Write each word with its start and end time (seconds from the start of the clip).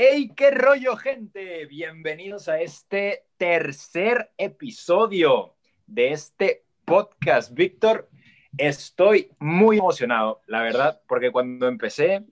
¡Hey, 0.00 0.30
qué 0.36 0.52
rollo, 0.52 0.94
gente! 0.94 1.66
Bienvenidos 1.66 2.48
a 2.48 2.60
este 2.60 3.24
tercer 3.36 4.30
episodio 4.38 5.56
de 5.88 6.12
este 6.12 6.62
podcast. 6.84 7.52
Víctor, 7.52 8.08
estoy 8.56 9.32
muy 9.40 9.78
emocionado, 9.78 10.40
la 10.46 10.62
verdad, 10.62 11.00
porque 11.08 11.32
cuando 11.32 11.66
empecé 11.66 12.24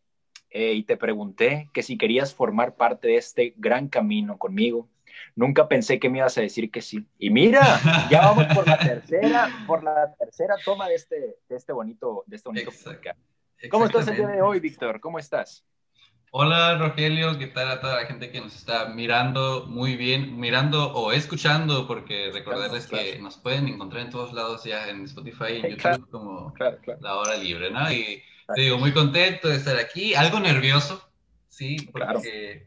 eh, 0.51 0.75
y 0.75 0.85
te 0.85 0.97
pregunté 0.97 1.69
que 1.73 1.83
si 1.83 1.99
querías 1.99 2.33
formar 2.33 2.77
parte 2.77 3.09
de 3.09 3.17
este 3.17 3.53
gran 3.57 3.89
camino 3.89 4.39
conmigo, 4.39 4.89
nunca 5.35 5.67
pensé 5.67 5.99
que 5.99 6.09
me 6.09 6.19
ibas 6.19 6.39
a 6.39 6.43
decir 6.43 6.71
que 6.71 6.83
sí. 6.83 7.05
Y 7.19 7.31
mira, 7.31 7.81
ya 8.09 8.21
vamos 8.21 8.45
por 8.55 8.65
la 8.65 8.79
tercera, 8.79 9.51
por 9.67 9.83
la 9.83 10.15
tercera 10.15 10.55
toma 10.65 10.87
de 10.87 10.95
este, 10.95 11.19
de 11.49 11.57
este 11.57 11.73
bonito, 11.73 12.23
de 12.29 12.37
este 12.37 12.49
bonito 12.49 12.71
podcast. 12.71 13.19
¿Cómo 13.73 13.87
estás 13.87 14.07
el 14.07 14.19
día 14.19 14.29
de 14.29 14.41
hoy, 14.41 14.61
Víctor? 14.61 15.01
¿Cómo 15.01 15.19
estás? 15.19 15.65
Hola 16.33 16.77
Rogelio, 16.77 17.39
¿qué 17.39 17.47
tal 17.47 17.71
a 17.71 17.81
toda 17.81 18.03
la 18.03 18.07
gente 18.07 18.31
que 18.31 18.41
nos 18.41 18.55
está 18.55 18.87
mirando 18.87 19.67
muy 19.67 19.97
bien, 19.97 20.39
mirando 20.39 20.93
o 20.93 21.13
escuchando? 21.13 21.87
Porque 21.87 22.31
recordarles 22.33 22.87
que 22.87 23.19
nos 23.19 23.39
pueden 23.39 23.69
encontrar 23.69 24.03
en 24.03 24.11
todos 24.11 24.33
lados 24.33 24.65
ya 24.65 24.89
en 24.89 25.05
Spotify 25.05 25.53
y 25.53 25.67
en 25.67 25.77
YouTube 25.77 26.11
como 26.11 26.53
La 27.01 27.17
Hora 27.17 27.37
Libre, 27.37 27.71
¿no? 27.71 27.91
Y 27.91 28.23
te 28.55 28.61
digo, 28.61 28.77
muy 28.77 28.93
contento 28.93 29.49
de 29.49 29.57
estar 29.57 29.77
aquí, 29.79 30.15
algo 30.15 30.41
nervioso, 30.41 31.09
sí, 31.49 31.77
porque 31.91 32.67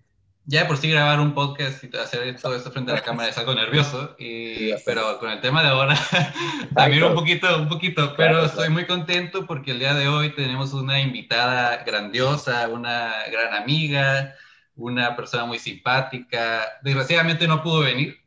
ya 0.50 0.68
por 0.68 0.78
sí 0.78 0.90
grabar 0.90 1.20
un 1.20 1.36
podcast 1.36 1.84
y 1.84 1.96
hacer 1.96 2.36
todo 2.42 2.56
esto 2.56 2.72
frente 2.72 2.92
a 2.92 2.96
la 2.96 3.04
cámara 3.04 3.30
es 3.30 3.38
algo 3.38 3.54
nervioso, 3.54 4.16
y, 4.18 4.74
pero 4.84 5.20
con 5.20 5.30
el 5.30 5.42
tema 5.42 5.62
de 5.62 5.70
ahora 5.70 5.96
también 6.76 7.04
un 7.04 7.14
poquito, 7.14 7.56
un 7.56 7.70
poquito, 7.70 8.16
pero 8.18 8.46
estoy 8.46 8.70
muy 8.70 8.88
contento 8.88 9.46
porque 9.46 9.72
el 9.72 9.80
día 9.80 9.94
de 9.94 10.08
hoy 10.08 10.34
tenemos 10.34 10.74
una 10.74 11.00
invitada 11.00 11.84
grandiosa, 11.84 12.68
una 12.68 13.14
gran 13.32 13.54
amiga, 13.54 14.34
una 14.76 15.16
persona 15.16 15.46
muy 15.46 15.60
simpática. 15.60 16.64
Desgraciadamente 16.82 17.48
no 17.48 17.62
pudo 17.62 17.82
venir, 17.82 18.18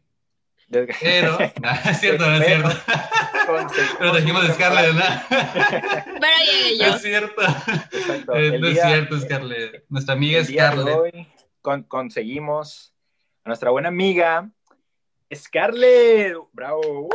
pero, 1.01 1.39
no, 1.61 1.71
es 1.91 1.99
cierto, 1.99 2.25
no 2.25 2.37
es 2.37 2.47
cierto. 2.47 2.71
Pero 3.99 4.15
dijimos 4.15 4.47
Scarlett, 4.55 4.95
¿no? 4.95 5.05
Pero 5.29 6.37
llegué 6.47 6.79
yo. 6.79 6.95
Es 6.95 7.03
cierto. 7.03 7.43
Eh, 8.33 8.59
no 8.61 8.69
es 8.69 8.81
cierto, 8.81 9.21
Scarlett. 9.21 9.85
Nuestra 9.89 10.15
amiga 10.15 10.45
Scarlett 10.45 11.27
conseguimos 11.63 12.93
a 13.45 13.49
nuestra 13.49 13.71
buena 13.71 13.89
amiga 13.89 14.51
Scarlett. 15.35 16.37
¡Bravo! 16.53 17.09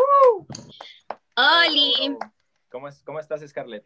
¡Oli! 1.36 2.18
¿Cómo, 2.70 2.88
¿Cómo 3.06 3.20
estás, 3.20 3.42
Scarlett? 3.48 3.86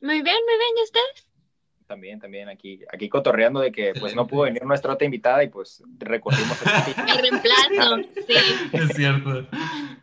Muy 0.00 0.22
bien, 0.22 0.36
muy 0.44 0.58
bien. 0.58 0.70
¿Y 0.78 0.82
ustedes? 0.82 1.28
También, 1.86 2.20
también 2.20 2.48
aquí, 2.50 2.80
aquí 2.92 3.08
cotorreando 3.08 3.60
de 3.60 3.72
que 3.72 3.94
pues 3.98 4.14
no 4.14 4.26
pudo 4.26 4.42
venir 4.42 4.62
nuestra 4.64 4.92
otra 4.92 5.06
invitada 5.06 5.42
y 5.42 5.48
pues 5.48 5.82
recorrimos 5.98 6.58
el, 6.62 7.08
el 7.08 7.18
reemplazo, 7.18 7.96
sí. 8.26 8.34
Es 8.72 8.94
cierto. 8.94 9.46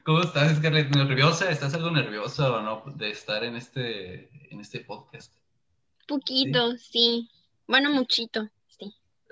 ¿Cómo 0.03 0.21
estás, 0.21 0.57
Scarlett? 0.57 0.95
¿Nerviosa? 0.95 1.51
¿Estás 1.51 1.75
algo 1.75 1.91
nerviosa 1.91 2.51
o 2.51 2.61
no 2.61 2.83
de 2.95 3.11
estar 3.11 3.43
en 3.43 3.55
este, 3.55 4.29
en 4.51 4.61
este 4.61 4.79
podcast? 4.79 5.31
Poquito, 6.07 6.71
sí. 6.71 6.87
sí. 6.91 7.29
Bueno, 7.67 7.91
muchito. 7.91 8.49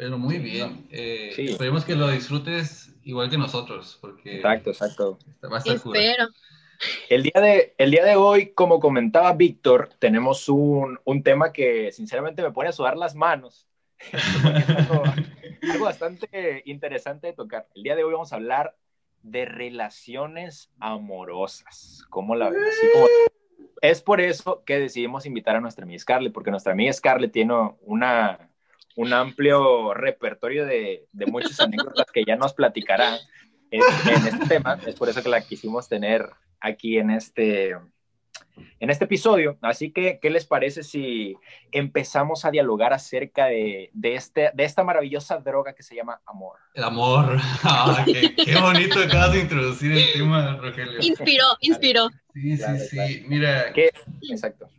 Pero 0.03 0.17
muy 0.17 0.37
bien. 0.37 0.85
Eh, 0.91 1.33
esperemos 1.37 1.85
que 1.85 1.95
lo 1.95 2.09
disfrutes 2.09 2.93
igual 3.05 3.29
que 3.29 3.37
nosotros, 3.37 3.97
porque... 4.01 4.35
Exacto, 4.35 4.71
exacto. 4.71 5.17
Espero. 5.63 6.27
El 7.07 7.23
día, 7.23 7.39
de, 7.41 7.73
el 7.77 7.89
día 7.89 8.03
de 8.03 8.17
hoy, 8.17 8.47
como 8.47 8.81
comentaba 8.81 9.31
Víctor, 9.31 9.91
tenemos 9.99 10.49
un, 10.49 10.99
un, 11.05 11.23
tema 11.23 11.53
que 11.53 11.93
sinceramente 11.93 12.41
me 12.41 12.51
pone 12.51 12.67
a 12.67 12.73
sudar 12.73 12.97
las 12.97 13.15
manos. 13.15 13.65
algo, 14.67 15.03
algo, 15.71 15.85
bastante 15.85 16.63
interesante 16.65 17.27
de 17.27 17.33
tocar. 17.33 17.69
El 17.73 17.83
día 17.83 17.95
de 17.95 18.03
hoy 18.03 18.11
vamos 18.11 18.33
a 18.33 18.35
hablar 18.35 18.75
de 19.21 19.45
relaciones 19.45 20.69
amorosas. 20.81 22.03
¿Cómo 22.09 22.35
la 22.35 22.49
ves? 22.49 22.75
Es 23.79 24.01
por 24.01 24.19
eso 24.19 24.63
que 24.65 24.79
decidimos 24.79 25.25
invitar 25.25 25.55
a 25.55 25.61
nuestra 25.61 25.85
amiga 25.85 25.99
Scarlett, 25.99 26.33
porque 26.33 26.51
nuestra 26.51 26.73
amiga 26.73 26.91
Scarlett 26.91 27.31
tiene 27.31 27.53
una, 27.83 28.49
un 28.95 29.13
amplio 29.13 29.93
repertorio 29.93 30.65
de, 30.65 31.05
de 31.11 31.25
muchas 31.25 31.59
anécdotas 31.59 32.05
que 32.11 32.23
ya 32.25 32.35
nos 32.35 32.53
platicará 32.53 33.19
en, 33.73 34.27
este 34.27 34.45
tema. 34.47 34.77
Es 34.85 34.95
por 34.95 35.09
eso 35.09 35.21
que 35.23 35.29
la 35.29 35.41
quisimos 35.41 35.87
tener 35.89 36.29
aquí 36.59 36.97
en 36.97 37.09
este, 37.09 37.71
en 38.79 38.89
este 38.89 39.05
episodio. 39.05 39.57
Así 39.61 39.91
que, 39.91 40.19
¿qué 40.21 40.29
les 40.29 40.45
parece 40.45 40.83
si 40.83 41.35
empezamos 41.71 42.45
a 42.45 42.51
dialogar 42.51 42.93
acerca 42.93 43.45
de, 43.47 43.89
de, 43.93 44.15
este, 44.15 44.51
de 44.53 44.63
esta 44.63 44.83
maravillosa 44.83 45.37
droga 45.37 45.73
que 45.73 45.83
se 45.83 45.95
llama 45.95 46.21
amor? 46.25 46.57
El 46.73 46.83
amor. 46.83 47.37
Ah, 47.63 48.05
qué, 48.05 48.55
bonito 48.61 48.99
acabas 48.99 49.33
de 49.33 49.39
introducir 49.39 49.91
el 49.91 50.13
tema, 50.13 50.57
Rogelio. 50.57 50.99
Inspiró, 51.01 51.45
inspiró. 51.61 52.09
Sí, 52.33 52.57
sí, 52.57 52.79
sí. 52.89 53.25
Mira. 53.27 53.71
¿Qué? 53.73 53.89
Exacto. 54.29 54.69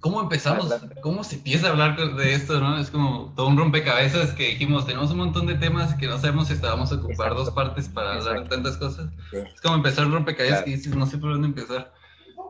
¿Cómo 0.00 0.22
empezamos? 0.22 0.74
¿Cómo 1.02 1.22
se 1.24 1.36
empieza 1.36 1.68
a 1.68 1.70
hablar 1.70 1.96
de 1.96 2.32
esto, 2.32 2.58
no? 2.58 2.78
Es 2.78 2.90
como 2.90 3.34
todo 3.36 3.48
un 3.48 3.58
rompecabezas 3.58 4.32
que 4.32 4.48
dijimos, 4.48 4.86
tenemos 4.86 5.10
un 5.10 5.18
montón 5.18 5.46
de 5.46 5.56
temas 5.56 5.94
que 5.96 6.06
no 6.06 6.18
sabemos 6.18 6.48
si 6.48 6.54
estábamos 6.54 6.90
a 6.90 6.94
ocupar 6.94 7.34
dos 7.34 7.50
partes 7.50 7.88
para 7.88 8.14
hablar 8.14 8.44
de 8.44 8.48
tantas 8.48 8.78
cosas. 8.78 9.10
Es 9.32 9.60
como 9.60 9.74
empezar 9.74 10.06
un 10.06 10.12
rompecabezas 10.12 10.62
que 10.62 10.70
dices, 10.70 10.96
no 10.96 11.04
sé 11.04 11.18
por 11.18 11.32
dónde 11.32 11.48
empezar. 11.48 11.92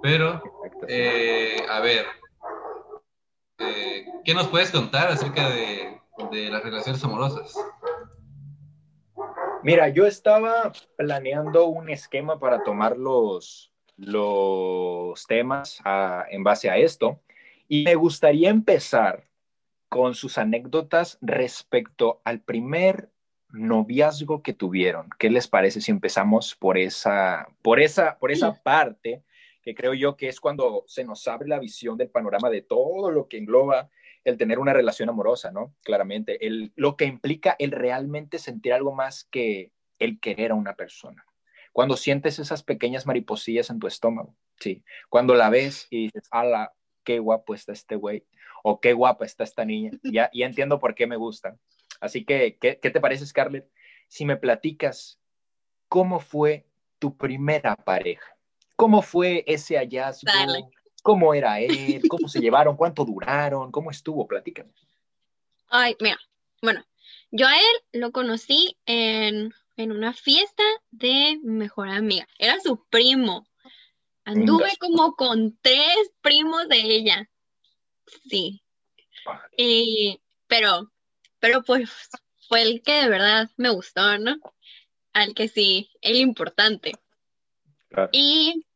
Pero, 0.00 0.40
eh, 0.86 1.56
a 1.68 1.80
ver, 1.80 2.06
eh, 3.58 4.06
¿qué 4.24 4.32
nos 4.32 4.46
puedes 4.46 4.70
contar 4.70 5.08
acerca 5.08 5.50
de, 5.50 6.00
de 6.30 6.50
las 6.50 6.62
relaciones 6.62 7.02
amorosas? 7.02 7.52
Mira, 9.64 9.88
yo 9.88 10.06
estaba 10.06 10.72
planeando 10.96 11.66
un 11.66 11.90
esquema 11.90 12.38
para 12.38 12.62
tomar 12.62 12.96
los, 12.96 13.72
los 13.96 15.26
temas 15.26 15.80
a, 15.84 16.24
en 16.30 16.44
base 16.44 16.70
a 16.70 16.76
esto. 16.76 17.20
Y 17.72 17.84
me 17.84 17.94
gustaría 17.94 18.50
empezar 18.50 19.30
con 19.88 20.16
sus 20.16 20.38
anécdotas 20.38 21.18
respecto 21.20 22.20
al 22.24 22.40
primer 22.40 23.12
noviazgo 23.50 24.42
que 24.42 24.52
tuvieron. 24.52 25.08
¿Qué 25.20 25.30
les 25.30 25.46
parece 25.46 25.80
si 25.80 25.92
empezamos 25.92 26.56
por 26.56 26.76
esa, 26.76 27.46
por 27.62 27.78
esa, 27.78 28.18
por 28.18 28.32
esa 28.32 28.60
parte 28.60 29.22
que 29.62 29.76
creo 29.76 29.94
yo 29.94 30.16
que 30.16 30.26
es 30.26 30.40
cuando 30.40 30.82
se 30.88 31.04
nos 31.04 31.28
abre 31.28 31.46
la 31.46 31.60
visión 31.60 31.96
del 31.96 32.10
panorama 32.10 32.50
de 32.50 32.62
todo 32.62 33.12
lo 33.12 33.28
que 33.28 33.38
engloba 33.38 33.88
el 34.24 34.36
tener 34.36 34.58
una 34.58 34.72
relación 34.72 35.08
amorosa, 35.08 35.52
¿no? 35.52 35.72
Claramente, 35.84 36.44
el, 36.44 36.72
lo 36.74 36.96
que 36.96 37.04
implica 37.04 37.54
el 37.60 37.70
realmente 37.70 38.40
sentir 38.40 38.72
algo 38.72 38.92
más 38.92 39.22
que 39.30 39.70
el 40.00 40.18
querer 40.18 40.50
a 40.50 40.56
una 40.56 40.74
persona. 40.74 41.24
Cuando 41.72 41.96
sientes 41.96 42.40
esas 42.40 42.64
pequeñas 42.64 43.06
mariposillas 43.06 43.70
en 43.70 43.78
tu 43.78 43.86
estómago, 43.86 44.34
sí. 44.58 44.82
Cuando 45.08 45.36
la 45.36 45.50
ves 45.50 45.86
y 45.88 46.06
dices, 46.06 46.26
ala, 46.32 46.72
qué 47.10 47.18
guapo 47.18 47.54
está 47.54 47.72
este 47.72 47.96
güey 47.96 48.24
o 48.62 48.80
qué 48.80 48.92
guapa 48.92 49.24
está 49.24 49.42
esta 49.42 49.64
niña. 49.64 49.90
Ya, 50.14 50.30
ya 50.32 50.46
entiendo 50.46 50.78
por 50.78 50.94
qué 50.94 51.08
me 51.08 51.16
gustan. 51.16 51.58
Así 52.00 52.24
que, 52.24 52.56
¿qué, 52.60 52.78
¿qué, 52.78 52.90
te 52.90 53.00
parece, 53.00 53.26
Scarlett? 53.26 53.68
Si 54.06 54.24
me 54.24 54.36
platicas 54.36 55.18
cómo 55.88 56.20
fue 56.20 56.66
tu 57.00 57.16
primera 57.16 57.74
pareja, 57.74 58.36
cómo 58.76 59.02
fue 59.02 59.42
ese 59.48 59.76
hallazgo, 59.76 60.30
cómo 61.02 61.34
era 61.34 61.58
él, 61.58 62.00
cómo 62.08 62.28
se 62.28 62.40
llevaron, 62.40 62.76
cuánto 62.76 63.04
duraron, 63.04 63.72
cómo 63.72 63.90
estuvo, 63.90 64.28
platícame. 64.28 64.70
Ay, 65.68 65.96
mira, 66.00 66.18
bueno, 66.62 66.84
yo 67.32 67.48
a 67.48 67.56
él 67.56 68.00
lo 68.00 68.12
conocí 68.12 68.76
en, 68.86 69.52
en 69.76 69.92
una 69.92 70.12
fiesta 70.12 70.62
de 70.92 71.40
mejor 71.42 71.88
amiga, 71.88 72.28
era 72.38 72.60
su 72.60 72.84
primo. 72.88 73.46
Anduve 74.30 74.76
como 74.78 75.16
con 75.16 75.58
tres 75.60 76.12
primos 76.20 76.68
de 76.68 76.80
ella. 76.80 77.28
Sí. 78.28 78.62
pero, 80.46 80.92
pero 81.40 81.64
pues 81.64 81.90
fue 82.48 82.62
el 82.62 82.82
que 82.82 83.02
de 83.02 83.08
verdad 83.08 83.50
me 83.56 83.70
gustó, 83.70 84.18
¿no? 84.18 84.36
Al 85.12 85.34
que 85.34 85.48
sí, 85.48 85.90
el 86.00 86.16
importante. 86.16 86.92
Y 88.12 88.66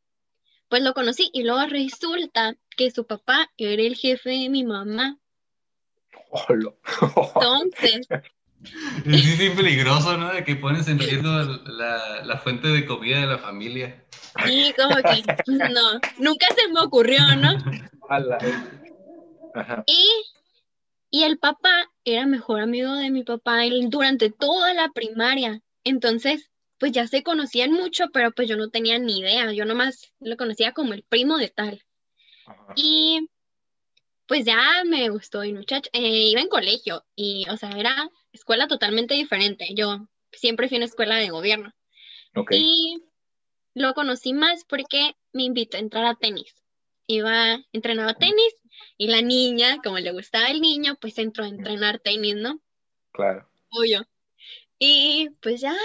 pues 0.69 0.83
lo 0.83 0.93
conocí 0.93 1.31
y 1.33 1.45
luego 1.45 1.65
resulta 1.67 2.57
que 2.77 2.91
su 2.91 3.07
papá 3.07 3.53
era 3.57 3.83
el 3.83 3.95
jefe 3.95 4.31
de 4.31 4.49
mi 4.49 4.65
mamá. 4.65 5.19
Entonces, 7.01 8.09
Es 9.05 9.39
bien 9.39 9.55
peligroso, 9.55 10.17
¿no? 10.17 10.33
De 10.33 10.45
que 10.45 10.57
pones 10.57 10.89
en 10.89 10.99
riesgo 10.99 11.29
la, 11.29 12.23
la, 12.25 12.39
fuente 12.39 12.69
de 12.69 12.87
comida 12.87 13.21
de 13.21 13.27
la 13.27 13.39
familia. 13.39 14.05
Sí, 14.45 14.75
como 14.77 14.97
que 14.97 15.23
no, 15.47 16.01
nunca 16.19 16.47
se 16.55 16.73
me 16.73 16.81
ocurrió, 16.81 17.21
¿no? 17.37 17.53
Y, 19.87 20.07
y 21.11 21.23
el 21.25 21.39
papá 21.39 21.91
era 22.05 22.27
mejor 22.27 22.61
amigo 22.61 22.95
de 22.95 23.11
mi 23.11 23.23
papá 23.23 23.61
durante 23.89 24.31
toda 24.31 24.75
la 24.75 24.91
primaria. 24.91 25.61
Entonces, 25.85 26.51
pues 26.79 26.93
ya 26.93 27.07
se 27.07 27.23
conocían 27.23 27.73
mucho, 27.73 28.07
pero 28.13 28.33
pues 28.33 28.49
yo 28.49 28.57
no 28.57 28.71
tenía 28.71 28.99
ni 28.99 29.21
idea. 29.21 29.53
Yo 29.53 29.65
nomás 29.65 30.13
lo 30.21 30.37
conocía 30.37 30.73
como 30.73 30.93
el 30.93 31.03
primo 31.03 31.39
de 31.39 31.49
tal. 31.49 31.83
Y 32.75 33.29
pues 34.27 34.45
ya 34.45 34.83
me 34.85 35.09
gustó 35.11 35.43
el 35.43 35.55
muchacho. 35.55 35.91
Eh, 35.93 36.31
iba 36.31 36.41
en 36.41 36.49
colegio 36.49 37.05
y, 37.15 37.47
o 37.51 37.57
sea, 37.57 37.71
era 37.71 38.11
escuela 38.35 38.69
totalmente 38.69 39.15
diferente. 39.15 39.69
Yo 39.75 40.09
siempre 40.33 40.69
fui 40.69 40.77
en 40.77 40.83
escuela 40.83 41.17
de 41.17 41.31
gobierno. 41.31 41.73
Y 42.51 43.03
lo 43.75 43.95
conocí 43.95 44.33
más 44.33 44.65
porque 44.65 45.17
me 45.33 45.45
invitó 45.45 45.77
a 45.77 45.81
entrar 45.81 46.05
a 46.05 46.17
tenis. 46.17 46.55
Iba, 47.07 47.65
entrenaba 47.73 48.15
tenis 48.15 48.55
y 48.99 49.07
la 49.07 49.23
niña, 49.23 49.79
como 49.83 49.99
le 49.99 50.11
gustaba 50.11 50.49
el 50.49 50.61
niño, 50.61 50.97
pues 51.01 51.19
entró 51.19 51.45
a 51.45 51.49
entrenar 51.49 52.01
tenis, 52.01 52.37
¿no? 52.37 52.61
Claro. 53.13 53.49
Obvio. 53.71 54.07
Y 54.79 55.31
pues 55.41 55.61
ya 55.61 55.77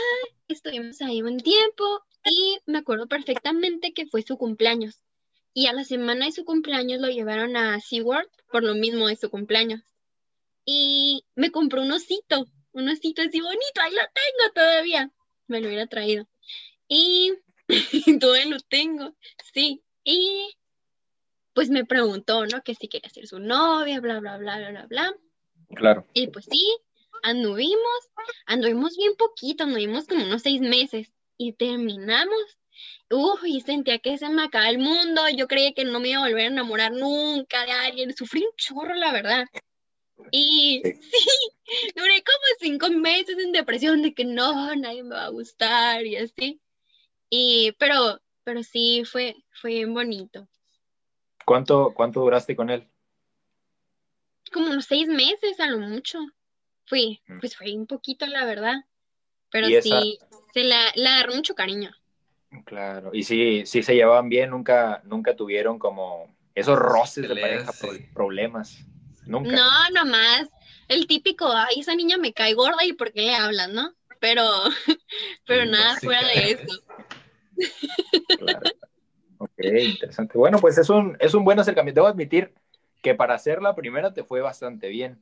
estuvimos 0.47 1.01
ahí 1.01 1.21
un 1.21 1.39
tiempo 1.39 2.03
y 2.25 2.57
me 2.65 2.79
acuerdo 2.79 3.07
perfectamente 3.07 3.93
que 3.93 4.07
fue 4.07 4.23
su 4.23 4.37
cumpleaños. 4.37 5.03
Y 5.53 5.67
a 5.67 5.73
la 5.73 5.83
semana 5.83 6.25
de 6.25 6.31
su 6.31 6.45
cumpleaños 6.45 6.99
lo 6.99 7.09
llevaron 7.09 7.55
a 7.57 7.79
SeaWorld 7.79 8.29
por 8.51 8.63
lo 8.63 8.73
mismo 8.75 9.07
de 9.07 9.15
su 9.15 9.29
cumpleaños. 9.29 9.81
Y 10.65 11.25
me 11.35 11.51
compró 11.51 11.81
un 11.81 11.91
osito, 11.91 12.45
un 12.71 12.89
osito 12.89 13.21
así 13.21 13.41
bonito, 13.41 13.81
ahí 13.81 13.91
lo 13.91 14.01
tengo 14.01 14.53
todavía. 14.53 15.11
Me 15.47 15.61
lo 15.61 15.67
hubiera 15.67 15.87
traído. 15.87 16.27
Y 16.87 17.33
todavía 18.19 18.45
lo 18.45 18.59
tengo, 18.59 19.15
sí. 19.53 19.83
Y 20.03 20.55
pues 21.53 21.69
me 21.69 21.85
preguntó, 21.85 22.45
¿no? 22.45 22.61
Que 22.63 22.75
si 22.75 22.87
quería 22.87 23.09
ser 23.09 23.27
su 23.27 23.39
novia, 23.39 23.99
bla, 23.99 24.19
bla, 24.19 24.37
bla, 24.37 24.57
bla, 24.57 24.69
bla, 24.69 24.85
bla. 24.85 25.15
Claro. 25.75 26.05
Y 26.13 26.27
pues 26.27 26.45
sí, 26.49 26.65
anduvimos, 27.23 28.09
anduvimos 28.45 28.95
bien 28.97 29.15
poquito, 29.17 29.63
anduvimos 29.63 30.07
como 30.07 30.23
unos 30.23 30.41
seis 30.41 30.61
meses 30.61 31.11
y 31.37 31.53
terminamos. 31.53 32.57
Uf, 33.11 33.43
y 33.45 33.61
sentía 33.61 33.99
que 33.99 34.17
se 34.17 34.29
me 34.29 34.43
acaba 34.43 34.69
el 34.69 34.79
mundo. 34.79 35.21
Yo 35.35 35.47
creía 35.47 35.73
que 35.73 35.83
no 35.83 35.99
me 35.99 36.09
iba 36.09 36.19
a 36.19 36.27
volver 36.27 36.43
a 36.43 36.47
enamorar 36.47 36.93
nunca 36.93 37.65
de 37.65 37.71
alguien. 37.71 38.15
Sufrí 38.15 38.43
un 38.43 38.55
chorro, 38.55 38.93
la 38.95 39.11
verdad. 39.11 39.45
Y 40.31 40.81
sí, 40.83 40.99
duré 41.95 42.23
como 42.23 42.45
cinco 42.59 42.89
meses 42.89 43.37
en 43.37 43.51
depresión 43.51 44.01
de 44.01 44.13
que 44.13 44.25
no, 44.25 44.75
nadie 44.75 45.03
me 45.03 45.15
va 45.15 45.25
a 45.25 45.29
gustar 45.29 46.05
y 46.05 46.17
así. 46.17 46.61
Y, 47.29 47.73
pero, 47.77 48.19
pero 48.43 48.63
sí, 48.63 49.03
fue, 49.05 49.35
fue 49.51 49.71
bien 49.71 49.93
bonito. 49.93 50.47
¿Cuánto, 51.45 51.93
¿Cuánto 51.93 52.21
duraste 52.21 52.55
con 52.55 52.69
él? 52.69 52.87
Como 54.51 54.67
unos 54.67 54.85
seis 54.85 55.07
meses 55.07 55.59
a 55.59 55.67
lo 55.67 55.79
mucho. 55.79 56.19
Fui, 56.85 57.21
mm. 57.27 57.39
pues 57.39 57.55
fue 57.55 57.75
un 57.75 57.87
poquito, 57.87 58.25
la 58.25 58.45
verdad. 58.45 58.75
Pero 59.51 59.67
sí, 59.81 60.19
se 60.53 60.63
la, 60.63 60.91
le 60.95 61.07
agarró 61.07 61.35
mucho 61.35 61.55
cariño. 61.55 61.91
Claro, 62.65 63.11
y 63.13 63.23
sí, 63.23 63.63
sí 63.65 63.83
se 63.83 63.93
llevaban 63.93 64.27
bien, 64.27 64.49
nunca, 64.49 65.01
nunca 65.05 65.35
tuvieron 65.35 65.77
como 65.77 66.35
esos 66.55 66.77
roces 66.77 67.29
de 67.29 67.35
pareja, 67.35 67.71
problemas. 68.13 68.85
Nunca. 69.29 69.51
No, 69.51 69.89
nomás. 69.93 70.49
El 70.87 71.05
típico, 71.05 71.47
ay, 71.53 71.81
esa 71.81 71.93
niña 71.93 72.17
me 72.17 72.33
cae 72.33 72.55
gorda 72.55 72.83
y 72.83 72.93
por 72.93 73.13
qué 73.13 73.21
le 73.21 73.35
hablan, 73.35 73.75
¿no? 73.75 73.93
Pero, 74.19 74.43
pero 75.45 75.65
nada 75.65 75.97
fuera 75.97 76.27
de 76.27 76.51
eso. 76.51 76.83
Claro. 78.39 78.61
Ok, 79.37 79.59
interesante. 79.59 80.37
Bueno, 80.37 80.57
pues 80.57 80.77
es 80.79 80.89
un, 80.89 81.15
es 81.19 81.35
un 81.35 81.45
buen 81.45 81.59
acercamiento. 81.59 82.01
Debo 82.01 82.07
admitir 82.07 82.53
que 83.03 83.13
para 83.13 83.35
hacer 83.35 83.61
la 83.61 83.75
primera 83.75 84.13
te 84.13 84.23
fue 84.23 84.41
bastante 84.41 84.89
bien. 84.89 85.21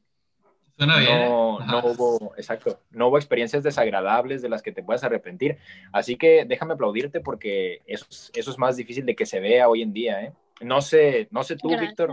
Suena 0.77 1.00
bien. 1.00 1.30
No, 1.30 1.59
no 1.59 1.80
hubo, 1.86 2.33
exacto, 2.38 2.80
no 2.92 3.07
hubo 3.07 3.18
experiencias 3.18 3.62
desagradables 3.62 4.42
de 4.42 4.50
las 4.50 4.62
que 4.62 4.71
te 4.71 4.83
puedas 4.83 5.04
arrepentir. 5.04 5.57
Así 5.92 6.15
que 6.15 6.45
déjame 6.45 6.75
aplaudirte 6.75 7.19
porque 7.19 7.81
eso 7.86 8.06
es, 8.09 8.31
eso 8.33 8.51
es 8.51 8.57
más 8.57 8.77
difícil 8.77 9.06
de 9.06 9.15
que 9.15 9.25
se 9.25 9.42
vea 9.42 9.68
hoy 9.68 9.81
en 9.81 9.92
día, 9.92 10.24
¿eh? 10.24 10.33
No 10.62 10.81
sé, 10.81 11.27
no 11.31 11.44
sé 11.44 11.56
tú, 11.56 11.69
Víctor, 11.69 12.12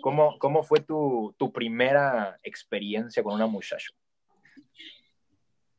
¿cómo, 0.00 0.38
¿cómo 0.38 0.62
fue 0.62 0.80
tu, 0.80 1.34
tu, 1.38 1.52
primera 1.52 2.38
experiencia 2.42 3.22
con 3.22 3.34
una 3.34 3.46
muchacha? 3.46 3.88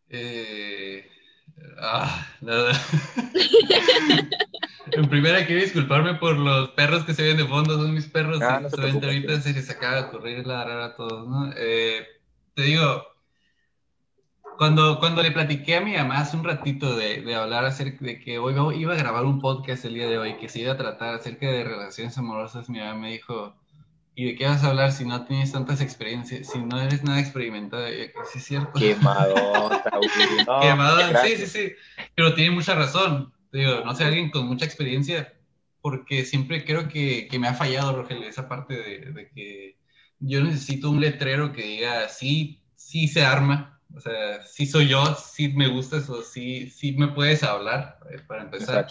Eh, 0.09 1.07
ah, 1.79 2.27
nada. 2.41 2.73
en 4.91 5.09
primera 5.09 5.45
quiero 5.45 5.61
disculparme 5.61 6.15
por 6.15 6.37
los 6.37 6.69
perros 6.71 7.03
que 7.03 7.13
se 7.13 7.23
ven 7.23 7.37
de 7.37 7.45
fondo, 7.45 7.77
son 7.77 7.93
mis 7.93 8.07
perros. 8.07 8.41
Ah, 8.41 8.59
no 8.59 8.83
ahorita 8.83 9.41
se 9.41 9.53
les 9.53 9.69
acaba 9.69 9.95
de 9.95 10.07
ocurrir 10.07 10.45
la 10.45 10.63
rara 10.63 10.85
a 10.85 10.95
todos, 10.95 11.27
¿no? 11.27 11.51
Eh, 11.57 12.05
te 12.53 12.61
digo, 12.61 13.03
cuando, 14.57 14.99
cuando 14.99 15.21
le 15.21 15.31
platiqué 15.31 15.77
a 15.77 15.81
mi 15.81 15.93
mamá 15.93 16.19
hace 16.19 16.37
un 16.37 16.43
ratito 16.43 16.95
de, 16.95 17.21
de 17.21 17.35
hablar 17.35 17.65
acerca 17.65 18.05
de 18.05 18.19
que 18.19 18.37
hoy 18.37 18.55
iba 18.79 18.93
a 18.93 18.97
grabar 18.97 19.25
un 19.25 19.39
podcast 19.39 19.85
el 19.85 19.95
día 19.95 20.07
de 20.07 20.17
hoy 20.17 20.37
que 20.37 20.49
se 20.49 20.59
iba 20.59 20.73
a 20.73 20.77
tratar 20.77 21.15
acerca 21.15 21.47
de 21.47 21.63
relaciones 21.63 22.17
amorosas, 22.17 22.69
mi 22.69 22.79
mamá 22.79 22.95
me 22.95 23.11
dijo, 23.11 23.55
¿y 24.15 24.25
de 24.25 24.35
qué 24.35 24.45
vas 24.45 24.63
a 24.63 24.69
hablar 24.69 24.91
si 24.91 25.05
no 25.05 25.25
tienes 25.25 25.51
tantas 25.51 25.81
experiencias, 25.81 26.49
si 26.49 26.59
no 26.59 26.79
eres 26.79 27.03
nada 27.03 27.19
experimentado? 27.19 27.85
Sí, 28.31 28.39
es 28.39 28.43
cierto. 28.45 28.79
Quemadota, 28.79 29.91
Quemadota, 30.61 31.25
sí, 31.25 31.35
sí, 31.37 31.47
sí. 31.47 31.71
Pero 32.15 32.33
tiene 32.33 32.51
mucha 32.51 32.75
razón. 32.75 33.33
Digo, 33.51 33.81
no 33.85 33.93
sé, 33.95 34.03
alguien 34.03 34.31
con 34.31 34.47
mucha 34.47 34.65
experiencia, 34.65 35.33
porque 35.81 36.25
siempre 36.25 36.63
creo 36.65 36.87
que, 36.87 37.27
que 37.27 37.39
me 37.39 37.47
ha 37.47 37.53
fallado, 37.53 37.95
Rogelio, 37.95 38.27
esa 38.27 38.47
parte 38.47 38.75
de, 38.75 39.11
de 39.11 39.29
que 39.29 39.77
yo 40.19 40.43
necesito 40.43 40.89
un 40.89 41.01
letrero 41.01 41.51
que 41.51 41.63
diga, 41.63 42.07
sí, 42.09 42.61
sí 42.75 43.07
se 43.07 43.25
arma, 43.25 43.72
o 43.95 43.99
sea, 43.99 44.43
sí 44.43 44.65
soy 44.65 44.87
yo, 44.87 45.05
sí 45.15 45.49
me 45.49 45.67
gusta 45.67 45.97
eso, 45.97 46.23
sí, 46.23 46.69
sí 46.69 46.93
me 46.93 47.09
puedes 47.09 47.43
hablar, 47.43 47.99
eh, 48.09 48.19
para 48.25 48.43
empezar. 48.43 48.87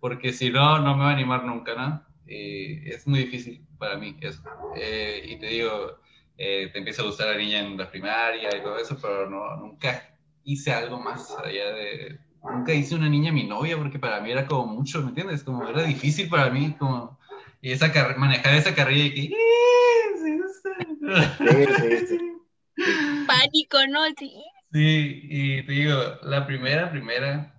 Porque 0.00 0.32
si 0.32 0.50
no, 0.50 0.78
no 0.80 0.96
me 0.96 1.04
va 1.04 1.10
a 1.10 1.14
animar 1.14 1.44
nunca, 1.44 1.74
¿no? 1.74 2.04
Eh, 2.26 2.82
es 2.84 3.06
muy 3.06 3.20
difícil 3.20 3.64
para 3.78 3.96
mí 3.96 4.16
eso. 4.20 4.42
Eh, 4.76 5.24
y 5.28 5.36
te 5.36 5.46
digo, 5.46 5.98
te 6.36 6.78
empieza 6.78 7.02
a 7.02 7.06
gustar 7.06 7.28
la 7.28 7.38
niña 7.38 7.60
en 7.60 7.76
la 7.76 7.90
primaria 7.90 8.54
y 8.56 8.62
todo 8.62 8.78
eso, 8.78 8.98
pero 9.00 9.28
no, 9.28 9.56
nunca 9.56 10.14
hice 10.44 10.72
algo 10.72 11.00
más 11.00 11.34
allá 11.42 11.72
de... 11.72 12.18
Nunca 12.44 12.72
hice 12.72 12.94
una 12.94 13.08
niña 13.08 13.32
mi 13.32 13.44
novia 13.44 13.76
porque 13.76 13.98
para 13.98 14.20
mí 14.20 14.30
era 14.30 14.46
como 14.46 14.72
mucho, 14.74 15.02
¿me 15.02 15.08
entiendes? 15.08 15.42
Como 15.42 15.66
era 15.66 15.82
difícil 15.82 16.28
para 16.28 16.50
mí, 16.50 16.74
como... 16.78 17.18
Y 17.60 17.72
esa 17.72 17.90
manejar 18.16 18.54
esa 18.54 18.72
carrilla 18.74 19.06
y 19.06 19.14
que 19.14 19.34
Pánico, 23.26 23.78
¿no? 23.88 24.04
Sí. 24.18 24.44
Sí, 24.72 25.20
y 25.30 25.62
te 25.66 25.72
digo, 25.72 25.94
la 26.22 26.46
primera, 26.46 26.90
primera, 26.90 27.54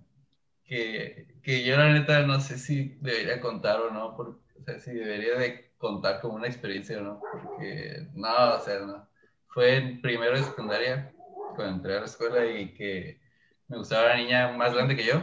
que, 0.66 1.28
que 1.44 1.64
yo 1.66 1.76
la 1.78 1.92
neta 1.92 2.22
no 2.22 2.40
sé 2.40 2.58
si 2.60 2.98
debería 3.02 3.42
contar 3.42 3.80
o 3.82 3.92
no, 3.92 4.16
porque, 4.16 4.42
o 4.60 4.64
sea, 4.64 4.80
si 4.80 4.92
debería 4.94 5.36
de 5.40 5.74
contar 5.78 6.22
como 6.22 6.36
una 6.36 6.48
experiencia 6.48 7.00
o 7.00 7.02
no, 7.02 7.20
porque 7.32 8.08
no, 8.14 8.56
o 8.56 8.60
sea, 8.60 8.80
no. 8.82 9.10
Fue 9.48 9.78
en 9.78 10.02
primero 10.02 10.38
de 10.38 10.44
secundaria, 10.44 11.12
cuando 11.56 11.76
entré 11.78 11.98
a 11.98 12.00
la 12.02 12.06
escuela 12.06 12.46
y 12.46 12.74
que 12.76 13.20
me 13.68 13.78
gustaba 13.78 14.10
la 14.10 14.18
niña 14.18 14.52
más 14.52 14.74
grande 14.74 14.96
que 14.96 15.06
yo. 15.06 15.22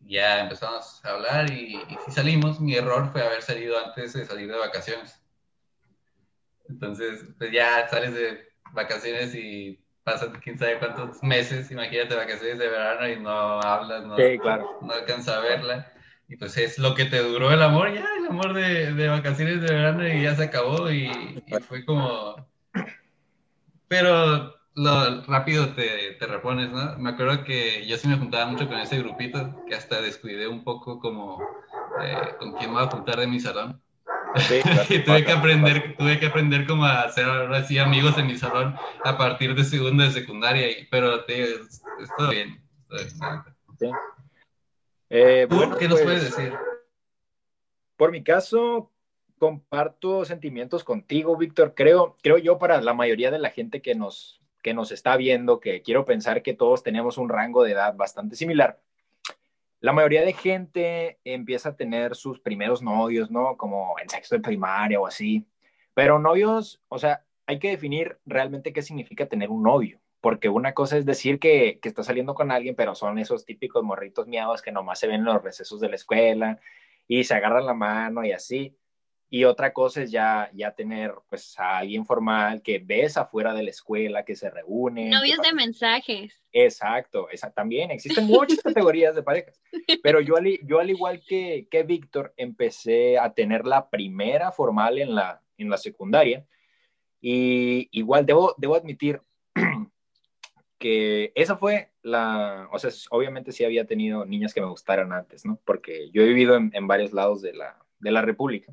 Ya 0.00 0.40
empezamos 0.40 1.04
a 1.04 1.10
hablar 1.10 1.50
y, 1.50 1.76
y 1.76 1.98
si 2.04 2.12
salimos, 2.12 2.60
mi 2.60 2.74
error 2.74 3.10
fue 3.10 3.22
haber 3.22 3.42
salido 3.42 3.78
antes 3.84 4.12
de 4.12 4.26
salir 4.26 4.48
de 4.50 4.58
vacaciones. 4.58 5.20
Entonces, 6.68 7.24
pues 7.38 7.52
ya 7.52 7.88
sales 7.88 8.14
de 8.14 8.53
vacaciones 8.72 9.34
y 9.34 9.78
pasan 10.04 10.32
quién 10.42 10.58
sabe 10.58 10.78
cuántos 10.78 11.22
meses, 11.22 11.70
imagínate 11.70 12.14
vacaciones 12.14 12.58
de 12.58 12.68
verano 12.68 13.08
y 13.08 13.20
no 13.20 13.60
hablas, 13.60 14.04
no, 14.04 14.16
no 14.16 14.92
alcanza 14.92 15.38
a 15.38 15.40
verla. 15.40 15.90
Y 16.28 16.36
pues 16.36 16.56
es 16.56 16.78
lo 16.78 16.94
que 16.94 17.04
te 17.04 17.18
duró 17.18 17.50
el 17.50 17.62
amor, 17.62 17.92
ya 17.92 18.06
el 18.18 18.26
amor 18.26 18.54
de, 18.54 18.92
de 18.92 19.08
vacaciones 19.08 19.60
de 19.60 19.74
verano 19.74 20.08
y 20.08 20.22
ya 20.22 20.34
se 20.34 20.44
acabó 20.44 20.90
y, 20.90 21.10
fue 21.68 21.84
como... 21.84 22.36
Pero 23.88 24.54
lo 24.74 25.22
rápido 25.22 25.74
te, 25.74 26.12
te, 26.18 26.26
repones, 26.26 26.70
¿no? 26.70 26.98
Me 26.98 27.10
acuerdo 27.10 27.44
que 27.44 27.86
yo 27.86 27.96
sí 27.96 28.08
me 28.08 28.16
juntaba 28.16 28.46
mucho 28.46 28.66
con 28.66 28.78
ese 28.78 28.98
grupito, 28.98 29.64
que 29.68 29.74
hasta 29.74 30.00
descuidé 30.00 30.48
un 30.48 30.64
poco 30.64 30.98
como 30.98 31.40
eh, 32.02 32.34
con 32.38 32.52
quién 32.52 32.70
me 32.70 32.78
voy 32.78 32.86
a 32.86 32.90
juntar 32.90 33.18
de 33.18 33.26
mi 33.26 33.38
salón. 33.38 33.80
tuve 35.04 35.24
que 35.24 35.32
aprender, 35.32 35.96
tuve 35.96 36.18
que 36.18 36.26
aprender 36.26 36.66
como 36.66 36.84
a 36.84 37.02
hacer 37.02 37.26
así 37.28 37.78
amigos 37.78 38.18
en 38.18 38.26
mi 38.26 38.36
salón 38.36 38.74
a 39.04 39.16
partir 39.16 39.54
de 39.54 39.62
segundo 39.62 40.02
de 40.02 40.10
secundaria, 40.10 40.66
pero 40.90 41.24
te, 41.24 41.42
es, 41.42 41.82
todo 42.16 42.30
bien. 42.30 42.60
Eh, 45.10 45.46
¿Qué 45.78 45.88
nos 45.88 46.00
puedes 46.00 46.24
pues, 46.24 46.36
decir? 46.36 46.52
Por 47.96 48.10
mi 48.10 48.24
caso, 48.24 48.90
comparto 49.38 50.24
sentimientos 50.24 50.82
contigo, 50.82 51.36
Víctor. 51.36 51.74
Creo, 51.76 52.16
creo 52.20 52.38
yo 52.38 52.58
para 52.58 52.80
la 52.80 52.94
mayoría 52.94 53.30
de 53.30 53.38
la 53.38 53.50
gente 53.50 53.82
que 53.82 53.94
nos, 53.94 54.40
que 54.62 54.74
nos 54.74 54.90
está 54.90 55.16
viendo, 55.16 55.60
que 55.60 55.82
quiero 55.82 56.04
pensar 56.04 56.42
que 56.42 56.54
todos 56.54 56.82
tenemos 56.82 57.18
un 57.18 57.28
rango 57.28 57.62
de 57.62 57.72
edad 57.72 57.94
bastante 57.94 58.34
similar 58.34 58.80
la 59.84 59.92
mayoría 59.92 60.24
de 60.24 60.32
gente 60.32 61.18
empieza 61.24 61.68
a 61.68 61.76
tener 61.76 62.16
sus 62.16 62.40
primeros 62.40 62.80
novios, 62.80 63.30
¿no? 63.30 63.58
Como 63.58 63.98
en 63.98 64.08
sexto 64.08 64.34
de 64.34 64.40
primaria 64.40 64.98
o 64.98 65.06
así. 65.06 65.46
Pero 65.92 66.18
novios, 66.18 66.80
o 66.88 66.98
sea, 66.98 67.22
hay 67.44 67.58
que 67.58 67.68
definir 67.68 68.16
realmente 68.24 68.72
qué 68.72 68.80
significa 68.80 69.26
tener 69.26 69.50
un 69.50 69.62
novio. 69.62 70.00
Porque 70.22 70.48
una 70.48 70.72
cosa 70.72 70.96
es 70.96 71.04
decir 71.04 71.38
que, 71.38 71.80
que 71.82 71.90
está 71.90 72.02
saliendo 72.02 72.34
con 72.34 72.50
alguien, 72.50 72.74
pero 72.74 72.94
son 72.94 73.18
esos 73.18 73.44
típicos 73.44 73.84
morritos 73.84 74.26
miados 74.26 74.62
que 74.62 74.72
nomás 74.72 75.00
se 75.00 75.06
ven 75.06 75.16
en 75.16 75.26
los 75.26 75.42
recesos 75.42 75.80
de 75.80 75.90
la 75.90 75.96
escuela 75.96 76.58
y 77.06 77.24
se 77.24 77.34
agarran 77.34 77.66
la 77.66 77.74
mano 77.74 78.24
y 78.24 78.32
así. 78.32 78.74
Y 79.30 79.44
otra 79.44 79.72
cosa 79.72 80.02
es 80.02 80.10
ya, 80.10 80.50
ya 80.52 80.72
tener 80.72 81.12
pues 81.28 81.58
a 81.58 81.78
alguien 81.78 82.06
formal 82.06 82.62
que 82.62 82.78
ves 82.78 83.16
afuera 83.16 83.52
de 83.52 83.64
la 83.64 83.70
escuela, 83.70 84.24
que 84.24 84.36
se 84.36 84.48
reúne. 84.50 85.08
Novios 85.08 85.40
de 85.40 85.52
mensajes. 85.52 86.40
Exacto, 86.52 87.28
esa, 87.30 87.50
también 87.50 87.90
existen 87.90 88.26
muchas 88.26 88.60
categorías 88.60 89.14
de 89.14 89.22
parejas. 89.22 89.60
Pero 90.02 90.20
yo 90.20 90.36
al, 90.36 90.58
yo 90.64 90.78
al 90.78 90.90
igual 90.90 91.20
que, 91.26 91.66
que 91.70 91.82
Víctor, 91.82 92.32
empecé 92.36 93.18
a 93.18 93.32
tener 93.32 93.66
la 93.66 93.88
primera 93.90 94.52
formal 94.52 94.98
en 94.98 95.14
la, 95.14 95.42
en 95.58 95.68
la 95.68 95.78
secundaria. 95.78 96.46
Y 97.20 97.88
igual 97.92 98.26
debo, 98.26 98.54
debo 98.58 98.76
admitir 98.76 99.20
que 100.78 101.32
esa 101.34 101.56
fue 101.56 101.90
la, 102.02 102.68
o 102.70 102.78
sea, 102.78 102.90
obviamente 103.10 103.50
sí 103.50 103.64
había 103.64 103.86
tenido 103.86 104.26
niñas 104.26 104.52
que 104.52 104.60
me 104.60 104.68
gustaran 104.68 105.12
antes, 105.12 105.44
¿no? 105.46 105.58
Porque 105.64 106.10
yo 106.12 106.22
he 106.22 106.26
vivido 106.26 106.54
en, 106.56 106.70
en 106.74 106.86
varios 106.86 107.12
lados 107.12 107.40
de 107.40 107.54
la, 107.54 107.78
de 107.98 108.12
la 108.12 108.22
República. 108.22 108.72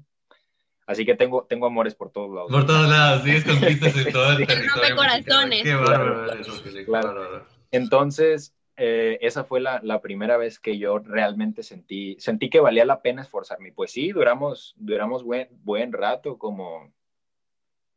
Así 0.87 1.05
que 1.05 1.15
tengo, 1.15 1.45
tengo 1.45 1.67
amores 1.67 1.95
por 1.95 2.11
todos 2.11 2.33
lados. 2.33 2.51
Por 2.51 2.65
todos 2.65 2.89
lados, 2.89 3.23
sí, 3.23 3.31
es 3.31 3.43
conquistas 3.45 3.95
en 4.05 4.11
todo 4.11 4.31
el 4.31 4.47
territorio. 4.47 4.95
corazones. 4.95 5.63
Qué 5.63 5.75
bárbaro 5.75 6.33
eso, 6.33 6.63
qué 6.63 6.83
bárbaro. 6.85 7.45
Entonces, 7.71 8.53
eh, 8.77 9.19
esa 9.21 9.43
fue 9.43 9.61
la, 9.61 9.79
la, 9.83 10.01
primera 10.01 10.37
vez 10.37 10.59
que 10.59 10.77
yo 10.77 10.99
realmente 10.99 11.63
sentí, 11.63 12.17
sentí 12.19 12.49
que 12.49 12.59
valía 12.59 12.83
la 12.83 13.01
pena 13.01 13.21
esforzarme. 13.21 13.71
Pues 13.71 13.91
sí, 13.91 14.11
duramos, 14.11 14.73
duramos 14.77 15.23
buen, 15.23 15.49
buen 15.63 15.93
rato, 15.93 16.37
como, 16.37 16.91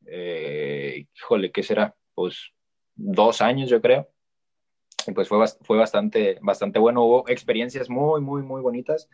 eh, 0.06 1.06
híjole, 1.16 1.50
¿qué 1.50 1.62
será? 1.62 1.96
Pues 2.14 2.52
dos 2.94 3.40
años, 3.40 3.70
yo 3.70 3.80
creo. 3.80 4.08
Y 5.06 5.12
pues 5.12 5.28
fue, 5.28 5.44
fue 5.62 5.76
bastante, 5.78 6.38
bastante 6.40 6.78
bueno. 6.78 7.04
Hubo 7.04 7.28
experiencias 7.28 7.90
muy, 7.90 8.20
muy, 8.20 8.42
muy 8.42 8.62
bonitas. 8.62 9.08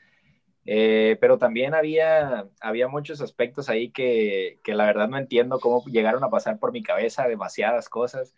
Eh, 0.73 1.19
pero 1.21 1.37
también 1.37 1.75
había, 1.75 2.47
había 2.61 2.87
muchos 2.87 3.21
aspectos 3.21 3.69
ahí 3.69 3.91
que, 3.91 4.61
que, 4.63 4.75
la 4.75 4.85
verdad 4.85 5.09
no 5.09 5.19
entiendo 5.19 5.59
cómo 5.59 5.85
llegaron 5.87 6.23
a 6.23 6.31
pasar 6.31 6.61
por 6.61 6.71
mi 6.71 6.81
cabeza, 6.81 7.27
demasiadas 7.27 7.89
cosas. 7.89 8.37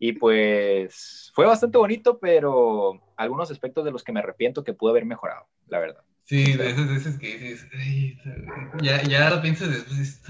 Y 0.00 0.14
pues 0.14 1.30
fue 1.32 1.46
bastante 1.46 1.78
bonito, 1.78 2.18
pero 2.18 3.00
algunos 3.16 3.52
aspectos 3.52 3.84
de 3.84 3.92
los 3.92 4.02
que 4.02 4.10
me 4.10 4.18
arrepiento 4.18 4.64
que 4.64 4.72
pude 4.72 4.90
haber 4.90 5.04
mejorado, 5.04 5.46
la 5.68 5.78
verdad. 5.78 6.02
Sí, 6.24 6.54
de 6.54 6.70
esos, 6.70 6.88
de 6.88 6.96
esos 6.96 7.16
que 7.20 7.38
dices, 7.38 7.68
ya, 8.82 9.00
ya 9.04 9.30
lo 9.30 9.40
piensas 9.40 9.70
después. 9.70 10.22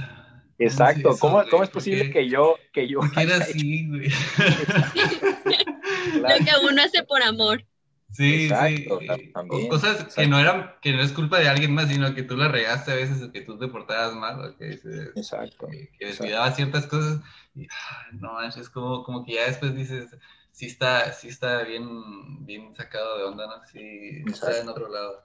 Exacto, 0.58 1.16
¿Cómo, 1.18 1.42
¿cómo, 1.50 1.62
es 1.62 1.70
posible 1.70 2.10
que 2.10 2.28
yo... 2.28 2.56
Que 2.70 2.86
yo 2.86 3.00
era 3.18 3.36
así, 3.36 3.88
güey. 3.88 4.10
Lo 6.16 6.28
que 6.28 6.50
uno 6.70 6.82
hace 6.82 7.02
por 7.04 7.22
amor. 7.22 7.64
Sí, 8.12 8.48
sí. 8.48 9.32
Cosas 9.68 10.14
que 10.14 10.26
no 10.26 10.38
eran, 10.38 10.74
que 10.82 10.92
no 10.92 11.00
es 11.00 11.12
culpa 11.12 11.38
de 11.38 11.48
alguien 11.48 11.72
más, 11.72 11.88
sino 11.88 12.12
que 12.14 12.24
tú 12.24 12.36
la 12.36 12.48
regaste 12.48 12.90
a 12.90 12.96
veces 12.96 13.22
o 13.22 13.30
que 13.30 13.42
tú 13.42 13.58
te 13.58 13.68
portabas 13.68 14.14
mal, 14.14 14.44
o 14.44 14.56
que, 14.56 14.72
exacto, 15.14 15.68
que, 15.68 16.06
descuidabas 16.06 16.56
ciertas 16.56 16.86
cosas. 16.86 17.20
Y, 17.54 17.68
no 18.12 18.42
es 18.42 18.68
como, 18.68 19.04
como 19.04 19.24
que 19.24 19.34
ya 19.34 19.46
después 19.46 19.74
dices, 19.74 20.16
sí 20.50 20.66
está, 20.66 21.12
sí 21.12 21.28
está 21.28 21.62
bien, 21.62 22.44
bien 22.44 22.74
sacado 22.74 23.18
de 23.18 23.24
onda, 23.24 23.46
¿no? 23.46 23.66
Sí, 23.66 24.22
está 24.26 24.60
en 24.60 24.68
otro 24.68 24.88
lado. 24.88 25.24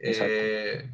Eh, 0.00 0.90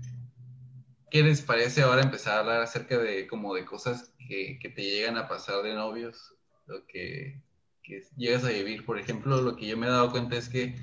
¿Qué 1.10 1.22
les 1.22 1.42
parece 1.42 1.82
ahora 1.82 2.02
empezar 2.02 2.36
a 2.36 2.40
hablar 2.40 2.62
acerca 2.62 2.98
de 2.98 3.28
como 3.28 3.54
de 3.54 3.64
cosas 3.64 4.12
que, 4.28 4.58
que 4.60 4.68
te 4.68 4.82
llegan 4.82 5.16
a 5.16 5.28
pasar 5.28 5.62
de 5.62 5.74
novios? 5.74 6.34
Lo 6.66 6.84
que, 6.86 7.40
que 7.84 8.02
llegas 8.16 8.44
a 8.44 8.48
vivir. 8.48 8.84
Por 8.84 8.98
ejemplo, 8.98 9.40
lo 9.40 9.54
que 9.54 9.66
yo 9.66 9.76
me 9.76 9.86
he 9.86 9.90
dado 9.90 10.10
cuenta 10.10 10.36
es 10.36 10.48
que 10.48 10.74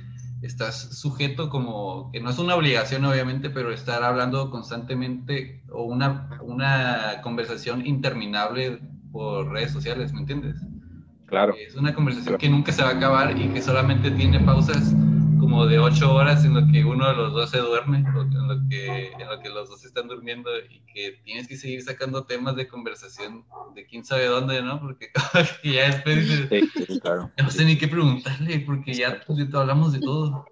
estás 0.41 0.97
sujeto 0.97 1.49
como, 1.49 2.11
que 2.11 2.19
no 2.19 2.29
es 2.29 2.39
una 2.39 2.55
obligación 2.55 3.05
obviamente, 3.05 3.49
pero 3.49 3.71
estar 3.71 4.03
hablando 4.03 4.49
constantemente 4.49 5.63
o 5.71 5.83
una, 5.83 6.39
una 6.41 7.21
conversación 7.21 7.85
interminable 7.85 8.79
por 9.11 9.51
redes 9.51 9.71
sociales, 9.71 10.13
¿me 10.13 10.21
entiendes? 10.21 10.55
Claro. 11.27 11.53
Es 11.57 11.75
una 11.75 11.93
conversación 11.93 12.37
que 12.37 12.49
nunca 12.49 12.71
se 12.71 12.83
va 12.83 12.89
a 12.89 12.93
acabar 12.93 13.37
y 13.37 13.47
que 13.49 13.61
solamente 13.61 14.11
tiene 14.11 14.39
pausas 14.39 14.93
como 15.41 15.65
de 15.65 15.79
ocho 15.79 16.13
horas 16.13 16.45
en 16.45 16.53
lo 16.53 16.71
que 16.71 16.85
uno 16.85 17.07
de 17.09 17.15
los 17.15 17.33
dos 17.33 17.49
se 17.49 17.57
duerme, 17.57 17.97
en 17.97 18.13
lo 18.47 18.69
que, 18.69 19.11
en 19.11 19.27
lo 19.27 19.39
que 19.39 19.49
los 19.49 19.69
dos 19.69 19.83
están 19.83 20.07
durmiendo 20.07 20.51
y 20.69 20.81
que 20.93 21.19
tienes 21.23 21.47
que 21.47 21.57
seguir 21.57 21.81
sacando 21.81 22.25
temas 22.25 22.55
de 22.55 22.67
conversación 22.67 23.43
de 23.73 23.85
quién 23.87 24.05
sabe 24.05 24.27
dónde, 24.27 24.61
¿no? 24.61 24.79
Porque 24.79 25.09
ya 25.63 25.87
después 25.87 26.47
sí, 26.87 26.99
claro. 26.99 27.31
no 27.35 27.49
sé 27.49 27.65
ni 27.65 27.75
qué 27.75 27.87
preguntarle, 27.87 28.59
porque 28.59 28.93
ya 28.93 29.19
pues, 29.25 29.39
hablamos 29.53 29.93
de 29.93 29.99
todo. 29.99 30.45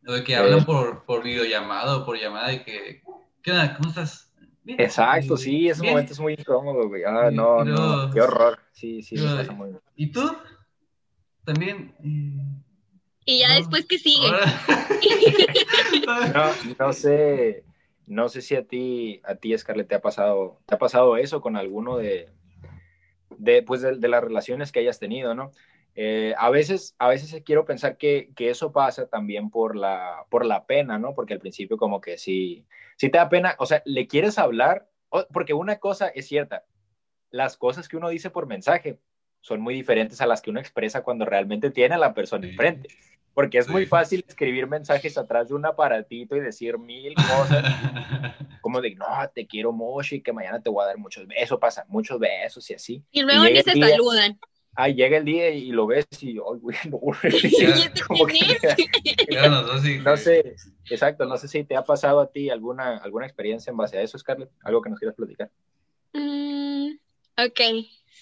De 0.00 0.24
que 0.24 0.36
hablan 0.36 0.64
por, 0.64 1.04
por 1.04 1.22
videollamada 1.22 1.98
o 1.98 2.06
por 2.06 2.18
llamada 2.18 2.50
y 2.50 2.64
que, 2.64 3.02
¿qué 3.42 3.52
onda? 3.52 3.76
¿Cómo 3.76 3.90
estás? 3.90 4.32
Exacto, 4.64 5.36
sí, 5.36 5.68
ese 5.68 5.82
momento 5.82 6.14
es 6.14 6.20
muy 6.20 6.32
incómodo, 6.32 6.88
güey. 6.88 7.04
Ah, 7.04 7.30
no, 7.30 7.62
no, 7.62 8.10
qué 8.10 8.22
horror. 8.22 8.58
Sí, 8.72 9.02
sí, 9.02 9.16
me 9.16 9.36
pasa 9.36 9.52
muy 9.52 9.76
¿Y 9.96 10.10
tú? 10.10 10.34
También. 11.44 11.94
Y 13.28 13.40
ya 13.40 13.56
después 13.56 13.84
que 13.84 13.98
sigue. 13.98 14.26
no, 16.34 16.50
no 16.78 16.92
sé, 16.94 17.62
no 18.06 18.30
sé 18.30 18.40
si 18.40 18.56
a 18.56 18.66
ti, 18.66 19.20
a 19.22 19.34
ti, 19.34 19.56
Scarlett, 19.58 19.86
te 19.86 19.96
ha 19.96 20.00
pasado, 20.00 20.62
te 20.64 20.74
ha 20.74 20.78
pasado 20.78 21.18
eso 21.18 21.42
con 21.42 21.54
alguno 21.54 21.98
de, 21.98 22.30
de, 23.36 23.62
pues 23.62 23.82
de, 23.82 24.08
las 24.08 24.24
relaciones 24.24 24.72
que 24.72 24.80
hayas 24.80 24.98
tenido, 24.98 25.34
¿no? 25.34 25.50
Eh, 25.94 26.34
a 26.38 26.48
veces, 26.48 26.94
a 26.98 27.08
veces 27.08 27.42
quiero 27.44 27.66
pensar 27.66 27.98
que, 27.98 28.32
que, 28.34 28.48
eso 28.48 28.72
pasa 28.72 29.08
también 29.08 29.50
por 29.50 29.76
la, 29.76 30.24
por 30.30 30.46
la 30.46 30.64
pena, 30.64 30.98
¿no? 30.98 31.14
Porque 31.14 31.34
al 31.34 31.40
principio 31.40 31.76
como 31.76 32.00
que 32.00 32.16
si, 32.16 32.64
si 32.96 33.10
te 33.10 33.18
da 33.18 33.28
pena, 33.28 33.56
o 33.58 33.66
sea, 33.66 33.82
le 33.84 34.06
quieres 34.06 34.38
hablar, 34.38 34.88
porque 35.34 35.52
una 35.52 35.76
cosa 35.76 36.08
es 36.08 36.28
cierta, 36.28 36.64
las 37.28 37.58
cosas 37.58 37.88
que 37.88 37.98
uno 37.98 38.08
dice 38.08 38.30
por 38.30 38.46
mensaje 38.46 39.00
son 39.42 39.60
muy 39.60 39.74
diferentes 39.74 40.22
a 40.22 40.26
las 40.26 40.40
que 40.40 40.48
uno 40.48 40.60
expresa 40.60 41.02
cuando 41.02 41.26
realmente 41.26 41.70
tiene 41.70 41.94
a 41.94 41.98
la 41.98 42.14
persona 42.14 42.46
enfrente. 42.46 42.88
Porque 43.38 43.58
es 43.58 43.68
muy 43.68 43.86
fácil 43.86 44.24
escribir 44.26 44.66
mensajes 44.66 45.16
atrás 45.16 45.46
de 45.46 45.54
un 45.54 45.64
aparatito 45.64 46.34
y 46.34 46.40
decir 46.40 46.76
mil 46.76 47.14
cosas, 47.14 47.64
como 48.60 48.80
de, 48.80 48.96
no, 48.96 49.06
te 49.32 49.46
quiero 49.46 49.70
mucho 49.70 50.16
y 50.16 50.22
que 50.22 50.32
mañana 50.32 50.60
te 50.60 50.68
voy 50.68 50.82
a 50.82 50.88
dar 50.88 50.98
muchos 50.98 51.24
besos, 51.24 51.56
pasa 51.60 51.84
muchos 51.86 52.18
besos 52.18 52.68
y 52.68 52.74
así. 52.74 53.04
Y 53.12 53.22
luego 53.22 53.44
ni 53.44 53.62
se 53.62 53.78
saludan. 53.78 54.40
Ay, 54.74 54.94
llega 54.94 55.18
el 55.18 55.24
día 55.24 55.50
y 55.50 55.70
lo 55.70 55.86
ves 55.86 56.08
y, 56.20 56.30
ay, 56.30 56.58
güey, 56.60 56.76
no, 56.90 56.98
como 58.08 58.26
que, 58.26 60.00
no 60.02 60.16
sé, 60.16 60.56
exacto, 60.90 61.24
no 61.24 61.36
sé 61.36 61.46
si 61.46 61.62
te 61.62 61.76
ha 61.76 61.84
pasado 61.84 62.18
a 62.18 62.32
ti 62.32 62.50
alguna, 62.50 62.96
alguna 62.96 63.26
experiencia 63.26 63.70
en 63.70 63.76
base 63.76 63.98
a 63.98 64.02
eso, 64.02 64.18
Scarlett, 64.18 64.50
algo 64.64 64.82
que 64.82 64.90
nos 64.90 64.98
quieras 64.98 65.14
platicar. 65.14 65.48
Mm, 66.12 66.88
ok, 67.36 67.60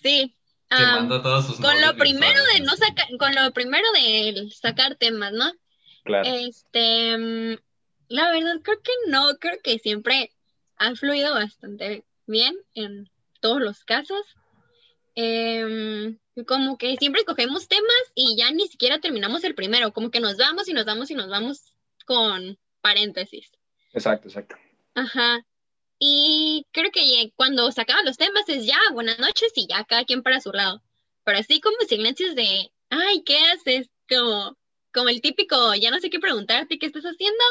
sí, 0.03 0.36
todos 0.69 1.47
sus 1.47 1.61
con 1.61 1.81
lo 1.81 1.97
primero 1.97 2.41
de 2.55 2.61
no 2.61 2.77
sacar, 2.77 3.07
con 3.19 3.35
lo 3.35 3.53
primero 3.53 3.87
de 3.93 4.51
sacar 4.51 4.97
temas, 4.97 5.33
¿no? 5.33 5.53
Claro. 6.05 6.29
Este, 6.29 7.59
la 8.09 8.31
verdad 8.33 8.61
creo 8.63 8.81
que 8.83 8.93
no, 9.09 9.37
creo 9.41 9.61
que 9.63 9.79
siempre 9.79 10.33
ha 10.77 10.95
fluido 10.95 11.35
bastante 11.35 12.05
bien 12.27 12.57
en 12.75 13.11
todos 13.41 13.61
los 13.61 13.85
casos. 13.85 14.25
Em, 15.15 16.19
como 16.47 16.77
que 16.77 16.97
siempre 16.97 17.21
escogemos 17.21 17.69
temas 17.69 18.13
y 18.15 18.37
ya 18.37 18.51
ni 18.51 18.69
siquiera 18.69 19.01
terminamos 19.01 19.45
el 19.45 19.55
primero, 19.55 19.93
como 19.93 20.11
que 20.11 20.21
nos 20.21 20.37
vamos 20.37 20.69
y 20.69 20.75
nos 20.75 20.85
vamos 20.85 21.11
y 21.11 21.15
nos 21.15 21.29
vamos 21.29 21.73
con 22.05 22.59
paréntesis. 22.83 23.51
Exacto, 23.93 24.29
exacto. 24.29 24.57
Ajá. 24.95 25.45
Y 25.99 26.67
creo 26.73 26.91
que 26.91 27.33
cuando 27.37 27.71
sacaban 27.73 28.05
los 28.05 28.19
temas 28.19 28.49
es 28.49 28.67
ya, 28.67 28.79
buenas 28.93 29.19
noches 29.19 29.53
y 29.57 29.67
ya 29.67 29.85
cada 29.85 30.05
quien 30.05 30.23
para 30.23 30.41
su 30.41 30.53
lado. 30.53 30.83
Pero 31.25 31.39
así 31.39 31.61
como 31.61 31.77
silencios 31.89 32.35
de, 32.35 32.71
ay, 32.91 33.23
¿qué 33.25 33.39
haces? 33.53 33.89
Como, 34.09 34.57
como 34.93 35.09
el 35.09 35.21
típico, 35.21 35.75
ya 35.75 35.91
no 35.91 35.99
sé 35.99 36.11
qué 36.11 36.21
preguntarte, 36.21 36.79
¿qué 36.79 36.87
estás 36.87 37.05
haciendo? 37.05 37.43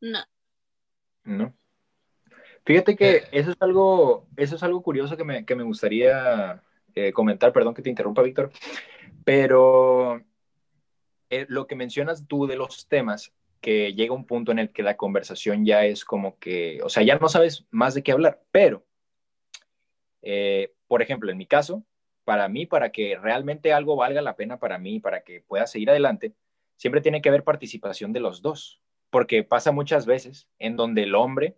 No. 0.00 0.20
No. 1.24 1.56
Fíjate 2.64 2.96
que 2.96 3.16
eh. 3.16 3.28
eso 3.32 3.52
es 3.52 3.56
algo, 3.60 4.28
eso 4.36 4.56
es 4.56 4.62
algo 4.62 4.82
curioso 4.82 5.16
que 5.16 5.24
me, 5.24 5.44
que 5.44 5.54
me 5.54 5.62
gustaría 5.62 6.62
eh, 6.94 7.12
comentar, 7.12 7.52
perdón 7.52 7.74
que 7.74 7.82
te 7.82 7.90
interrumpa, 7.90 8.22
Víctor, 8.22 8.50
pero 9.24 10.22
eh, 11.30 11.46
lo 11.48 11.66
que 11.66 11.76
mencionas 11.76 12.26
tú 12.26 12.46
de 12.46 12.56
los 12.56 12.86
temas 12.88 13.32
que 13.60 13.94
llega 13.94 14.14
un 14.14 14.26
punto 14.26 14.52
en 14.52 14.58
el 14.58 14.70
que 14.70 14.82
la 14.82 14.96
conversación 14.96 15.64
ya 15.64 15.84
es 15.84 16.04
como 16.04 16.38
que, 16.38 16.80
o 16.82 16.88
sea, 16.88 17.02
ya 17.02 17.18
no 17.18 17.28
sabes 17.28 17.66
más 17.70 17.94
de 17.94 18.02
qué 18.02 18.12
hablar, 18.12 18.42
pero, 18.50 18.84
eh, 20.22 20.72
por 20.86 21.02
ejemplo, 21.02 21.30
en 21.30 21.38
mi 21.38 21.46
caso, 21.46 21.84
para 22.24 22.48
mí, 22.48 22.66
para 22.66 22.90
que 22.90 23.16
realmente 23.16 23.72
algo 23.72 23.96
valga 23.96 24.22
la 24.22 24.36
pena 24.36 24.58
para 24.58 24.78
mí, 24.78 25.00
para 25.00 25.22
que 25.22 25.42
pueda 25.42 25.66
seguir 25.66 25.90
adelante, 25.90 26.34
siempre 26.76 27.00
tiene 27.00 27.22
que 27.22 27.28
haber 27.28 27.44
participación 27.44 28.12
de 28.12 28.20
los 28.20 28.42
dos, 28.42 28.80
porque 29.10 29.44
pasa 29.44 29.72
muchas 29.72 30.06
veces 30.06 30.48
en 30.58 30.76
donde 30.76 31.04
el 31.04 31.14
hombre 31.14 31.56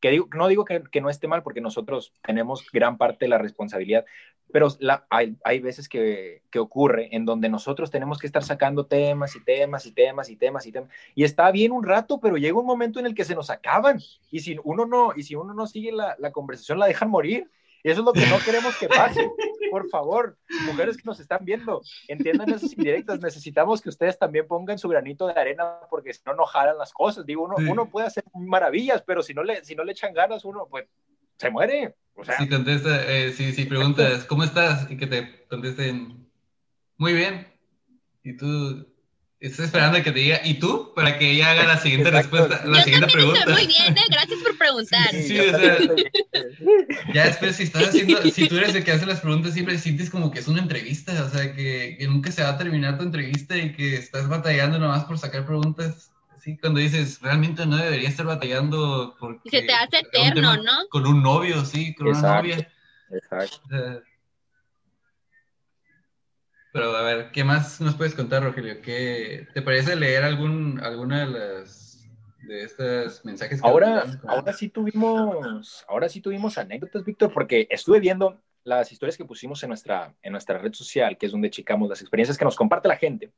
que 0.00 0.10
digo, 0.10 0.28
no 0.34 0.48
digo 0.48 0.64
que, 0.64 0.82
que, 0.90 1.00
no 1.00 1.10
esté 1.10 1.28
mal, 1.28 1.42
porque 1.42 1.60
nosotros 1.60 2.12
tenemos 2.22 2.66
gran 2.72 2.98
parte 2.98 3.24
de 3.24 3.30
la 3.30 3.38
responsabilidad, 3.38 4.04
pero 4.52 4.68
la, 4.78 5.06
hay, 5.10 5.36
hay, 5.44 5.60
veces 5.60 5.88
que, 5.88 6.42
que, 6.50 6.58
ocurre 6.58 7.14
en 7.14 7.24
donde 7.24 7.48
nosotros 7.48 7.90
tenemos 7.90 8.18
que 8.18 8.26
estar 8.26 8.42
sacando 8.42 8.86
temas 8.86 9.36
y 9.36 9.44
temas 9.44 9.86
y 9.86 9.92
temas 9.92 10.30
y 10.30 10.36
temas 10.36 10.66
y 10.66 10.72
temas, 10.72 10.90
y 11.14 11.24
está 11.24 11.50
bien 11.50 11.72
un 11.72 11.84
rato, 11.84 12.20
pero 12.20 12.36
llega 12.36 12.58
un 12.58 12.66
momento 12.66 13.00
en 13.00 13.06
el 13.06 13.14
que 13.14 13.24
se 13.24 13.34
nos 13.34 13.50
acaban, 13.50 13.98
y 14.30 14.40
si 14.40 14.56
uno 14.64 14.86
no, 14.86 15.12
y 15.14 15.22
si 15.24 15.34
uno 15.34 15.52
no 15.54 15.66
sigue 15.66 15.92
la, 15.92 16.16
la 16.18 16.32
conversación, 16.32 16.78
la 16.78 16.86
dejan 16.86 17.10
morir, 17.10 17.50
eso 17.82 18.00
es 18.00 18.04
lo 18.04 18.12
que 18.12 18.26
no 18.26 18.38
queremos 18.44 18.76
que 18.76 18.88
pase. 18.88 19.30
Por 19.70 19.88
favor, 19.90 20.36
mujeres 20.64 20.96
que 20.96 21.04
nos 21.04 21.20
están 21.20 21.44
viendo, 21.44 21.82
entiendan 22.08 22.50
esas 22.50 22.72
indirectas. 22.72 23.20
Necesitamos 23.20 23.82
que 23.82 23.90
ustedes 23.90 24.18
también 24.18 24.46
pongan 24.46 24.78
su 24.78 24.88
granito 24.88 25.26
de 25.26 25.34
arena 25.34 25.80
porque 25.90 26.14
si 26.14 26.20
no, 26.26 26.34
no 26.34 26.46
jalan 26.46 26.78
las 26.78 26.92
cosas. 26.92 27.26
Digo, 27.26 27.44
uno, 27.44 27.56
uno 27.70 27.90
puede 27.90 28.06
hacer 28.06 28.24
maravillas, 28.34 29.02
pero 29.06 29.22
si 29.22 29.34
no, 29.34 29.42
le, 29.42 29.64
si 29.64 29.74
no 29.74 29.84
le 29.84 29.92
echan 29.92 30.14
ganas, 30.14 30.44
uno 30.44 30.66
pues 30.70 30.86
se 31.36 31.50
muere. 31.50 31.94
O 32.14 32.24
sea, 32.24 32.36
si 32.38 32.48
contesta, 32.48 33.04
eh, 33.12 33.32
si, 33.32 33.52
si 33.52 33.64
preguntas, 33.64 34.24
¿cómo 34.24 34.42
estás? 34.42 34.90
Y 34.90 34.96
que 34.96 35.06
te 35.06 35.46
contesten, 35.46 36.28
muy 36.96 37.12
bien. 37.12 37.46
Y 38.24 38.36
tú, 38.36 38.86
Estoy 39.40 39.66
esperando 39.66 39.98
a 39.98 40.02
que 40.02 40.10
te 40.10 40.18
diga, 40.18 40.40
¿y 40.44 40.54
tú? 40.54 40.92
Para 40.96 41.16
que 41.16 41.30
ella 41.30 41.52
haga 41.52 41.64
la 41.64 41.78
siguiente 41.78 42.10
respuesta, 42.10 42.60
la 42.64 42.82
siguiente 42.82 43.06
pregunta. 43.12 43.44
muy 43.46 43.68
bien, 43.68 43.96
¿eh? 43.96 44.02
gracias 44.10 44.40
por 44.40 44.58
preguntar. 44.58 45.10
Sí, 45.12 45.38
o 45.38 45.56
sea, 45.56 45.78
ya 47.14 47.26
después 47.26 47.54
si 47.54 47.62
estás 47.62 47.88
haciendo, 47.88 48.20
si 48.22 48.48
tú 48.48 48.56
eres 48.56 48.74
el 48.74 48.82
que 48.82 48.90
hace 48.90 49.06
las 49.06 49.20
preguntas, 49.20 49.54
siempre 49.54 49.78
sientes 49.78 50.10
como 50.10 50.32
que 50.32 50.40
es 50.40 50.48
una 50.48 50.60
entrevista, 50.60 51.24
o 51.24 51.30
sea, 51.30 51.54
que, 51.54 51.94
que 51.96 52.08
nunca 52.08 52.32
se 52.32 52.42
va 52.42 52.50
a 52.50 52.58
terminar 52.58 52.98
tu 52.98 53.04
entrevista 53.04 53.56
y 53.56 53.72
que 53.74 53.94
estás 53.94 54.28
batallando 54.28 54.80
nomás 54.80 55.04
por 55.04 55.18
sacar 55.18 55.46
preguntas. 55.46 56.10
Sí, 56.40 56.58
cuando 56.60 56.80
dices, 56.80 57.20
realmente 57.20 57.64
no 57.64 57.76
debería 57.76 58.08
estar 58.08 58.26
batallando 58.26 59.16
porque... 59.20 59.50
Se 59.50 59.62
te 59.62 59.72
hace 59.72 59.98
eterno, 59.98 60.56
¿no? 60.56 60.88
Con 60.90 61.06
un 61.06 61.22
novio, 61.22 61.64
sí, 61.64 61.94
con 61.94 62.08
una 62.08 62.36
novia. 62.36 62.68
Exacto. 63.10 64.02
Pero 66.78 66.96
a 66.96 67.02
ver, 67.02 67.32
¿qué 67.32 67.42
más 67.42 67.80
nos 67.80 67.96
puedes 67.96 68.14
contar, 68.14 68.44
Rogelio? 68.44 68.80
¿Qué, 68.80 69.48
¿Te 69.52 69.62
parece 69.62 69.96
leer 69.96 70.22
algún, 70.22 70.78
alguna 70.80 71.26
de 71.26 71.26
las 71.26 72.08
de 72.46 72.62
estos 72.62 73.24
mensajes? 73.24 73.60
ahora, 73.64 74.04
ahora 74.28 74.52
sí 74.52 74.68
tuvimos, 74.68 75.84
ahora 75.88 76.08
sí 76.08 76.20
tuvimos 76.20 76.56
anécdotas, 76.56 77.04
Víctor, 77.04 77.32
porque 77.32 77.66
estuve 77.68 77.98
viendo 77.98 78.40
las 78.62 78.92
historias 78.92 79.16
que 79.16 79.24
pusimos 79.24 79.60
en 79.64 79.70
nuestra, 79.70 80.14
en 80.22 80.30
nuestra 80.30 80.58
red 80.58 80.72
social, 80.72 81.18
que 81.18 81.26
es 81.26 81.32
donde 81.32 81.50
checamos 81.50 81.88
las 81.88 82.00
experiencias 82.00 82.38
que 82.38 82.44
nos 82.44 82.54
comparte 82.54 82.86
la 82.86 82.96
gente. 82.96 83.32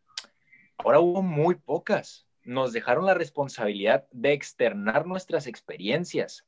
Ahora 0.77 1.01
hubo 1.01 1.23
muy 1.23 1.55
pocas. 1.55 2.27
Nos 2.43 2.75
dejaron 2.75 3.07
la 3.07 3.15
responsabilidad 3.15 4.07
de 4.11 4.35
externar 4.35 5.07
nuestras 5.07 5.47
experiencias. 5.47 6.45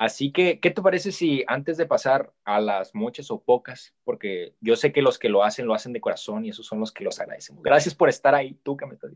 Así 0.00 0.32
que, 0.32 0.60
¿qué 0.60 0.70
te 0.70 0.80
parece 0.80 1.12
si 1.12 1.44
antes 1.46 1.76
de 1.76 1.84
pasar 1.84 2.32
a 2.44 2.58
las 2.58 2.94
muchas 2.94 3.30
o 3.30 3.42
pocas, 3.42 3.94
porque 4.02 4.54
yo 4.58 4.74
sé 4.74 4.92
que 4.92 5.02
los 5.02 5.18
que 5.18 5.28
lo 5.28 5.44
hacen 5.44 5.66
lo 5.66 5.74
hacen 5.74 5.92
de 5.92 6.00
corazón 6.00 6.46
y 6.46 6.48
esos 6.48 6.64
son 6.64 6.80
los 6.80 6.90
que 6.90 7.04
los 7.04 7.20
agradecemos. 7.20 7.62
Gracias 7.62 7.94
por 7.94 8.08
estar 8.08 8.34
ahí, 8.34 8.54
tú 8.62 8.78
que 8.78 8.86
me 8.86 8.94
estás. 8.94 9.10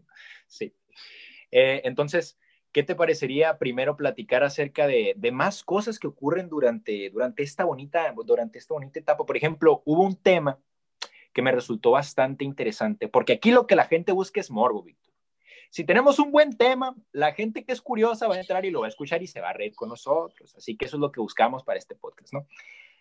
Sí. 0.46 0.74
Eh, 1.50 1.80
entonces, 1.84 2.38
¿qué 2.70 2.82
te 2.82 2.94
parecería 2.94 3.56
primero 3.56 3.96
platicar 3.96 4.44
acerca 4.44 4.86
de, 4.86 5.16
más 5.32 5.64
cosas 5.64 5.98
que 5.98 6.06
ocurren 6.06 6.50
durante, 6.50 7.08
durante, 7.08 7.42
esta 7.42 7.64
bonita, 7.64 8.14
durante 8.22 8.58
esta 8.58 8.74
bonita 8.74 9.00
etapa? 9.00 9.24
Por 9.24 9.38
ejemplo, 9.38 9.80
hubo 9.86 10.02
un 10.02 10.16
tema 10.16 10.58
que 11.32 11.40
me 11.40 11.50
resultó 11.50 11.92
bastante 11.92 12.44
interesante, 12.44 13.08
porque 13.08 13.32
aquí 13.32 13.52
lo 13.52 13.66
que 13.66 13.74
la 13.74 13.86
gente 13.86 14.12
busca 14.12 14.38
es 14.38 14.50
morbo. 14.50 14.84
Si 15.70 15.84
tenemos 15.84 16.18
un 16.18 16.30
buen 16.30 16.56
tema, 16.56 16.94
la 17.12 17.32
gente 17.32 17.64
que 17.64 17.72
es 17.72 17.80
curiosa 17.80 18.28
va 18.28 18.36
a 18.36 18.40
entrar 18.40 18.64
y 18.64 18.70
lo 18.70 18.80
va 18.80 18.86
a 18.86 18.90
escuchar 18.90 19.22
y 19.22 19.26
se 19.26 19.40
va 19.40 19.50
a 19.50 19.52
reír 19.52 19.74
con 19.74 19.88
nosotros. 19.88 20.54
Así 20.56 20.76
que 20.76 20.84
eso 20.86 20.96
es 20.96 21.00
lo 21.00 21.12
que 21.12 21.20
buscamos 21.20 21.64
para 21.64 21.78
este 21.78 21.94
podcast, 21.94 22.32
¿no? 22.32 22.46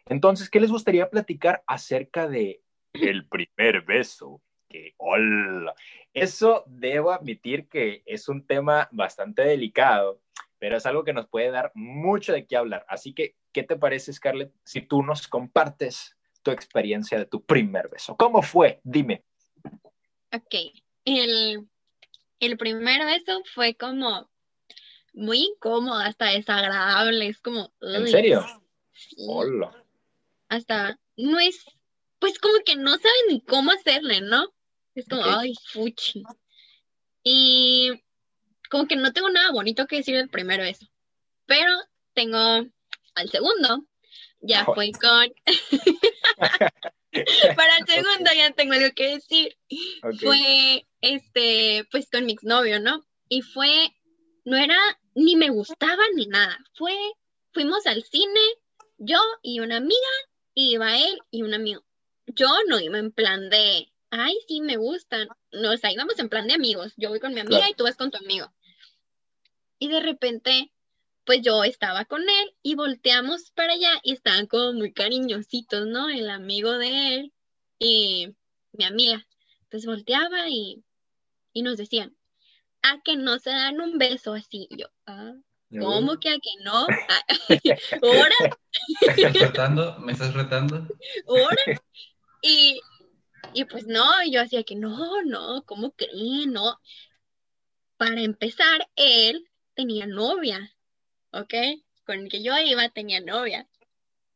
Entonces, 0.05 0.49
¿qué 0.49 0.59
les 0.59 0.71
gustaría 0.71 1.09
platicar 1.09 1.63
acerca 1.65 2.27
de 2.27 2.61
el 2.93 3.27
primer 3.27 3.81
beso? 3.81 4.41
Que, 4.67 4.93
hola. 4.97 5.75
Eso 6.13 6.63
debo 6.67 7.11
admitir 7.11 7.67
que 7.67 8.03
es 8.05 8.27
un 8.27 8.45
tema 8.45 8.89
bastante 8.91 9.43
delicado, 9.43 10.21
pero 10.59 10.77
es 10.77 10.85
algo 10.85 11.03
que 11.03 11.13
nos 11.13 11.27
puede 11.27 11.51
dar 11.51 11.71
mucho 11.75 12.33
de 12.33 12.45
qué 12.45 12.57
hablar. 12.57 12.85
Así 12.89 13.13
que, 13.13 13.35
¿qué 13.51 13.63
te 13.63 13.75
parece, 13.75 14.13
Scarlett, 14.13 14.51
si 14.63 14.81
tú 14.81 15.03
nos 15.03 15.27
compartes 15.27 16.17
tu 16.41 16.51
experiencia 16.51 17.17
de 17.17 17.25
tu 17.25 17.43
primer 17.43 17.89
beso? 17.89 18.17
¿Cómo 18.17 18.41
fue? 18.41 18.79
Dime. 18.83 19.23
Ok. 20.31 20.55
El 21.05 21.67
el 22.39 22.57
primer 22.57 23.05
beso 23.05 23.41
fue 23.53 23.75
como 23.75 24.29
muy 25.13 25.39
incómodo, 25.39 25.99
hasta 25.99 26.27
desagradable, 26.27 27.27
es 27.27 27.39
como... 27.39 27.73
¿En 27.81 28.07
serio? 28.07 28.45
Hola. 29.17 29.71
Hasta, 30.49 30.99
no 31.17 31.39
es, 31.39 31.65
pues 32.19 32.39
como 32.39 32.59
que 32.65 32.75
no 32.75 32.91
saben 32.91 33.27
ni 33.29 33.41
cómo 33.41 33.71
hacerle, 33.71 34.21
¿no? 34.21 34.53
Es 34.95 35.07
como, 35.07 35.23
ay, 35.23 35.53
fuchi. 35.71 36.23
Y 37.23 38.03
como 38.69 38.87
que 38.87 38.95
no 38.95 39.13
tengo 39.13 39.29
nada 39.29 39.51
bonito 39.51 39.85
que 39.87 39.97
decir 39.97 40.15
del 40.15 40.29
primer 40.29 40.59
beso, 40.59 40.87
pero 41.45 41.71
tengo 42.13 42.65
al 43.15 43.29
segundo, 43.29 43.85
ya 44.41 44.65
fue 44.65 44.91
con... 44.91 45.33
Para 47.55 47.77
el 47.77 47.85
segundo 47.85 48.31
ya 48.35 48.51
tengo 48.51 48.73
algo 48.73 48.93
que 48.95 49.15
decir. 49.15 49.55
Fue, 50.19 50.85
este, 51.03 51.85
pues 51.91 52.09
con 52.09 52.25
mi 52.25 52.31
exnovio, 52.31 52.79
¿no? 52.79 53.05
Y 53.27 53.41
fue, 53.41 53.93
no 54.45 54.55
era, 54.55 54.77
ni 55.15 55.35
me 55.35 55.49
gustaba 55.49 56.01
ni 56.15 56.27
nada. 56.27 56.57
Fue, 56.75 56.95
fuimos 57.51 57.85
al 57.85 58.03
cine, 58.03 58.39
yo 58.97 59.19
y 59.41 59.59
una 59.59 59.77
amiga, 59.77 60.13
y 60.55 60.71
iba 60.71 60.97
él 60.97 61.19
y 61.29 61.41
un 61.43 61.53
amigo. 61.53 61.83
Yo 62.27 62.47
no 62.69 62.79
iba 62.79 62.97
en 62.97 63.11
plan 63.11 63.49
de, 63.49 63.91
ay, 64.11 64.37
sí, 64.47 64.61
me 64.61 64.77
gustan. 64.77 65.27
No, 65.51 65.71
o 65.73 65.77
sea, 65.77 65.91
íbamos 65.91 66.17
en 66.19 66.29
plan 66.29 66.47
de 66.47 66.53
amigos. 66.53 66.93
Yo 66.95 67.09
voy 67.09 67.19
con 67.19 67.33
mi 67.33 67.41
amiga 67.41 67.69
y 67.69 67.73
tú 67.73 67.83
vas 67.83 67.97
con 67.97 68.09
tu 68.09 68.17
amigo. 68.17 68.53
Y 69.79 69.89
de 69.89 69.99
repente 69.99 70.71
pues 71.25 71.41
yo 71.41 71.63
estaba 71.63 72.05
con 72.05 72.21
él 72.21 72.55
y 72.61 72.75
volteamos 72.75 73.51
para 73.51 73.73
allá 73.73 73.99
y 74.03 74.13
estaban 74.13 74.47
como 74.47 74.73
muy 74.73 74.93
cariñositos, 74.93 75.87
¿no? 75.87 76.09
El 76.09 76.29
amigo 76.29 76.77
de 76.77 77.15
él 77.15 77.33
y 77.79 78.35
mi 78.73 78.85
amiga. 78.85 79.25
Pues 79.69 79.85
volteaba 79.85 80.49
y, 80.49 80.83
nos 81.61 81.77
decían, 81.77 82.15
a 82.81 83.01
que 83.03 83.15
no 83.15 83.39
se 83.39 83.51
dan 83.51 83.79
un 83.79 83.97
beso 83.97 84.33
así. 84.33 84.67
yo, 84.71 84.87
ah, 85.05 85.33
¿cómo 85.79 86.19
que 86.19 86.29
a 86.29 86.33
que 86.33 86.63
no? 86.63 86.87
¿Ahora? 88.01 88.35
¿Me 89.01 89.13
estás 89.13 89.33
retando? 89.33 89.99
¿Me 89.99 90.11
estás 90.11 90.33
retando? 90.33 90.87
¿Ahora? 91.27 91.81
Y, 92.41 92.81
y 93.53 93.65
pues 93.65 93.85
no, 93.87 94.05
yo 94.29 94.41
hacía 94.41 94.63
que 94.63 94.75
no, 94.75 95.21
no, 95.23 95.63
¿cómo 95.65 95.91
creen? 95.91 96.51
No. 96.51 96.79
Para 97.97 98.21
empezar, 98.21 98.89
él 98.95 99.47
tenía 99.75 100.07
novia. 100.07 100.73
¿ok? 101.33 101.53
Con 102.05 102.19
el 102.19 102.29
que 102.29 102.43
yo 102.43 102.57
iba 102.59 102.89
tenía 102.89 103.19
novia. 103.19 103.67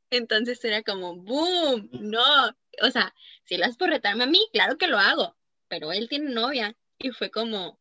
Entonces 0.10 0.64
era 0.66 0.84
como, 0.84 1.16
¡boom! 1.16 1.90
No, 1.92 2.48
o 2.82 2.92
sea, 2.92 3.14
si 3.46 3.58
las 3.58 3.78
por 3.78 3.90
retarme 3.90 4.24
a 4.24 4.28
mí, 4.28 4.40
claro 4.54 4.78
que 4.78 4.88
lo 4.88 4.98
hago, 4.98 5.38
pero 5.68 5.92
él 5.92 6.10
tiene 6.10 6.32
novia 6.32 6.76
y 7.00 7.12
fue 7.12 7.30
como, 7.30 7.80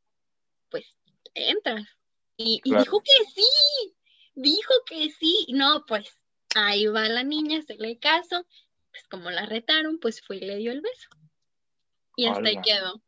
pues, 0.71 0.85
entras. 1.35 1.87
Y, 2.37 2.61
dijo 2.65 3.01
que 3.01 3.25
sí, 3.35 3.95
dijo 4.35 4.73
que 4.87 5.11
sí. 5.11 5.47
No, 5.51 5.85
pues, 5.87 6.19
ahí 6.55 6.87
va 6.87 7.09
la 7.09 7.25
niña, 7.25 7.63
se 7.63 7.77
le 7.77 7.99
caso. 7.99 8.47
Pues 8.91 9.05
como 9.09 9.31
la 9.31 9.47
retaron, 9.47 9.99
pues 9.99 10.23
fue 10.23 10.37
y 10.37 10.41
le 10.41 10.57
dio 10.57 10.73
el 10.73 10.81
beso. 10.81 11.09
Y 12.17 12.27
hasta 12.27 12.49
ahí 12.49 12.57
quedó. 12.63 13.03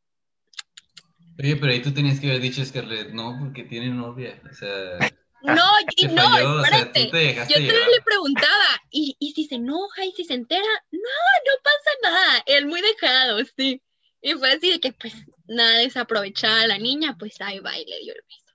Oye, 1.38 1.56
pero 1.56 1.72
ahí 1.72 1.80
tú 1.80 1.92
tenías 1.92 2.20
que 2.20 2.28
haber 2.28 2.40
dicho, 2.42 2.64
Scarlett, 2.64 3.10
no, 3.10 3.36
porque 3.38 3.64
tiene 3.64 3.88
novia. 3.88 4.40
O 4.50 4.54
sea... 4.54 4.98
No, 5.40 5.54
y 5.96 6.08
no, 6.08 6.62
espérate. 6.64 7.06
yo 7.06 7.54
todavía 7.54 7.88
le 7.88 8.02
preguntaba, 8.04 8.82
¿y, 8.90 9.16
¿y 9.20 9.34
si 9.34 9.44
se 9.44 9.54
enoja 9.54 10.04
y 10.04 10.10
si 10.10 10.24
se 10.24 10.34
entera? 10.34 10.66
No, 10.90 10.98
no 11.00 11.62
pasa 11.62 11.90
nada. 12.02 12.42
Él 12.46 12.66
muy 12.66 12.80
dejado, 12.80 13.38
sí. 13.56 13.80
Y 14.20 14.32
fue 14.32 14.50
así 14.50 14.70
de 14.70 14.80
que, 14.80 14.92
pues, 14.92 15.14
nada, 15.48 15.78
desaprovechada 15.78 16.66
la 16.66 16.78
niña, 16.78 17.16
pues 17.18 17.40
ahí 17.40 17.58
va 17.60 17.76
y 17.78 17.84
le 17.84 17.98
dio 18.00 18.14
el 18.14 18.22
beso. 18.26 18.48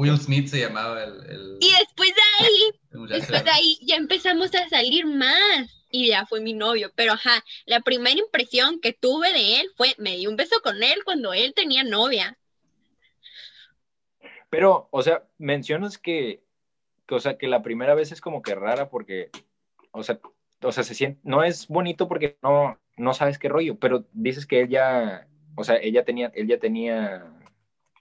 Will 0.00 0.18
Smith 0.18 0.48
se 0.48 0.60
llamaba 0.60 1.04
el. 1.04 1.58
Y 1.60 1.70
después 1.78 2.12
de 2.14 2.44
ahí, 2.44 3.08
después 3.08 3.44
de 3.44 3.50
ahí 3.50 3.78
ya 3.82 3.96
empezamos 3.96 4.54
a 4.54 4.68
salir 4.68 5.06
más. 5.06 5.72
Y 5.88 6.08
ya 6.08 6.26
fue 6.26 6.40
mi 6.40 6.52
novio. 6.52 6.90
Pero 6.96 7.12
ajá, 7.12 7.44
la 7.64 7.80
primera 7.80 8.18
impresión 8.18 8.80
que 8.80 8.92
tuve 8.92 9.32
de 9.32 9.60
él 9.60 9.70
fue: 9.76 9.94
me 9.98 10.16
di 10.16 10.26
un 10.26 10.36
beso 10.36 10.60
con 10.62 10.82
él 10.82 11.04
cuando 11.04 11.32
él 11.32 11.54
tenía 11.54 11.84
novia. 11.84 12.36
Pero, 14.50 14.88
o 14.90 15.02
sea, 15.02 15.24
mencionas 15.38 15.98
que, 15.98 16.42
o 17.10 17.18
sea, 17.20 17.36
que 17.36 17.48
la 17.48 17.62
primera 17.62 17.94
vez 17.94 18.12
es 18.12 18.20
como 18.20 18.42
que 18.42 18.54
rara 18.54 18.88
porque, 18.88 19.30
o 19.90 20.02
sea, 20.02 20.20
o 20.62 20.72
sea, 20.72 20.84
se 20.84 20.94
siente, 20.94 21.20
no 21.24 21.42
es 21.42 21.68
bonito 21.68 22.08
porque 22.08 22.38
no, 22.42 22.78
no 22.96 23.14
sabes 23.14 23.38
qué 23.38 23.48
rollo, 23.48 23.78
pero 23.78 24.06
dices 24.12 24.46
que 24.46 24.62
ella, 24.62 25.28
o 25.56 25.64
sea, 25.64 25.76
ella 25.76 26.04
tenía, 26.04 26.30
ella 26.34 26.58
tenía, 26.58 27.24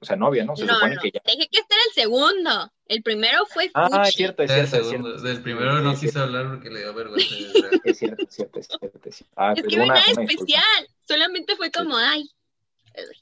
o 0.02 0.06
sea, 0.06 0.16
novia, 0.16 0.46
¿no? 0.46 0.56
Se 0.56 0.68
supone 0.68 0.98
que 1.02 1.12
ya... 1.12 1.22
Dije 1.26 1.48
que 1.52 1.60
este 1.60 1.74
era 1.74 1.84
el 1.88 1.94
segundo. 1.94 2.72
El 2.88 3.02
primero 3.02 3.46
fue 3.48 3.72
Ah, 3.74 3.90
Fuchi. 3.90 4.10
es 4.10 4.14
cierto, 4.16 4.44
es 4.44 4.52
cierto. 4.52 4.78
Es 4.78 4.86
segundo. 4.88 5.10
cierto, 5.12 5.28
Del 5.28 5.42
primero 5.42 5.82
no 5.82 5.96
quise 5.96 6.20
hablar 6.20 6.48
porque 6.50 6.70
le 6.70 6.80
dio 6.82 6.94
vergüenza. 6.94 7.26
es 7.84 7.98
cierto, 7.98 8.24
es 8.24 8.36
cierto, 8.36 8.60
es 8.60 8.68
cierto, 8.68 9.00
es 9.10 9.16
cierto. 9.16 9.34
Ah, 9.36 9.54
Es 9.56 9.64
que 9.64 9.78
no 9.78 9.86
nada 9.86 10.00
disculpa. 10.06 10.32
especial. 10.32 10.88
Solamente 11.08 11.56
fue 11.56 11.72
como, 11.72 11.98
ay, 11.98 12.30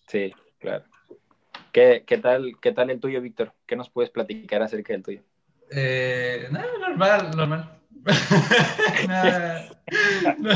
Sí, 0.08 0.34
claro. 0.60 0.84
¿Qué, 1.72 2.04
qué, 2.06 2.18
tal, 2.20 2.54
¿Qué 2.62 2.72
tal 2.72 2.90
el 2.92 3.00
tuyo, 3.00 3.22
Víctor? 3.22 3.54
¿Qué 3.66 3.76
nos 3.76 3.90
puedes 3.90 4.12
platicar 4.12 4.62
acerca 4.62 4.94
del 4.94 5.02
tuyo? 5.04 5.22
Eh, 5.72 6.48
no, 6.52 6.60
normal, 6.80 7.32
normal. 7.36 7.80
Nada. 9.08 9.70
No. 10.38 10.50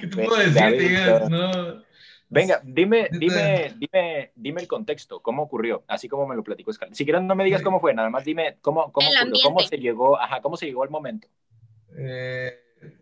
¿Qué 0.00 0.06
te 0.06 0.24
puedo 0.24 0.36
decir? 0.36 0.78
Digas, 0.78 1.28
no. 1.28 1.82
Venga, 2.28 2.60
dime, 2.64 3.10
dime, 3.14 3.72
dime, 3.76 4.32
dime 4.34 4.60
el 4.60 4.66
contexto, 4.68 5.22
cómo 5.22 5.42
ocurrió, 5.44 5.84
así 5.86 6.08
como 6.08 6.26
me 6.26 6.34
lo 6.36 6.42
platicó 6.42 6.72
Scarlett. 6.72 6.96
Si 6.96 7.04
quieres 7.04 7.22
no 7.22 7.36
me 7.36 7.44
digas 7.44 7.62
Sí. 7.62 7.62
cómo 7.62 7.80
fue, 7.80 7.94
nada 7.94 8.10
más 8.10 8.24
dime 8.24 8.58
cómo, 8.60 8.92
cómo, 8.92 9.12
ocurrió, 9.12 9.40
cómo 9.40 9.62
se 9.62 9.78
llegó, 9.78 10.18
ajá, 10.20 10.40
cómo 10.42 10.56
se 10.56 10.66
llegó 10.66 10.82
al 10.82 10.90
momento. 10.90 11.28
Eh, 11.96 12.58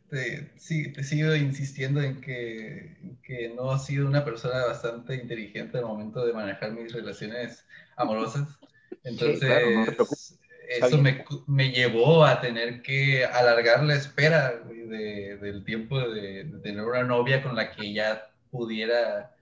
te, 0.08 0.50
sí, 0.58 0.92
te 0.92 1.02
sigo 1.02 1.34
insistiendo 1.34 2.00
en 2.02 2.20
que, 2.20 2.96
que 3.22 3.48
no 3.54 3.74
he 3.74 3.78
sido 3.78 4.06
una 4.06 4.24
persona 4.24 4.64
bastante 4.66 5.14
inteligente 5.16 5.78
al 5.78 5.84
momento 5.86 6.24
de 6.24 6.32
manejar 6.32 6.72
mis 6.72 6.92
relaciones 6.92 7.66
amorosas. 7.96 8.48
Entonces, 9.02 9.42
claro, 9.44 9.70
no 9.70 9.84
eso 10.68 10.98
me, 10.98 11.24
me 11.46 11.70
llevó 11.70 12.24
a 12.24 12.40
tener 12.40 12.82
que 12.82 13.24
alargar 13.26 13.84
la 13.84 13.94
espera 13.96 14.52
de- 14.60 15.36
del 15.38 15.64
tiempo 15.64 16.00
de, 16.00 16.44
de 16.44 16.58
tener 16.60 16.84
una 16.84 17.04
novia 17.04 17.42
con 17.42 17.54
la 17.56 17.70
que 17.72 17.92
ya 17.92 18.30
pudiera, 18.54 19.34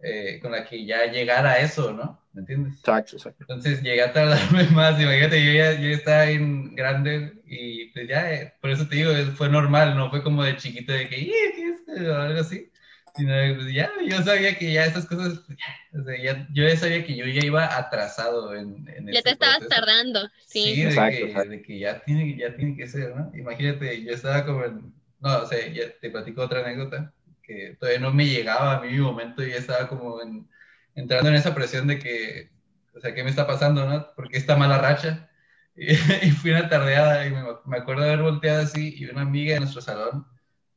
eh, 0.00 0.38
con 0.42 0.52
la 0.52 0.64
que 0.66 0.84
ya 0.86 1.06
llegara 1.06 1.52
a 1.52 1.58
eso, 1.60 1.92
¿no? 1.92 2.20
¿Me 2.32 2.40
entiendes? 2.42 2.74
Exacto, 2.78 3.16
exacto. 3.16 3.42
Entonces 3.42 3.82
llegué 3.82 4.02
a 4.02 4.12
tardarme 4.12 4.64
más, 4.72 5.00
imagínate, 5.00 5.44
yo 5.44 5.52
ya, 5.52 5.72
yo 5.74 5.88
ya 5.90 5.96
estaba 5.96 6.24
en 6.30 6.74
grande 6.76 7.42
y 7.46 7.86
pues 7.92 8.08
ya, 8.08 8.32
eh, 8.32 8.54
por 8.60 8.70
eso 8.70 8.86
te 8.88 8.96
digo, 8.96 9.12
fue 9.36 9.48
normal, 9.48 9.96
no 9.96 10.10
fue 10.10 10.22
como 10.22 10.44
de 10.44 10.56
chiquito 10.56 10.92
de 10.92 11.08
que, 11.08 11.18
"Ih, 11.18 11.32
¿qué 11.56 11.68
es 11.68 11.80
esto?", 11.80 12.12
o 12.12 12.16
algo 12.16 12.40
así, 12.40 12.70
sino 13.16 13.32
pues, 13.56 13.72
ya, 13.72 13.90
yo 14.08 14.22
sabía 14.22 14.56
que 14.56 14.72
ya 14.72 14.86
esas 14.86 15.06
cosas, 15.06 15.40
pues, 15.46 15.58
ya, 15.58 16.00
o 16.00 16.04
sea, 16.04 16.22
ya- 16.22 16.48
yo 16.52 16.68
ya 16.68 16.76
sabía 16.76 17.04
que 17.04 17.16
yo 17.16 17.26
ya 17.26 17.44
iba 17.44 17.76
atrasado 17.76 18.54
en, 18.54 18.88
en 18.96 19.06
ya 19.12 19.22
te 19.22 19.30
estabas 19.30 19.58
proceso. 19.58 19.80
tardando. 19.80 20.28
Sí, 20.46 20.74
Sí. 20.76 20.82
de, 20.82 20.88
Exacto, 20.88 21.16
que, 21.18 21.24
exacto. 21.24 21.50
de 21.50 21.62
que 21.62 21.78
ya 21.78 22.00
tiene, 22.04 22.36
ya 22.36 22.54
tiene 22.56 22.76
que 22.76 22.86
ser, 22.86 23.14
¿no? 23.16 23.30
Imagínate, 23.34 24.02
yo 24.04 24.12
estaba 24.12 24.44
como 24.46 24.64
en, 24.64 24.92
no, 25.20 25.38
o 25.42 25.46
sea, 25.46 25.66
ya 25.68 25.82
te 26.00 26.10
platico 26.10 26.42
otra 26.42 26.60
anécdota, 26.60 27.12
que 27.50 27.76
todavía 27.78 28.00
no 28.00 28.12
me 28.12 28.26
llegaba 28.26 28.76
a 28.76 28.80
mí 28.80 28.88
mi 28.90 28.98
momento 29.00 29.44
y 29.44 29.50
estaba 29.50 29.88
como 29.88 30.22
en, 30.22 30.48
entrando 30.94 31.28
en 31.30 31.34
esa 31.36 31.54
presión 31.54 31.86
de 31.88 31.98
que, 31.98 32.50
o 32.94 33.00
sea, 33.00 33.14
¿qué 33.14 33.24
me 33.24 33.30
está 33.30 33.46
pasando, 33.46 33.86
no? 33.88 34.06
Porque 34.14 34.38
esta 34.38 34.56
mala 34.56 34.78
racha. 34.78 35.26
Y, 35.76 35.92
y 35.94 36.30
fui 36.32 36.50
una 36.50 36.68
tardeada 36.68 37.26
y 37.26 37.30
me, 37.30 37.42
me 37.64 37.76
acuerdo 37.78 38.02
haber 38.02 38.20
volteado 38.20 38.62
así 38.62 38.94
y 38.98 39.06
una 39.06 39.22
amiga 39.22 39.54
de 39.54 39.60
nuestro 39.60 39.80
salón, 39.80 40.26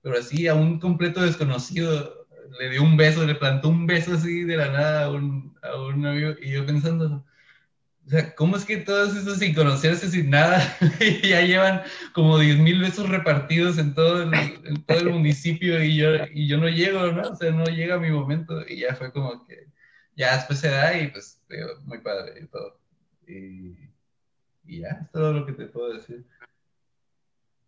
pero 0.02 0.18
así 0.20 0.48
a 0.48 0.54
un 0.54 0.80
completo 0.80 1.22
desconocido, 1.22 2.28
le 2.60 2.70
dio 2.70 2.84
un 2.84 2.96
beso, 2.96 3.26
le 3.26 3.36
plantó 3.36 3.70
un 3.70 3.88
beso 3.88 4.14
así 4.14 4.44
de 4.44 4.56
la 4.56 4.70
nada 4.70 5.06
a 5.06 5.12
un, 5.12 5.58
a 5.64 5.76
un 5.78 6.06
amigo 6.06 6.36
y 6.40 6.52
yo 6.52 6.66
pensando, 6.66 7.26
o 8.06 8.10
sea, 8.10 8.36
¿cómo 8.36 8.58
es 8.58 8.66
que 8.66 8.78
todos 8.78 9.16
esos 9.16 9.40
sin 9.40 9.54
conocerse, 9.56 10.10
sin 10.10 10.30
nada, 10.30 10.60
ya 11.24 11.42
llevan 11.42 11.84
como 12.14 12.38
10 12.38 12.58
mil 12.58 12.82
besos 12.82 13.08
repartidos 13.10 13.78
en 13.78 13.94
todo, 13.94 14.24
el, 14.24 14.34
en 14.34 14.84
todo 14.86 15.00
el 15.00 15.10
municipio 15.12 15.82
y 15.82 15.96
yo, 15.98 16.10
y 16.34 16.48
yo 16.48 16.58
no 16.58 16.68
llego, 16.68 17.12
¿no? 17.14 17.30
O 17.30 17.36
sea, 17.36 17.52
no 17.52 17.66
llega 17.66 17.98
mi 18.00 18.12
momento 18.12 18.62
y 18.68 18.80
ya 18.82 18.96
fue 18.96 19.12
como 19.14 19.46
que, 19.48 19.68
ya 20.16 20.36
después 20.36 20.60
se 20.60 20.70
da 20.70 20.98
y 21.00 21.08
pues, 21.08 21.42
digo, 21.50 21.68
muy 21.86 22.00
padre 22.00 22.42
y 22.42 22.48
todo. 22.48 22.78
Y, 23.26 23.76
y 24.66 24.80
ya, 24.82 25.00
es 25.02 25.12
todo 25.12 25.32
lo 25.32 25.46
que 25.46 25.54
te 25.54 25.66
puedo 25.68 25.94
decir. 25.94 26.26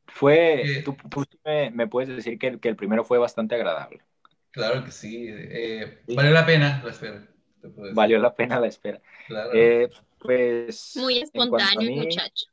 Fue, 0.07 0.79
Eh, 0.79 0.83
tú, 0.83 0.95
me, 1.43 1.71
me 1.71 1.87
puedes 1.87 2.15
decir 2.15 2.37
que, 2.37 2.47
el- 2.47 2.59
que 2.59 2.69
el 2.69 2.75
primero 2.75 3.03
fue 3.03 3.17
bastante 3.17 3.55
agradable. 3.55 4.01
Claro 4.51 4.83
que 4.85 4.91
sí, 4.91 5.27
eh, 5.29 5.99
valió 6.07 6.31
la 6.31 6.45
pena 6.45 6.81
la 6.83 6.91
espera. 6.91 7.27
Valió 7.93 8.19
la 8.19 8.33
pena 8.35 8.59
la 8.59 8.67
espera. 8.67 9.01
Claro. 9.27 9.49
Eh, 9.53 9.89
pues. 10.25 10.91
Muy 10.95 11.19
espontáneo, 11.19 11.89
mí- 11.89 11.95
muchacho. 11.97 12.45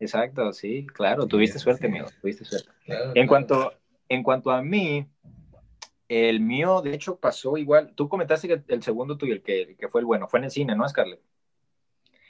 Exacto, 0.00 0.52
sí, 0.52 0.86
claro, 0.92 1.22
Sí, 1.22 1.28
tuviste 1.28 1.58
suerte, 1.58 1.82
sí. 1.86 1.86
amigo, 1.86 2.06
tuviste 2.20 2.44
suerte. 2.44 2.68
claro, 2.84 3.04
En 3.06 3.12
claro. 3.12 3.28
cuanto, 3.28 3.74
en 4.08 4.22
cuanto 4.22 4.50
a 4.50 4.60
mí, 4.60 5.06
el 6.08 6.40
mío, 6.40 6.82
de 6.82 6.94
hecho, 6.94 7.16
pasó 7.16 7.56
igual. 7.56 7.92
Tú 7.94 8.08
comentaste 8.08 8.48
que 8.48 8.60
el 8.68 8.82
segundo 8.82 9.16
tuyo, 9.16 9.32
el 9.34 9.42
que, 9.42 9.62
el 9.62 9.76
que 9.76 9.88
fue 9.88 10.00
el 10.00 10.04
bueno, 10.06 10.28
fue 10.28 10.40
en 10.40 10.44
el 10.44 10.50
cine, 10.50 10.74
¿no, 10.76 10.86
Scarlett? 10.88 11.20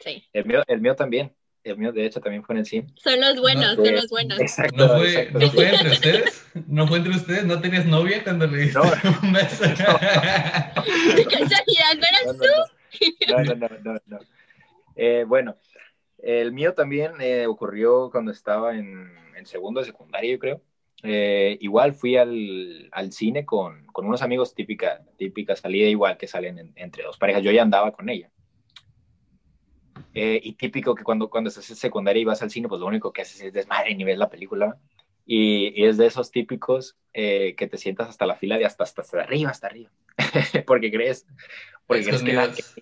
Sí. 0.01 0.23
El 0.33 0.45
mío, 0.45 0.63
el 0.67 0.81
mío 0.81 0.95
también. 0.95 1.35
El 1.65 1.79
mío, 1.79 1.93
de 1.93 2.05
hecho, 2.05 2.21
también 2.21 2.45
fue 2.45 2.55
en 2.55 2.59
el 2.59 2.67
cine. 2.67 2.87
Son 3.03 3.19
los 3.19 3.41
buenos, 3.41 3.79
No, 3.79 3.85
son 3.87 3.95
los 3.95 4.11
buenos. 4.11 4.39
Exacto. 4.39 4.77
¿No 4.87 4.99
fue, 4.99 5.09
exacto, 5.15 5.39
¿No 5.39 5.47
sí. 5.47 5.51
fue 5.57 5.71
entre 5.75 5.91
ustedes? 5.93 6.47
¿No 6.69 6.87
fue 6.87 6.99
entre 6.99 7.17
ustedes? 7.17 7.45
¿No 7.47 7.61
tenías 7.63 7.87
novia 7.87 8.23
cuando 8.23 8.47
le 8.47 8.59
diste 8.59 8.79
No. 8.79 8.85
un 9.23 9.33
beso? 9.33 9.65
Qué 11.17 11.25
casualidad, 11.25 11.95
¿no 11.97 12.07
eras 12.07 12.37
No, 13.29 13.39
no, 13.39 13.55
no, 13.55 13.55
no, 13.55 13.69
no, 13.69 13.93
no, 13.95 14.01
no. 14.07 14.19
Eh, 14.97 15.25
bueno, 15.27 15.57
el 16.19 16.53
mío 16.53 16.75
también 16.75 17.13
eh, 17.21 17.47
ocurrió 17.47 18.11
cuando 18.11 18.31
estaba 18.33 18.77
en, 18.77 19.13
en 19.37 19.47
segundo 19.47 19.81
de 19.81 19.87
secundaria, 19.87 20.33
yo 20.33 20.39
creo. 20.39 20.63
Eh, 21.03 21.59
igual 21.61 21.93
fui 21.93 22.17
al, 22.17 22.89
al 22.93 23.13
cine 23.13 23.45
con, 23.45 23.87
con 23.89 24.07
unos 24.07 24.23
amigos, 24.23 24.55
típica, 24.55 25.05
típica 25.19 25.55
salida 25.57 25.89
igual 25.89 26.17
que 26.17 26.27
salen 26.27 26.59
en- 26.59 26.73
entre 26.77 27.03
dos 27.05 27.19
parejas. 27.19 27.43
Yo 27.43 27.51
ya 27.53 27.63
andaba 27.63 27.93
con 27.93 28.09
ella. 28.09 28.31
Eh, 30.15 30.41
y 30.43 30.53
típico 30.55 30.95
que 30.95 31.03
cuando, 31.03 31.29
cuando 31.29 31.49
estás 31.49 31.69
en 31.71 31.77
secundaria 31.77 32.23
y 32.23 32.25
vas 32.25 32.41
al 32.43 32.51
cine, 32.51 32.69
pues 32.69 32.81
lo 32.81 32.87
único 32.87 33.13
que 33.13 33.23
haces 33.23 33.41
es 33.43 33.53
desmadre 33.53 33.93
y 33.93 34.05
ves 34.05 34.19
la 34.19 34.31
película. 34.31 34.79
Y, 35.27 35.73
y 35.81 35.87
es 35.87 35.97
de 35.97 36.07
esos 36.07 36.31
típicos 36.31 36.97
eh, 37.13 37.55
que 37.57 37.67
te 37.67 37.79
sientas 37.79 38.09
hasta 38.09 38.27
la 38.27 38.37
fila 38.37 38.57
de 38.59 38.65
hasta, 38.67 38.85
hasta, 38.85 39.03
hasta 39.03 39.21
arriba, 39.23 39.51
hasta 39.51 39.67
arriba. 39.67 39.91
porque 40.67 40.91
crees, 40.91 41.27
porque 41.87 42.05
crees 42.05 42.23
que 42.23 42.33
nadie, 42.33 42.51
Escondidas. 42.51 42.75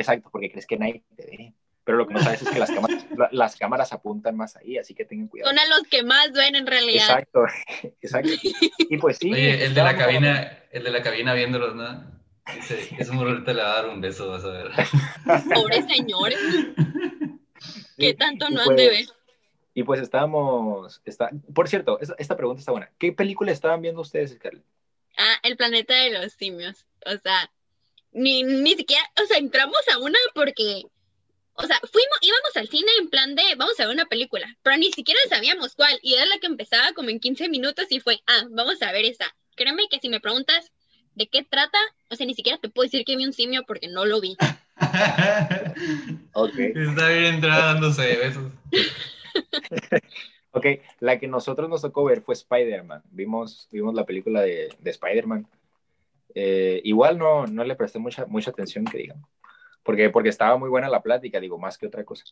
Exacto, 0.00 0.28
porque 0.30 0.50
crees 0.50 0.66
que 0.66 0.76
nadie 0.78 1.02
te 1.16 1.26
ve. 1.26 1.52
Pero 1.84 1.98
lo 1.98 2.08
que 2.08 2.14
no 2.14 2.20
sabes 2.20 2.42
es 2.42 2.48
que 2.50 2.58
las 2.58 2.70
cámaras, 2.70 3.06
la- 3.16 3.28
las 3.30 3.56
cámaras 3.56 3.92
apuntan 3.92 4.36
más 4.36 4.56
ahí, 4.56 4.76
así 4.76 4.92
que 4.94 5.04
tengan 5.04 5.28
cuidado. 5.28 5.50
Son 5.50 5.58
a 5.58 5.66
los 5.68 5.82
que 5.88 6.02
más 6.02 6.32
ven 6.32 6.56
en 6.56 6.66
realidad. 6.66 7.04
Exacto, 7.08 7.44
exacto. 8.02 8.30
Y 8.78 8.96
pues 8.98 9.18
sí. 9.18 9.32
Oye, 9.32 9.64
el 9.64 9.74
de 9.74 9.82
la 9.82 9.96
cabina, 9.96 10.62
el 10.72 10.82
de 10.84 10.90
la 10.90 11.02
cabina 11.02 11.32
viéndolos, 11.34 11.74
¿no? 11.76 12.16
Dice, 12.54 12.88
ese 12.98 13.12
morro 13.12 13.30
ahorita 13.30 13.52
le 13.52 13.62
va 13.62 13.70
a 13.72 13.82
dar 13.82 13.88
un 13.88 14.00
beso, 14.00 14.28
vas 14.30 14.44
a 14.44 14.48
ver. 14.50 14.70
Pobres 15.54 15.84
señores, 15.88 16.38
¿qué 17.96 18.14
tanto 18.14 18.48
no 18.50 18.62
han 18.62 18.76
de 18.76 18.88
ver? 18.88 19.04
pues- 19.06 19.14
Y 19.74 19.82
pues 19.82 20.00
estábamos, 20.00 21.02
está, 21.04 21.30
por 21.54 21.68
cierto, 21.68 21.98
esta, 22.00 22.14
esta 22.18 22.36
pregunta 22.36 22.60
está 22.60 22.72
buena. 22.72 22.90
¿Qué 22.98 23.12
película 23.12 23.52
estaban 23.52 23.82
viendo 23.82 24.00
ustedes, 24.00 24.32
Scarlett? 24.32 24.64
Ah, 25.18 25.34
el 25.42 25.56
planeta 25.56 25.94
de 25.94 26.10
los 26.12 26.32
simios. 26.32 26.86
O 27.04 27.16
sea, 27.18 27.50
ni, 28.16 28.42
ni 28.42 28.74
siquiera, 28.74 29.02
o 29.22 29.26
sea, 29.26 29.36
entramos 29.36 29.80
a 29.92 29.98
una 29.98 30.18
porque, 30.34 30.84
o 31.54 31.66
sea, 31.66 31.78
fuimos, 31.80 32.18
íbamos 32.22 32.56
al 32.56 32.68
cine 32.68 32.90
en 32.98 33.10
plan 33.10 33.34
de, 33.34 33.42
vamos 33.56 33.78
a 33.78 33.84
ver 33.84 33.94
una 33.94 34.06
película, 34.06 34.56
pero 34.62 34.76
ni 34.78 34.90
siquiera 34.90 35.20
sabíamos 35.28 35.74
cuál, 35.74 35.98
y 36.02 36.14
era 36.14 36.24
la 36.24 36.38
que 36.38 36.46
empezaba 36.46 36.92
como 36.94 37.10
en 37.10 37.20
15 37.20 37.50
minutos 37.50 37.86
y 37.90 38.00
fue, 38.00 38.20
ah, 38.26 38.46
vamos 38.50 38.80
a 38.82 38.90
ver 38.90 39.04
esa. 39.04 39.26
Créeme 39.54 39.88
que 39.90 40.00
si 40.00 40.08
me 40.08 40.20
preguntas 40.20 40.72
de 41.14 41.26
qué 41.28 41.42
trata, 41.44 41.78
o 42.10 42.16
sea, 42.16 42.26
ni 42.26 42.34
siquiera 42.34 42.58
te 42.58 42.70
puedo 42.70 42.86
decir 42.86 43.04
que 43.04 43.16
vi 43.16 43.26
un 43.26 43.34
simio 43.34 43.64
porque 43.66 43.88
no 43.88 44.04
lo 44.04 44.20
vi. 44.20 44.36
Ok. 46.32 46.58
Está 46.58 47.08
bien 47.08 47.34
entrada 47.36 47.72
dándose 47.74 48.16
besos. 48.16 48.52
Ok, 50.52 50.64
la 51.00 51.18
que 51.18 51.28
nosotros 51.28 51.68
nos 51.68 51.82
tocó 51.82 52.02
ver 52.04 52.22
fue 52.22 52.32
Spider-Man. 52.32 53.02
Vimos, 53.10 53.68
vimos 53.70 53.94
la 53.94 54.06
película 54.06 54.40
de, 54.40 54.74
de 54.78 54.90
Spider-Man. 54.90 55.46
Eh, 56.38 56.82
igual 56.84 57.16
no, 57.16 57.46
no 57.46 57.64
le 57.64 57.76
presté 57.76 57.98
mucha, 57.98 58.26
mucha 58.26 58.50
atención, 58.50 58.84
que 58.84 58.98
digan. 58.98 59.22
Porque, 59.82 60.10
porque 60.10 60.28
estaba 60.28 60.58
muy 60.58 60.68
buena 60.68 60.90
la 60.90 61.02
plática, 61.02 61.40
digo, 61.40 61.58
más 61.58 61.78
que 61.78 61.86
otra 61.86 62.04
cosa. 62.04 62.26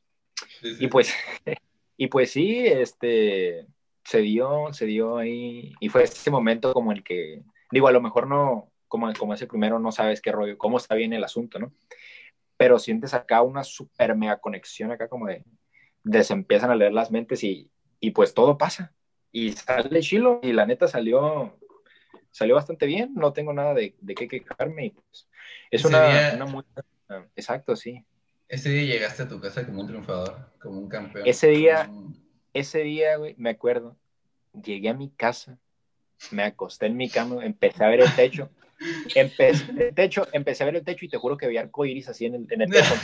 Sí, 0.60 0.74
sí. 0.74 0.84
Y 0.84 0.88
pues, 0.88 1.14
y 1.96 2.08
pues 2.08 2.30
sí, 2.30 2.66
este, 2.66 3.66
se 4.04 4.18
dio, 4.18 4.72
se 4.74 4.84
dio 4.84 5.16
ahí, 5.16 5.72
y 5.80 5.88
fue 5.88 6.02
ese 6.02 6.30
momento 6.30 6.74
como 6.74 6.92
el 6.92 7.02
que, 7.02 7.42
digo, 7.70 7.88
a 7.88 7.92
lo 7.92 8.02
mejor 8.02 8.26
no, 8.26 8.70
como, 8.88 9.10
como 9.14 9.32
ese 9.32 9.46
primero 9.46 9.78
no 9.78 9.90
sabes 9.90 10.20
qué 10.20 10.32
rollo, 10.32 10.58
cómo 10.58 10.76
está 10.76 10.94
bien 10.94 11.14
el 11.14 11.24
asunto, 11.24 11.58
¿no? 11.58 11.72
Pero 12.58 12.78
sientes 12.78 13.14
acá 13.14 13.40
una 13.40 13.64
super 13.64 14.14
mega 14.14 14.38
conexión 14.38 14.92
acá 14.92 15.08
como 15.08 15.28
de, 15.28 15.44
de 16.02 16.24
se 16.24 16.34
empiezan 16.34 16.70
a 16.70 16.76
leer 16.76 16.92
las 16.92 17.10
mentes 17.10 17.42
y, 17.42 17.70
y 18.00 18.10
pues 18.10 18.34
todo 18.34 18.58
pasa. 18.58 18.92
Y 19.32 19.52
sale 19.52 20.00
chilo, 20.00 20.40
y 20.42 20.52
la 20.52 20.66
neta 20.66 20.86
salió, 20.88 21.56
salió 22.34 22.56
bastante 22.56 22.86
bien, 22.86 23.14
no 23.14 23.32
tengo 23.32 23.52
nada 23.52 23.74
de, 23.74 23.94
de 24.00 24.14
qué 24.16 24.26
quejarme, 24.26 24.86
y 24.86 24.90
pues, 24.90 25.28
es 25.70 25.84
una, 25.84 26.00
día- 26.02 26.34
una 26.34 26.44
muy, 26.46 26.64
exacto, 27.36 27.76
sí. 27.76 28.04
Ese 28.48 28.70
día 28.70 28.82
llegaste 28.94 29.22
a 29.22 29.28
tu 29.28 29.40
casa 29.40 29.64
como 29.64 29.82
un 29.82 29.86
triunfador, 29.86 30.50
como 30.60 30.80
un 30.80 30.88
campeón. 30.88 31.28
Ese 31.28 31.48
día- 31.48 31.88
un- 31.88 32.18
ese 32.52 32.80
día, 32.80 33.16
güey, 33.18 33.36
me 33.38 33.50
acuerdo, 33.50 33.96
llegué 34.52 34.88
a 34.88 34.94
mi 34.94 35.10
casa, 35.10 35.58
me 36.32 36.42
acosté 36.42 36.86
en 36.86 36.96
mi 36.96 37.08
cama, 37.08 37.44
empecé 37.46 37.84
a 37.84 37.88
ver 37.88 38.00
el 38.00 38.14
techo 38.16 38.50
Empecé, 39.14 39.64
el 39.78 39.94
techo, 39.94 40.26
empecé 40.32 40.62
a 40.62 40.66
ver 40.66 40.76
el 40.76 40.84
techo 40.84 41.04
y 41.04 41.08
te 41.08 41.18
juro 41.18 41.36
que 41.36 41.46
veía 41.46 41.60
arcoíris 41.60 42.08
así 42.08 42.26
en 42.26 42.34
el, 42.34 42.46
en 42.50 42.62
el 42.62 42.70
techo. 42.70 42.94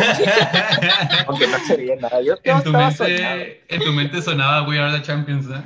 Aunque 1.27 1.47
no 1.47 1.59
se 1.66 1.77
veía 1.77 1.97
nada. 1.97 2.21
Yo, 2.23 2.35
en, 2.43 2.62
tu 2.62 2.73
mente, 2.73 3.64
en, 3.69 3.81
tu 3.81 3.93
mente, 3.93 4.23
sonaba 4.23 4.69
We 4.69 4.79
Are 4.79 4.97
the 4.97 5.05
Champions, 5.05 5.47
¿no? 5.47 5.62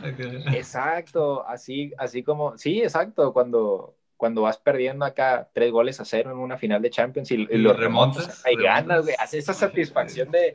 Exacto, 0.52 1.46
así, 1.46 1.92
así 1.98 2.22
como, 2.22 2.56
sí, 2.58 2.82
exacto, 2.82 3.32
cuando, 3.32 3.96
cuando 4.16 4.42
vas 4.42 4.58
perdiendo 4.58 5.04
acá 5.04 5.48
tres 5.52 5.70
goles 5.70 6.00
a 6.00 6.04
cero 6.04 6.30
en 6.30 6.38
una 6.38 6.56
final 6.56 6.82
de 6.82 6.90
Champions 6.90 7.30
y, 7.30 7.34
y, 7.34 7.58
lo 7.58 7.72
remontas, 7.72 8.44
hay 8.44 8.56
ganas, 8.56 9.02
güey, 9.02 9.14
hace 9.18 9.38
esa 9.38 9.54
satisfacción 9.54 10.30
de 10.30 10.54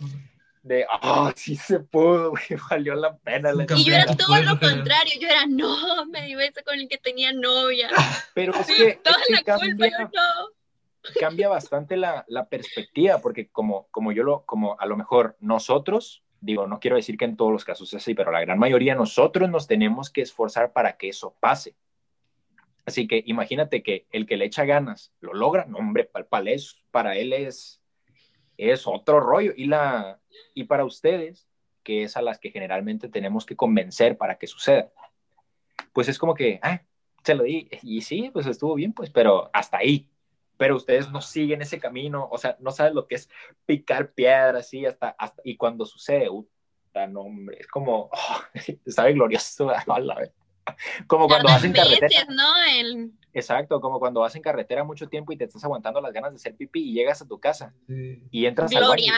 de, 0.62 0.86
ah, 0.89 1.32
sí 1.36 1.56
se 1.56 1.80
pudo, 1.80 2.32
güey, 2.32 2.60
valió 2.69 2.95
la 2.95 3.15
pena. 3.17 3.52
y 3.76 3.84
yo 3.84 3.93
era 3.93 4.06
todo 4.06 4.41
lo 4.41 4.60
contrario, 4.60 5.13
yo 5.19 5.28
era, 5.28 5.45
no, 5.48 6.06
me 6.08 6.24
di 6.26 6.36
beso 6.36 6.62
con 6.65 6.80
el 6.80 6.88
que 6.88 6.98
tenía 6.98 7.32
novia. 7.34 7.89
Pero 8.34 8.54
es 8.56 8.67
que, 8.67 9.00
cambia, 9.45 10.12
cambia 11.19 11.50
bastante 11.50 11.98
la, 11.98 12.26
la, 12.28 12.48
perspectiva, 12.48 13.19
porque 13.19 13.50
como, 13.50 13.88
como 13.91 14.12
yo 14.12 14.24
lo, 14.24 14.45
como 14.45 14.80
a 14.80 14.86
lo 14.86 14.98
mejor 14.98 15.38
nosotros, 15.39 16.24
digo, 16.41 16.67
no 16.67 16.80
quiero 16.80 16.98
decir 16.98 17.17
que 17.17 17.26
en 17.26 17.38
todos 17.38 17.52
los 17.52 17.65
casos 17.65 17.93
es 17.93 18.02
así, 18.02 18.13
pero 18.13 18.32
la 18.32 18.41
gran 18.41 18.60
mayoría 18.60 18.95
nosotros 18.95 19.50
nos 19.50 19.67
tenemos 19.67 20.10
que 20.10 20.22
esforzar 20.22 20.74
para 20.74 20.98
que 20.98 21.10
eso 21.10 21.36
pase. 21.39 21.76
Así 22.86 23.08
que 23.08 23.24
imagínate 23.28 23.84
que 23.84 24.08
el 24.12 24.26
que 24.26 24.36
le 24.36 24.45
echa 24.45 24.65
ganas 24.65 25.13
lo 25.19 25.34
logra, 25.34 25.65
no, 25.65 25.78
hombre, 25.78 26.06
para, 26.06 26.26
para 26.91 27.15
él 27.15 27.34
es 27.34 27.80
es 28.60 28.86
otro 28.86 29.19
rollo. 29.19 29.54
Y, 29.56 29.65
la, 29.65 30.18
y 30.54 30.65
para 30.65 30.86
ustedes, 30.86 31.48
que 31.84 32.04
es 32.04 32.18
a 32.18 32.22
las 32.22 32.39
que 32.39 32.52
generalmente 32.52 33.10
tenemos 33.10 33.46
que 33.46 33.56
convencer 33.56 34.18
para 34.18 34.38
que 34.38 34.48
suceda, 34.48 34.92
pues 35.94 36.08
es 36.10 36.18
como 36.20 36.34
que, 36.34 36.60
ah, 36.62 36.82
se 37.24 37.36
lo 37.36 37.44
di, 37.44 37.70
y 37.84 38.02
sí, 38.02 38.30
pues 38.32 38.46
estuvo 38.46 38.76
bien, 38.76 38.94
pues, 38.94 39.10
pero 39.10 39.50
hasta 39.54 39.78
ahí. 39.78 40.10
Pero 40.58 40.76
ustedes 40.76 41.10
no 41.10 41.22
siguen 41.22 41.62
ese 41.62 41.80
camino, 41.80 42.28
o 42.30 42.38
sea, 42.38 42.58
no 42.60 42.72
saben 42.72 42.94
lo 42.94 43.08
que 43.08 43.15
es 43.15 43.30
picar 43.65 44.12
piedras, 44.12 44.65
así, 44.65 44.86
hasta, 44.86 45.10
hasta 45.10 45.42
y 45.46 45.56
cuando 45.56 45.86
sucede, 45.86 46.30
uh, 46.30 46.46
no, 47.08 47.22
hombre, 47.22 47.58
es 47.60 47.68
como, 47.68 48.10
oh, 48.12 48.42
sabe 48.88 49.13
glorioso, 49.13 49.68
como 51.08 51.28
cuando 51.28 51.50
vas 51.50 51.63
en 51.63 51.74
carretera. 51.74 52.26
¿no? 52.30 52.54
El... 52.78 53.12
Exacto, 53.34 53.80
como 53.80 54.00
cuando 54.00 54.22
vas 54.22 54.36
en 54.36 54.42
carretera 54.42 54.84
mucho 54.84 55.08
tiempo 55.08 55.32
y 55.32 55.38
te 55.38 55.46
estás 55.46 55.63
aguantando 55.63 56.02
las 56.02 56.12
ganas 56.12 56.32
de 56.32 56.38
hacer 56.38 56.56
pipí 56.56 56.89
y 56.89 56.94
llegas 56.94 57.22
a 57.22 57.28
tu 57.28 57.39
casa 57.39 57.74
y 57.88 58.46
entras 58.46 58.76
al 58.76 58.88
baño. 58.88 59.13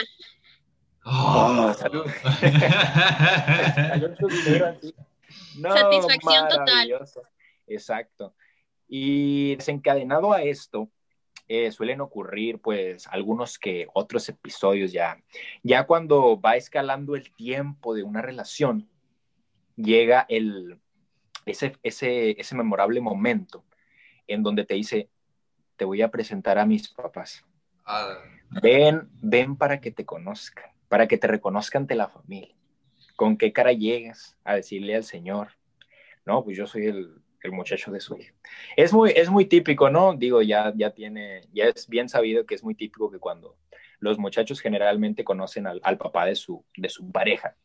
Oh, 1.04 1.72
salud. 1.76 2.06
Satisfacción 5.62 6.48
total. 6.48 7.04
Exacto. 7.66 8.34
Y 8.88 9.56
desencadenado 9.56 10.32
a 10.32 10.42
esto, 10.42 10.90
eh, 11.48 11.70
suelen 11.72 12.00
ocurrir 12.00 12.60
pues 12.60 13.06
algunos 13.08 13.58
que 13.58 13.86
otros 13.94 14.28
episodios 14.28 14.92
ya. 14.92 15.22
Ya 15.62 15.86
cuando 15.86 16.40
va 16.40 16.56
escalando 16.56 17.16
el 17.16 17.34
tiempo 17.34 17.94
de 17.94 18.02
una 18.02 18.22
relación, 18.22 18.88
llega 19.76 20.24
el, 20.28 20.78
ese, 21.46 21.76
ese, 21.82 22.40
ese 22.40 22.54
memorable 22.54 23.00
momento 23.00 23.64
en 24.26 24.42
donde 24.42 24.64
te 24.64 24.74
dice, 24.74 25.10
te 25.76 25.84
voy 25.84 26.02
a 26.02 26.10
presentar 26.10 26.58
a 26.58 26.66
mis 26.66 26.88
papás. 26.88 27.44
Ah. 27.84 28.18
Ven, 28.62 29.08
ven 29.20 29.56
para 29.56 29.80
que 29.80 29.90
te 29.90 30.04
conozcan, 30.04 30.71
para 30.92 31.08
que 31.08 31.16
te 31.16 31.26
reconozcan 31.26 31.84
ante 31.84 31.94
la 31.94 32.06
familia. 32.06 32.54
¿Con 33.16 33.38
qué 33.38 33.50
cara 33.50 33.72
llegas 33.72 34.36
a 34.44 34.56
decirle 34.56 34.94
al 34.94 35.04
Señor? 35.04 35.48
No, 36.26 36.44
pues 36.44 36.58
yo 36.58 36.66
soy 36.66 36.84
el, 36.84 37.14
el 37.42 37.50
muchacho 37.50 37.90
de 37.90 37.98
su 37.98 38.14
hijo. 38.18 38.36
Es 38.76 38.92
muy, 38.92 39.10
es 39.16 39.30
muy 39.30 39.46
típico, 39.46 39.88
¿no? 39.88 40.12
Digo, 40.12 40.42
ya, 40.42 40.70
ya 40.76 40.90
tiene, 40.90 41.48
ya 41.54 41.64
es 41.64 41.88
bien 41.88 42.10
sabido 42.10 42.44
que 42.44 42.56
es 42.56 42.62
muy 42.62 42.74
típico 42.74 43.10
que 43.10 43.18
cuando 43.18 43.56
los 44.00 44.18
muchachos 44.18 44.60
generalmente 44.60 45.24
conocen 45.24 45.66
al, 45.66 45.80
al 45.82 45.96
papá 45.96 46.26
de 46.26 46.34
su, 46.34 46.62
de 46.76 46.90
su 46.90 47.10
pareja, 47.10 47.56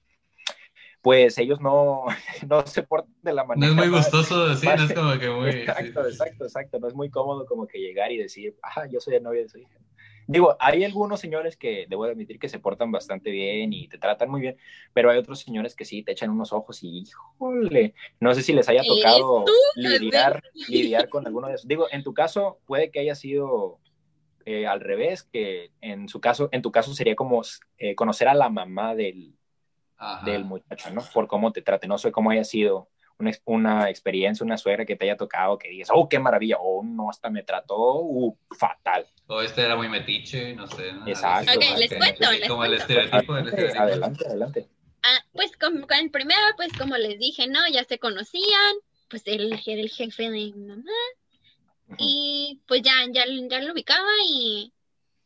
pues 1.02 1.38
ellos 1.38 1.60
no, 1.60 2.06
no 2.48 2.66
se 2.66 2.84
portan 2.84 3.14
de 3.24 3.34
la 3.34 3.44
manera. 3.44 3.74
No 3.74 3.84
es 3.84 3.90
muy 3.90 3.98
gustoso 3.98 4.48
decir, 4.48 4.70
no 4.74 4.86
es 4.86 4.94
como 4.94 5.20
que 5.20 5.30
muy. 5.30 5.50
Exacto, 5.50 6.08
exacto, 6.08 6.46
exacto. 6.46 6.80
No 6.80 6.88
es 6.88 6.94
muy 6.94 7.10
cómodo 7.10 7.46
como 7.46 7.68
que 7.68 7.80
llegar 7.80 8.10
y 8.10 8.20
decir, 8.20 8.56
ah, 8.64 8.88
yo 8.90 9.02
soy 9.02 9.16
el 9.16 9.24
novio 9.24 9.42
de 9.42 9.50
su 9.50 9.58
hija. 9.58 9.78
Digo, 10.28 10.58
hay 10.60 10.84
algunos 10.84 11.22
señores 11.22 11.56
que 11.56 11.86
debo 11.90 12.04
admitir 12.04 12.38
que 12.38 12.50
se 12.50 12.60
portan 12.60 12.92
bastante 12.92 13.32
bien 13.32 13.72
y 13.72 13.88
te 13.88 13.98
tratan 13.98 14.30
muy 14.30 14.42
bien, 14.42 14.58
pero 14.94 15.10
hay 15.10 15.18
otros 15.18 15.40
señores 15.40 15.74
que 15.74 15.86
sí 15.86 16.04
te 16.04 16.12
echan 16.12 16.30
unos 16.30 16.52
ojos 16.52 16.84
y, 16.84 17.00
híjole, 17.00 17.94
no 18.20 18.34
sé 18.34 18.44
si 18.44 18.52
les 18.52 18.68
haya 18.68 18.84
tocado 18.84 19.46
lidiar, 19.76 20.44
lidiar 20.68 21.08
con 21.08 21.26
alguno 21.26 21.48
de 21.48 21.56
esos. 21.56 21.68
Digo, 21.68 21.88
en 21.92 22.04
tu 22.04 22.14
caso 22.14 22.60
puede 22.66 22.92
que 22.92 23.00
haya 23.00 23.16
sido 23.16 23.80
eh, 24.46 24.68
al 24.68 24.82
revés, 24.82 25.24
que 25.24 25.72
en 25.82 26.10
su 26.10 26.20
caso, 26.20 26.50
en 26.52 26.62
tu 26.62 26.72
caso 26.72 26.94
sería 26.94 27.16
como 27.16 27.42
eh, 27.78 27.96
conocer 27.96 28.28
a 28.28 28.34
la 28.34 28.50
mamá 28.50 28.96
del, 28.96 29.34
del 30.26 30.44
muchacho, 30.44 30.90
¿no? 30.92 31.02
Por 31.14 31.28
cómo 31.28 31.52
te 31.54 31.62
trate. 31.62 31.88
No 31.88 31.98
sé 31.98 32.12
cómo 32.12 32.32
haya 32.32 32.44
sido 32.44 32.90
una, 33.20 33.32
una, 33.46 33.90
experiencia, 33.90 34.46
una 34.46 34.58
suegra 34.58 34.86
que 34.86 34.96
te 34.96 35.06
haya 35.06 35.18
tocado, 35.18 35.58
que 35.58 35.70
digas, 35.70 35.90
oh, 35.92 36.08
qué 36.08 36.20
maravilla, 36.20 36.58
o 36.58 36.80
oh, 36.80 36.84
no, 36.84 37.10
hasta 37.10 37.30
me 37.30 37.44
trató 37.44 38.02
uh, 38.02 38.38
fatal. 38.58 39.08
O 39.28 39.42
este 39.42 39.64
era 39.64 39.76
muy 39.76 39.90
metiche, 39.90 40.54
no 40.56 40.68
sé. 40.68 40.90
Exacto. 41.06 41.52
Ok, 41.54 41.78
les 41.78 41.94
cuento, 41.94 42.32
les 42.32 42.48
Como 42.48 42.66
el 42.66 42.74
estereotipo, 42.76 43.34
Adelante, 43.34 44.26
adelante. 44.26 44.68
Ah, 45.04 45.26
pues 45.34 45.56
con, 45.58 45.82
con, 45.82 45.98
el 45.98 46.12
primero, 46.12 46.42
pues 46.56 46.70
como 46.78 46.98
les 46.98 47.20
dije, 47.20 47.48
¿no? 47.48 47.60
Ya 47.72 47.84
se 47.84 48.00
conocían, 48.00 48.76
pues 49.10 49.24
él 49.26 49.60
era 49.66 49.82
el 49.82 49.90
jefe 49.90 50.24
de 50.24 50.30
mi 50.30 50.54
mamá, 50.54 50.92
y 51.98 52.62
pues 52.68 52.82
ya, 52.82 52.94
ya, 53.12 53.26
ya 53.26 53.62
lo 53.62 53.74
ubicaba 53.74 54.12
y 54.28 54.74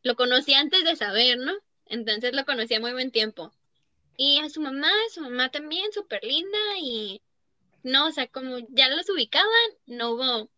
lo 0.03 0.15
conocía 0.15 0.59
antes 0.59 0.83
de 0.83 0.95
saber, 0.95 1.37
¿no? 1.37 1.53
Entonces 1.87 2.33
lo 2.33 2.45
conocía 2.45 2.79
muy 2.79 2.93
buen 2.93 3.11
tiempo. 3.11 3.51
Y 4.17 4.39
a 4.39 4.49
su 4.49 4.61
mamá, 4.61 4.91
su 5.13 5.21
mamá 5.21 5.49
también, 5.49 5.91
súper 5.91 6.23
linda 6.23 6.59
y 6.79 7.21
no, 7.83 8.07
o 8.07 8.11
sea, 8.11 8.27
como 8.27 8.59
ya 8.69 8.89
los 8.89 9.09
ubicaban, 9.09 9.47
no 9.85 10.11
hubo, 10.11 10.49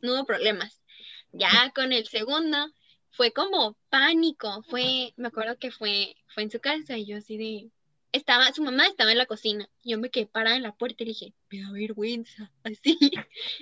no 0.00 0.14
hubo 0.14 0.26
problemas. 0.26 0.80
Ya 1.32 1.72
con 1.74 1.92
el 1.92 2.06
segundo 2.06 2.72
fue 3.10 3.32
como 3.32 3.76
pánico, 3.90 4.62
fue, 4.68 5.12
me 5.16 5.28
acuerdo 5.28 5.58
que 5.58 5.70
fue, 5.70 6.16
fue 6.28 6.42
en 6.44 6.50
su 6.50 6.60
casa 6.60 6.96
y 6.96 7.06
yo 7.06 7.18
así 7.18 7.36
de, 7.36 7.70
estaba, 8.12 8.52
su 8.52 8.62
mamá 8.62 8.86
estaba 8.86 9.12
en 9.12 9.18
la 9.18 9.26
cocina, 9.26 9.68
yo 9.82 9.98
me 9.98 10.10
quedé 10.10 10.26
parada 10.26 10.56
en 10.56 10.62
la 10.62 10.74
puerta 10.74 11.02
y 11.02 11.06
le 11.06 11.12
dije, 11.12 11.34
me 11.50 11.62
da 11.62 11.72
vergüenza, 11.72 12.50
así, 12.64 12.98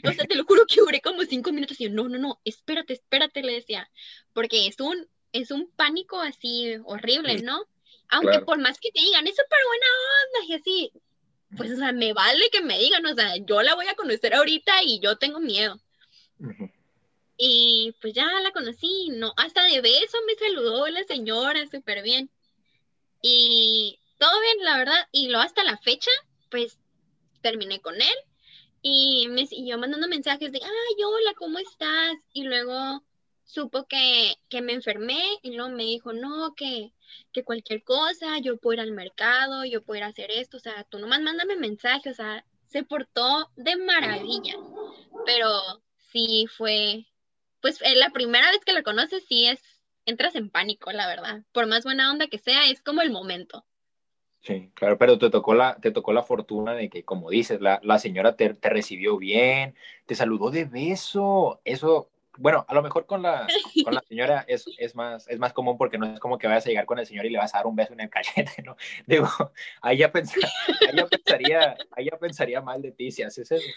o 0.05 0.13
sea, 0.13 0.25
te 0.25 0.35
lo 0.35 0.45
juro 0.45 0.67
que 0.67 0.81
duré 0.81 1.01
como 1.01 1.23
cinco 1.23 1.53
minutos 1.53 1.81
y 1.81 1.85
yo, 1.85 1.91
no, 1.91 2.09
no, 2.09 2.19
no, 2.19 2.41
espérate, 2.45 2.93
espérate, 2.93 3.43
le 3.43 3.55
decía, 3.55 3.91
porque 4.33 4.67
es 4.67 4.81
un, 4.81 5.09
es 5.33 5.51
un 5.51 5.71
pánico 5.71 6.21
así 6.21 6.75
horrible, 6.85 7.43
¿no? 7.43 7.65
Aunque 8.09 8.41
por 8.41 8.59
más 8.59 8.81
que 8.81 8.91
te 8.91 9.01
digan, 9.01 9.25
es 9.29 9.37
súper 9.37 9.59
buena 9.65 9.87
onda 10.25 10.47
y 10.49 10.55
así, 10.55 10.93
pues, 11.57 11.73
o 11.73 11.77
sea, 11.77 11.93
me 11.93 12.13
vale 12.13 12.51
que 12.51 12.63
me 12.63 12.79
digan, 12.79 13.05
o 13.07 13.15
sea, 13.15 13.37
yo 13.37 13.63
la 13.63 13.75
voy 13.75 13.87
a 13.89 13.95
conocer 13.95 14.35
ahorita 14.35 14.83
y 14.85 15.01
yo 15.01 15.17
tengo 15.17 15.41
miedo. 15.41 15.81
Y 17.37 17.95
pues 18.01 18.15
ya 18.15 18.27
la 18.41 18.53
conocí, 18.53 19.09
no, 19.13 19.33
hasta 19.37 19.65
de 19.65 19.81
beso 19.81 20.19
me 20.27 20.35
saludó 20.35 20.87
la 20.89 21.05
señora, 21.05 21.67
súper 21.67 22.03
bien. 22.03 22.31
Y 23.23 23.99
todo 24.19 24.41
bien, 24.41 24.65
la 24.65 24.79
verdad, 24.79 25.09
y 25.13 25.29
luego 25.29 25.43
hasta 25.43 25.65
la 25.65 25.79
fecha, 25.79 26.11
pues 26.51 26.79
terminé 27.41 27.81
con 27.81 27.95
él 27.95 28.15
y 28.83 29.29
me 29.29 29.47
siguió 29.47 29.79
mandando 29.79 30.09
mensajes 30.09 30.53
de, 30.53 30.61
ay, 30.63 31.05
hola, 31.05 31.35
¿cómo 31.37 31.59
estás? 31.59 32.17
Y 32.33 32.45
luego 32.45 33.03
supo 33.45 33.87
que, 33.87 34.37
que 34.49 34.63
me 34.63 34.73
enfermé 34.73 35.23
y 35.43 35.53
luego 35.53 35.71
me 35.71 35.85
dijo, 35.85 36.13
no, 36.13 36.55
que 36.55 36.93
que 37.33 37.45
cualquier 37.45 37.83
cosa, 37.83 38.39
yo 38.39 38.57
puedo 38.57 38.75
ir 38.75 38.81
al 38.81 38.93
mercado, 38.93 39.65
yo 39.65 39.83
puedo 39.83 39.99
ir 39.99 40.05
a 40.05 40.09
hacer 40.09 40.31
esto, 40.31 40.57
o 40.57 40.61
sea, 40.61 40.85
tú 40.85 40.99
nomás 40.99 41.21
mándame 41.21 41.57
mensaje, 41.57 42.11
o 42.11 42.15
sea, 42.15 42.45
se 42.67 42.83
portó 42.83 43.51
de 43.57 43.77
maravilla, 43.77 44.55
pero 45.27 45.49
sí 46.13 46.47
fue, 46.57 47.07
pues 47.61 47.81
eh, 47.83 47.97
la 47.97 48.11
primera 48.11 48.51
vez 48.51 48.61
que 48.65 48.73
lo 48.73 48.83
conoces 48.83 49.25
sí 49.29 49.47
es, 49.47 49.61
entras 50.07 50.35
en 50.35 50.51
pánico, 50.51 50.93
la 50.93 51.07
verdad, 51.07 51.43
por 51.53 51.67
más 51.67 51.85
buena 51.85 52.11
onda 52.11 52.29
que 52.29 52.39
sea, 52.39 52.69
es 52.69 52.81
como 52.83 53.03
el 53.03 53.11
momento. 53.11 53.65
Sí, 54.43 54.71
claro, 54.75 54.97
pero 54.97 55.19
te 55.19 55.29
tocó 55.29 55.55
la, 55.55 55.77
te 55.77 55.91
tocó 55.91 56.13
la 56.15 56.23
fortuna 56.23 56.73
de 56.73 56.89
que, 56.89 57.05
como 57.05 57.29
dices, 57.29 57.61
la, 57.61 57.79
la 57.83 57.99
señora 57.99 58.37
te, 58.37 58.55
te, 58.55 58.71
recibió 58.71 59.19
bien, 59.19 59.75
te 60.07 60.15
saludó 60.15 60.51
de 60.51 60.65
beso. 60.65 61.61
Eso, 61.65 62.09
bueno, 62.41 62.65
a 62.67 62.75
lo 62.75 62.83
mejor 62.83 63.05
con 63.05 63.23
la, 63.23 63.47
con 63.85 63.95
la 63.95 64.01
señora 64.09 64.45
es, 64.49 64.65
es, 64.79 64.95
más, 64.95 65.29
es 65.29 65.39
más 65.39 65.53
común 65.53 65.77
porque 65.77 65.99
no 65.99 66.07
es 66.07 66.19
como 66.19 66.39
que 66.39 66.47
vayas 66.47 66.65
a 66.65 66.71
llegar 66.71 66.87
con 66.87 66.99
el 66.99 67.07
señor 67.07 67.27
y 67.27 67.31
le 67.31 67.39
vas 67.39 67.55
a 67.55 67.59
dar 67.59 67.67
un 67.67 67.77
beso 67.77 67.93
en 67.93 68.01
el 68.01 68.09
cachete, 68.09 68.63
¿no? 68.63 68.77
Digo, 69.07 69.29
ahí 69.83 69.99
ya, 69.99 70.11
pensaría, 70.11 70.49
ahí 70.89 70.97
ya 70.97 71.07
pensaría, 71.07 71.77
ahí 71.93 72.05
ya 72.11 72.19
pensaría 72.19 72.61
mal 72.63 72.81
de 72.81 72.93
ti 72.93 73.13
si 73.13 73.23
haces 73.23 73.53
eso. 73.53 73.69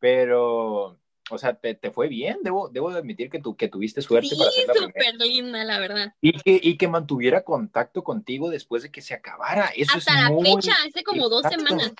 Pero, 0.00 0.98
o 1.30 1.38
sea, 1.38 1.54
te, 1.54 1.74
te, 1.74 1.92
fue 1.92 2.08
bien, 2.08 2.38
debo, 2.42 2.68
debo 2.68 2.90
admitir 2.90 3.30
que, 3.30 3.38
tú, 3.38 3.56
que 3.56 3.68
tuviste 3.68 4.02
suerte 4.02 4.30
sí, 4.30 4.36
para 4.36 4.50
hacerla 4.50 4.74
súper 4.74 5.14
linda, 5.14 5.64
la 5.64 5.78
verdad. 5.78 6.14
Y 6.20 6.32
que, 6.32 6.60
y 6.60 6.76
que 6.76 6.88
mantuviera 6.88 7.44
contacto 7.44 8.02
contigo 8.02 8.50
después 8.50 8.82
de 8.82 8.90
que 8.90 9.02
se 9.02 9.14
acabara. 9.14 9.66
Eso 9.76 9.98
Hasta 9.98 10.14
es 10.14 10.22
la 10.22 10.30
muy... 10.30 10.54
fecha, 10.54 10.74
hace 10.84 11.04
como 11.04 11.28
dos 11.28 11.44
Exacto. 11.44 11.66
semanas. 11.66 11.92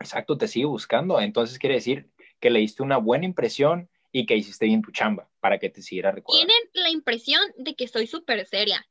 Exacto, 0.00 0.38
te 0.38 0.48
sigue 0.48 0.66
buscando. 0.66 1.20
Entonces 1.20 1.58
quiere 1.58 1.74
decir 1.74 2.08
que 2.40 2.48
le 2.48 2.60
diste 2.60 2.82
una 2.82 2.96
buena 2.96 3.26
impresión 3.26 3.90
y 4.12 4.26
que 4.26 4.36
hiciste 4.36 4.66
bien 4.66 4.82
tu 4.82 4.92
chamba 4.92 5.28
para 5.40 5.58
que 5.58 5.70
te 5.70 5.82
siguiera 5.82 6.12
recordando. 6.12 6.46
Tienen 6.46 6.70
la 6.74 6.90
impresión 6.90 7.42
de 7.56 7.74
que 7.74 7.88
soy 7.88 8.06
súper 8.06 8.46
seria, 8.46 8.86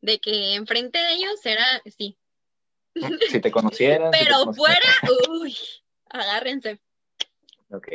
de 0.00 0.18
que 0.18 0.54
enfrente 0.54 0.98
de 0.98 1.12
ellos 1.12 1.44
era, 1.44 1.64
sí. 1.96 2.18
Si 3.28 3.40
te 3.40 3.50
conocieran. 3.50 4.10
Pero 4.10 4.52
fuera, 4.54 4.88
uy, 5.30 5.56
agárrense. 6.08 6.80
Ok. 7.70 7.88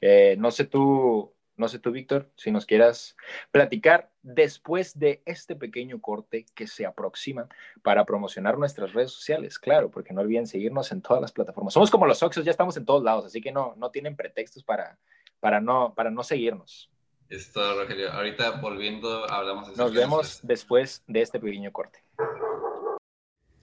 Eh, 0.00 0.36
no 0.38 0.50
sé 0.50 0.64
tú, 0.64 1.34
no 1.56 1.68
sé 1.68 1.80
tú, 1.80 1.90
Víctor, 1.90 2.30
si 2.36 2.52
nos 2.52 2.64
quieras 2.64 3.16
platicar 3.50 4.12
después 4.22 4.96
de 4.96 5.22
este 5.26 5.56
pequeño 5.56 6.00
corte 6.00 6.46
que 6.54 6.68
se 6.68 6.86
aproxima 6.86 7.48
para 7.82 8.04
promocionar 8.04 8.58
nuestras 8.58 8.92
redes 8.92 9.10
sociales, 9.10 9.58
claro, 9.58 9.90
porque 9.90 10.14
no 10.14 10.20
olviden 10.20 10.46
seguirnos 10.46 10.92
en 10.92 11.02
todas 11.02 11.20
las 11.20 11.32
plataformas. 11.32 11.74
Somos 11.74 11.90
como 11.90 12.06
los 12.06 12.22
Oxos, 12.22 12.44
ya 12.44 12.52
estamos 12.52 12.76
en 12.76 12.84
todos 12.84 13.02
lados, 13.02 13.26
así 13.26 13.40
que 13.40 13.50
no, 13.50 13.74
no 13.76 13.90
tienen 13.90 14.14
pretextos 14.14 14.62
para, 14.62 14.98
para, 15.40 15.60
no, 15.60 15.94
para 15.94 16.10
no 16.10 16.22
seguirnos. 16.22 16.90
Esto, 17.28 17.80
Rogelio. 17.80 18.12
Ahorita 18.12 18.52
volviendo, 18.60 19.30
hablamos 19.30 19.70
de 19.70 19.76
Nos 19.76 19.92
vemos 19.92 20.40
después 20.42 21.02
de 21.06 21.20
este 21.20 21.38
pequeño 21.38 21.70
corte. 21.72 22.00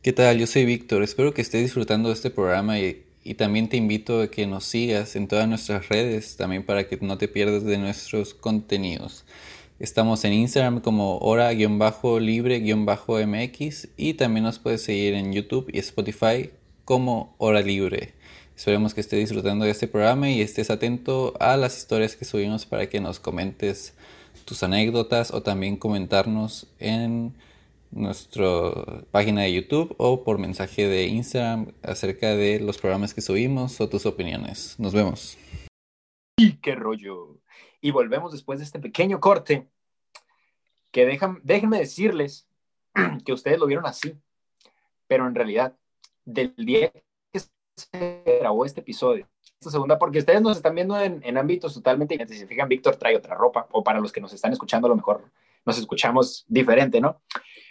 ¿Qué 0.01 0.13
tal? 0.13 0.37
Yo 0.37 0.45
soy 0.45 0.65
Víctor. 0.65 1.01
Espero 1.01 1.33
que 1.33 1.41
estés 1.41 1.63
disfrutando 1.63 2.09
de 2.09 2.13
este 2.13 2.29
programa 2.29 2.79
y, 2.79 3.07
y, 3.23 3.33
también 3.33 3.69
te 3.69 3.77
invito 3.77 4.21
a 4.21 4.27
que 4.27 4.45
nos 4.45 4.65
sigas 4.65 5.15
en 5.15 5.27
todas 5.27 5.47
nuestras 5.47 5.89
redes, 5.89 6.37
también 6.37 6.63
para 6.63 6.87
que 6.87 6.97
no 7.01 7.17
te 7.17 7.27
pierdas 7.27 7.63
de 7.63 7.79
nuestros 7.79 8.35
contenidos. 8.35 9.25
Estamos 9.77 10.23
en 10.23 10.31
Instagram 10.33 10.79
como 10.79 11.17
hora-libre-mx 11.17 13.87
y 13.97 14.13
también 14.13 14.45
nos 14.45 14.59
puedes 14.59 14.83
seguir 14.83 15.15
en 15.15 15.33
YouTube 15.33 15.69
y 15.73 15.79
Spotify 15.79 16.51
como 16.85 17.35
Hora 17.39 17.61
Libre. 17.61 18.13
Esperemos 18.55 18.93
que 18.93 19.01
estés 19.01 19.19
disfrutando 19.19 19.65
de 19.65 19.71
este 19.71 19.87
programa 19.87 20.29
y 20.29 20.41
estés 20.41 20.69
atento 20.69 21.33
a 21.39 21.57
las 21.57 21.77
historias 21.77 22.15
que 22.15 22.23
subimos 22.23 22.65
para 22.65 22.87
que 22.87 23.01
nos 23.01 23.19
comentes 23.19 23.93
tus 24.45 24.63
anécdotas 24.63 25.31
o 25.31 25.43
también 25.43 25.75
comentarnos 25.75 26.67
en 26.79 27.35
nuestra 27.91 28.45
página 29.11 29.41
de 29.41 29.53
YouTube 29.53 29.93
o 29.97 30.23
por 30.23 30.37
mensaje 30.37 30.87
de 30.87 31.07
Instagram 31.07 31.73
acerca 31.83 32.35
de 32.35 32.59
los 32.61 32.77
programas 32.77 33.13
que 33.13 33.21
subimos 33.21 33.79
o 33.81 33.89
tus 33.89 34.05
opiniones. 34.05 34.79
Nos 34.79 34.93
vemos. 34.93 35.37
Y 36.37 36.53
qué 36.57 36.75
rollo. 36.75 37.39
Y 37.81 37.91
volvemos 37.91 38.31
después 38.31 38.59
de 38.59 38.65
este 38.65 38.79
pequeño 38.79 39.19
corte 39.19 39.67
que 40.91 41.05
dejan, 41.05 41.41
déjenme 41.43 41.79
decirles 41.79 42.47
que 43.25 43.33
ustedes 43.33 43.59
lo 43.59 43.67
vieron 43.67 43.85
así, 43.85 44.15
pero 45.07 45.27
en 45.27 45.35
realidad 45.35 45.77
del 46.23 46.53
día 46.57 46.91
se 46.91 47.04
grabó 48.39 48.65
este 48.65 48.81
episodio. 48.81 49.27
Esta 49.59 49.71
segunda, 49.71 49.97
porque 49.97 50.19
ustedes 50.19 50.41
nos 50.41 50.57
están 50.57 50.75
viendo 50.75 50.99
en, 50.99 51.37
ámbitos 51.37 51.73
totalmente 51.73 52.13
diferentes. 52.13 52.37
Si 52.37 52.41
se 52.41 52.47
fijan, 52.47 52.69
Víctor 52.69 52.95
trae 52.97 53.15
otra 53.15 53.35
ropa, 53.35 53.67
o 53.71 53.83
para 53.83 53.99
los 53.99 54.11
que 54.11 54.21
nos 54.21 54.33
están 54.33 54.51
escuchando, 54.53 54.87
a 54.87 54.89
lo 54.89 54.95
mejor 54.95 55.31
nos 55.65 55.77
escuchamos 55.77 56.45
diferente, 56.47 57.01
¿no? 57.01 57.21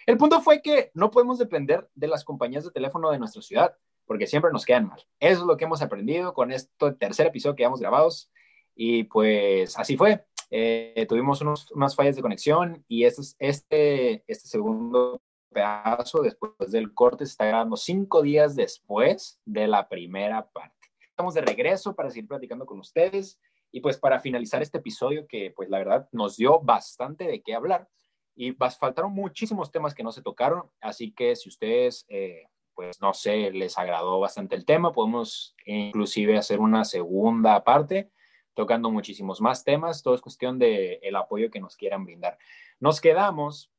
El 0.06 0.16
punto 0.16 0.40
fue 0.40 0.60
que 0.60 0.90
no 0.94 1.10
podemos 1.10 1.38
depender 1.38 1.88
de 1.94 2.08
las 2.08 2.24
compañías 2.24 2.64
de 2.64 2.70
teléfono 2.70 3.10
de 3.10 3.18
nuestra 3.18 3.42
ciudad, 3.42 3.76
porque 4.06 4.26
siempre 4.26 4.50
nos 4.50 4.64
quedan 4.64 4.88
mal. 4.88 5.00
Eso 5.20 5.40
es 5.42 5.46
lo 5.46 5.56
que 5.56 5.64
hemos 5.64 5.80
aprendido 5.80 6.34
con 6.34 6.52
este 6.52 6.92
tercer 6.92 7.28
episodio 7.28 7.56
que 7.56 7.64
hemos 7.64 7.80
grabados. 7.80 8.30
Y 8.74 9.04
pues 9.04 9.78
así 9.78 9.96
fue. 9.96 10.26
Eh, 10.50 11.06
tuvimos 11.08 11.40
unos, 11.40 11.70
unas 11.72 11.94
fallas 11.94 12.16
de 12.16 12.22
conexión 12.22 12.84
y 12.86 13.04
este, 13.04 13.22
este, 13.38 14.24
este 14.26 14.48
segundo 14.48 15.22
pedazo 15.54 16.20
después 16.20 16.70
del 16.70 16.92
corte 16.92 17.24
se 17.24 17.30
está 17.32 17.46
grabando 17.46 17.76
cinco 17.76 18.20
días 18.20 18.54
después 18.54 19.40
de 19.46 19.66
la 19.66 19.88
primera 19.88 20.46
parte. 20.50 20.90
Estamos 21.08 21.32
de 21.32 21.40
regreso 21.40 21.94
para 21.94 22.10
seguir 22.10 22.28
platicando 22.28 22.66
con 22.66 22.78
ustedes 22.80 23.40
y 23.72 23.80
pues 23.80 23.96
para 23.96 24.20
finalizar 24.20 24.60
este 24.60 24.78
episodio 24.78 25.26
que 25.26 25.50
pues 25.56 25.70
la 25.70 25.78
verdad 25.78 26.08
nos 26.12 26.36
dio 26.36 26.60
bastante 26.60 27.24
de 27.24 27.42
qué 27.42 27.54
hablar 27.54 27.88
y 28.36 28.52
faltaron 28.52 29.12
muchísimos 29.12 29.72
temas 29.72 29.94
que 29.94 30.02
no 30.02 30.12
se 30.12 30.20
tocaron, 30.20 30.70
así 30.80 31.12
que 31.12 31.36
si 31.36 31.48
ustedes 31.48 32.04
eh, 32.08 32.48
pues 32.74 33.00
no 33.00 33.14
sé, 33.14 33.50
les 33.52 33.78
agradó 33.78 34.20
bastante 34.20 34.56
el 34.56 34.64
tema, 34.64 34.92
podemos 34.92 35.54
inclusive 35.64 36.36
hacer 36.36 36.60
una 36.60 36.84
segunda 36.84 37.62
parte 37.64 38.10
tocando 38.54 38.90
muchísimos 38.90 39.40
más 39.40 39.64
temas, 39.64 40.02
todo 40.02 40.14
es 40.14 40.20
cuestión 40.20 40.58
de 40.58 41.00
el 41.02 41.16
apoyo 41.16 41.50
que 41.50 41.60
nos 41.60 41.76
quieran 41.76 42.04
brindar. 42.04 42.38
Nos 42.78 43.00
quedamos 43.00 43.72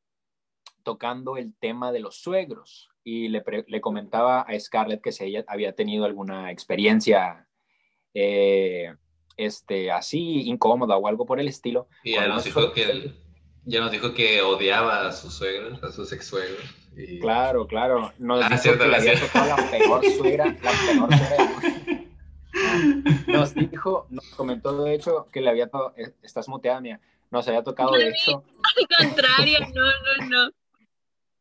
tocando 0.86 1.36
el 1.36 1.54
tema 1.60 1.92
de 1.92 2.00
los 2.00 2.22
suegros 2.22 2.90
y 3.04 3.28
le, 3.28 3.44
le 3.68 3.82
comentaba 3.82 4.42
a 4.42 4.58
Scarlett 4.58 5.02
que 5.02 5.12
si 5.12 5.26
ella 5.26 5.44
había 5.48 5.76
tenido 5.76 6.06
alguna 6.06 6.52
experiencia 6.52 7.46
eh, 8.14 8.96
este, 9.36 9.92
así 9.92 10.44
incómoda 10.50 10.96
o 10.96 11.08
algo 11.08 11.26
por 11.26 11.40
el 11.40 11.48
estilo. 11.48 11.88
Y 12.04 12.14
ya 12.14 12.28
nos, 12.28 12.46
dijo 12.46 12.72
que, 12.72 13.12
ya 13.66 13.82
nos 13.82 13.92
dijo 13.92 14.14
que 14.14 14.42
odiaba 14.42 15.08
a 15.08 15.12
sus 15.12 15.34
suegros, 15.34 15.84
a 15.84 15.92
sus 15.92 16.12
ex 16.14 16.26
suegros. 16.26 16.64
Y... 16.96 17.20
Claro, 17.20 17.68
claro. 17.68 18.14
Nos 18.18 18.44
ah, 18.44 18.50
dijo 18.50 18.78
que 18.78 18.88
le 18.88 18.96
había 18.96 19.20
tocado 19.20 19.50
la 19.50 19.70
peor 19.70 20.06
suegra, 20.18 20.46
la 20.46 20.72
peor 20.72 21.10
suegra. 21.18 22.06
Nos 23.28 23.54
dijo, 23.54 24.08
nos 24.10 24.26
comentó 24.30 24.82
de 24.84 24.96
hecho 24.96 25.28
que 25.32 25.42
le 25.42 25.50
había 25.50 25.68
tocado, 25.68 25.94
eh, 25.98 26.14
estás 26.24 26.48
muteada 26.48 26.80
mía, 26.80 27.02
nos 27.30 27.46
había 27.50 27.64
tocado 27.64 27.92
de 27.92 28.10
hecho. 28.10 28.44
Al 28.64 29.08
contrario, 29.08 29.60
no, 29.74 29.84
no, 29.84 30.30
no. 30.30 30.52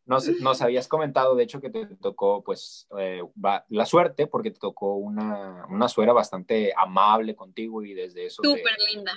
Nos, 0.06 0.60
habías 0.60 0.86
comentado, 0.86 1.34
de 1.34 1.44
hecho, 1.44 1.60
que 1.60 1.70
te 1.70 1.86
tocó, 1.96 2.44
pues, 2.44 2.86
eh, 2.98 3.22
la 3.68 3.86
suerte, 3.86 4.26
porque 4.26 4.50
te 4.50 4.58
tocó 4.58 4.96
una, 4.96 5.66
una 5.70 5.88
suegra 5.88 6.12
bastante 6.12 6.72
amable 6.76 7.34
contigo 7.34 7.82
y 7.82 7.94
desde 7.94 8.26
eso. 8.26 8.42
Súper 8.42 8.76
linda. 8.92 9.12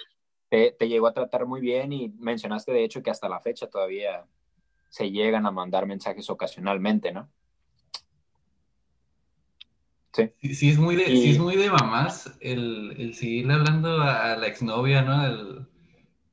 Te, 0.49 0.71
te, 0.71 0.87
llegó 0.87 1.07
a 1.07 1.13
tratar 1.13 1.45
muy 1.45 1.59
bien 1.59 1.91
y 1.91 2.07
mencionaste, 2.07 2.71
de 2.71 2.85
hecho, 2.85 3.03
que 3.03 3.09
hasta 3.09 3.27
la 3.27 3.41
fecha 3.41 3.69
todavía 3.69 4.25
se 4.89 5.11
llegan 5.11 5.45
a 5.45 5.51
mandar 5.51 5.85
mensajes 5.85 6.29
ocasionalmente, 6.29 7.11
¿no? 7.11 7.29
Sí. 10.13 10.31
Sí, 10.53 10.69
es, 10.69 10.79
muy 10.79 10.95
de, 10.95 11.05
sí 11.05 11.31
es 11.31 11.37
muy 11.37 11.57
de 11.57 11.69
mamás 11.69 12.35
el, 12.39 12.95
el 12.97 13.13
seguirle 13.13 13.53
hablando 13.53 14.01
a, 14.01 14.35
la 14.35 14.47
exnovia, 14.47 15.03
¿no? 15.03 15.25
El, 15.25 15.67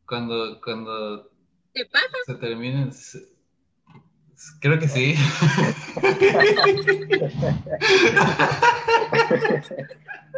cuando, 0.06 0.60
cuando 0.62 1.30
¿Qué 1.74 1.84
pasa? 1.86 2.06
se 2.24 2.34
terminen 2.36 2.92
Creo 4.60 4.78
que 4.78 4.88
sí. 4.88 5.14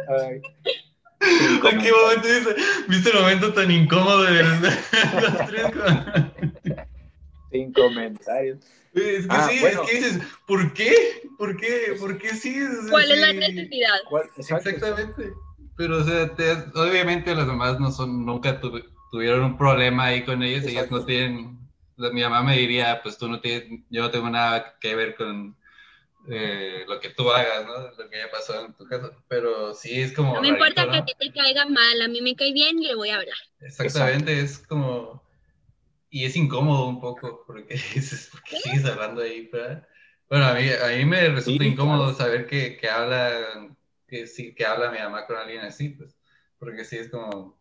Ay. 0.09 0.41
¿En 1.19 1.81
qué 1.81 1.91
momento 1.91 2.27
dice? 2.27 2.55
¿Viste 2.87 3.09
el 3.09 3.15
momento 3.15 3.53
tan 3.53 3.71
incómodo 3.71 4.23
de 4.23 4.43
los 4.43 4.61
tres? 5.47 5.65
Sin 7.51 7.73
comentarios. 7.73 8.59
Es 8.93 9.27
que 9.27 9.35
ah, 9.35 9.47
sí, 9.49 9.63
es 9.63 9.79
que 9.79 9.95
dices, 9.95 10.19
¿por 10.45 10.73
qué? 10.73 10.93
¿Por 11.37 11.57
qué? 11.57 11.95
¿Por 11.99 12.17
qué 12.17 12.29
sí? 12.29 12.59
¿Cuál 12.89 13.11
es 13.11 13.19
la 13.19 13.33
necesidad? 13.33 13.95
Exactamente. 14.37 15.33
Pero, 15.75 15.97
o 15.99 16.03
sea, 16.03 16.31
obviamente 16.75 17.35
las 17.35 17.45
mamás 17.45 17.79
no 17.79 17.91
son, 17.91 18.25
nunca 18.25 18.59
tuvieron 19.11 19.43
un 19.43 19.57
problema 19.57 20.05
ahí 20.05 20.23
con 20.23 20.41
ellas, 20.41 20.65
ellas 20.65 20.89
no 20.89 21.05
tienen 21.05 21.57
mi 21.97 22.21
mamá 22.21 22.43
me 22.43 22.57
diría, 22.57 23.01
pues 23.01 23.17
tú 23.17 23.27
no 23.27 23.41
tienes, 23.41 23.81
yo 23.89 24.03
no 24.03 24.11
tengo 24.11 24.29
nada 24.29 24.77
que 24.79 24.95
ver 24.95 25.15
con 25.15 25.57
eh, 26.29 26.83
lo 26.87 26.99
que 26.99 27.09
tú 27.09 27.29
hagas, 27.31 27.65
¿no? 27.65 28.03
Lo 28.03 28.09
que 28.09 28.17
haya 28.17 28.29
pasado 28.29 28.65
en 28.65 28.73
tu 28.73 28.85
casa. 28.85 29.11
Pero 29.27 29.73
sí 29.73 30.01
es 30.01 30.13
como... 30.13 30.35
No 30.35 30.41
me 30.41 30.49
importa 30.49 30.89
que 30.89 30.97
a 30.97 31.05
ti 31.05 31.13
te 31.17 31.31
caiga 31.31 31.65
mal, 31.65 32.01
a 32.01 32.07
mí 32.07 32.21
me 32.21 32.35
cae 32.35 32.53
bien 32.53 32.81
y 32.81 32.87
le 32.87 32.95
voy 32.95 33.09
a 33.09 33.17
hablar. 33.17 33.37
Exactamente, 33.61 34.39
es 34.39 34.59
como... 34.59 35.25
Y 36.09 36.25
es 36.25 36.35
incómodo 36.35 36.87
un 36.87 37.01
poco, 37.01 37.43
porque 37.45 37.73
dices, 37.93 38.29
¿por 38.31 38.43
qué 38.43 38.57
sigues 38.57 38.85
hablando 38.85 39.21
ahí? 39.21 39.49
Bueno, 40.29 40.45
a 40.45 40.53
mí, 40.53 40.69
a 40.69 40.97
mí 40.97 41.05
me 41.05 41.29
resulta 41.29 41.63
incómodo 41.63 42.13
saber 42.13 42.47
que, 42.47 42.77
que 42.77 42.89
habla, 42.89 43.31
que 44.07 44.27
sí, 44.27 44.53
que 44.53 44.65
habla 44.65 44.91
mi 44.91 44.99
mamá 44.99 45.25
con 45.25 45.37
alguien 45.37 45.61
así, 45.61 45.89
pues, 45.89 46.17
porque 46.59 46.85
sí 46.85 46.97
es 46.97 47.09
como, 47.09 47.56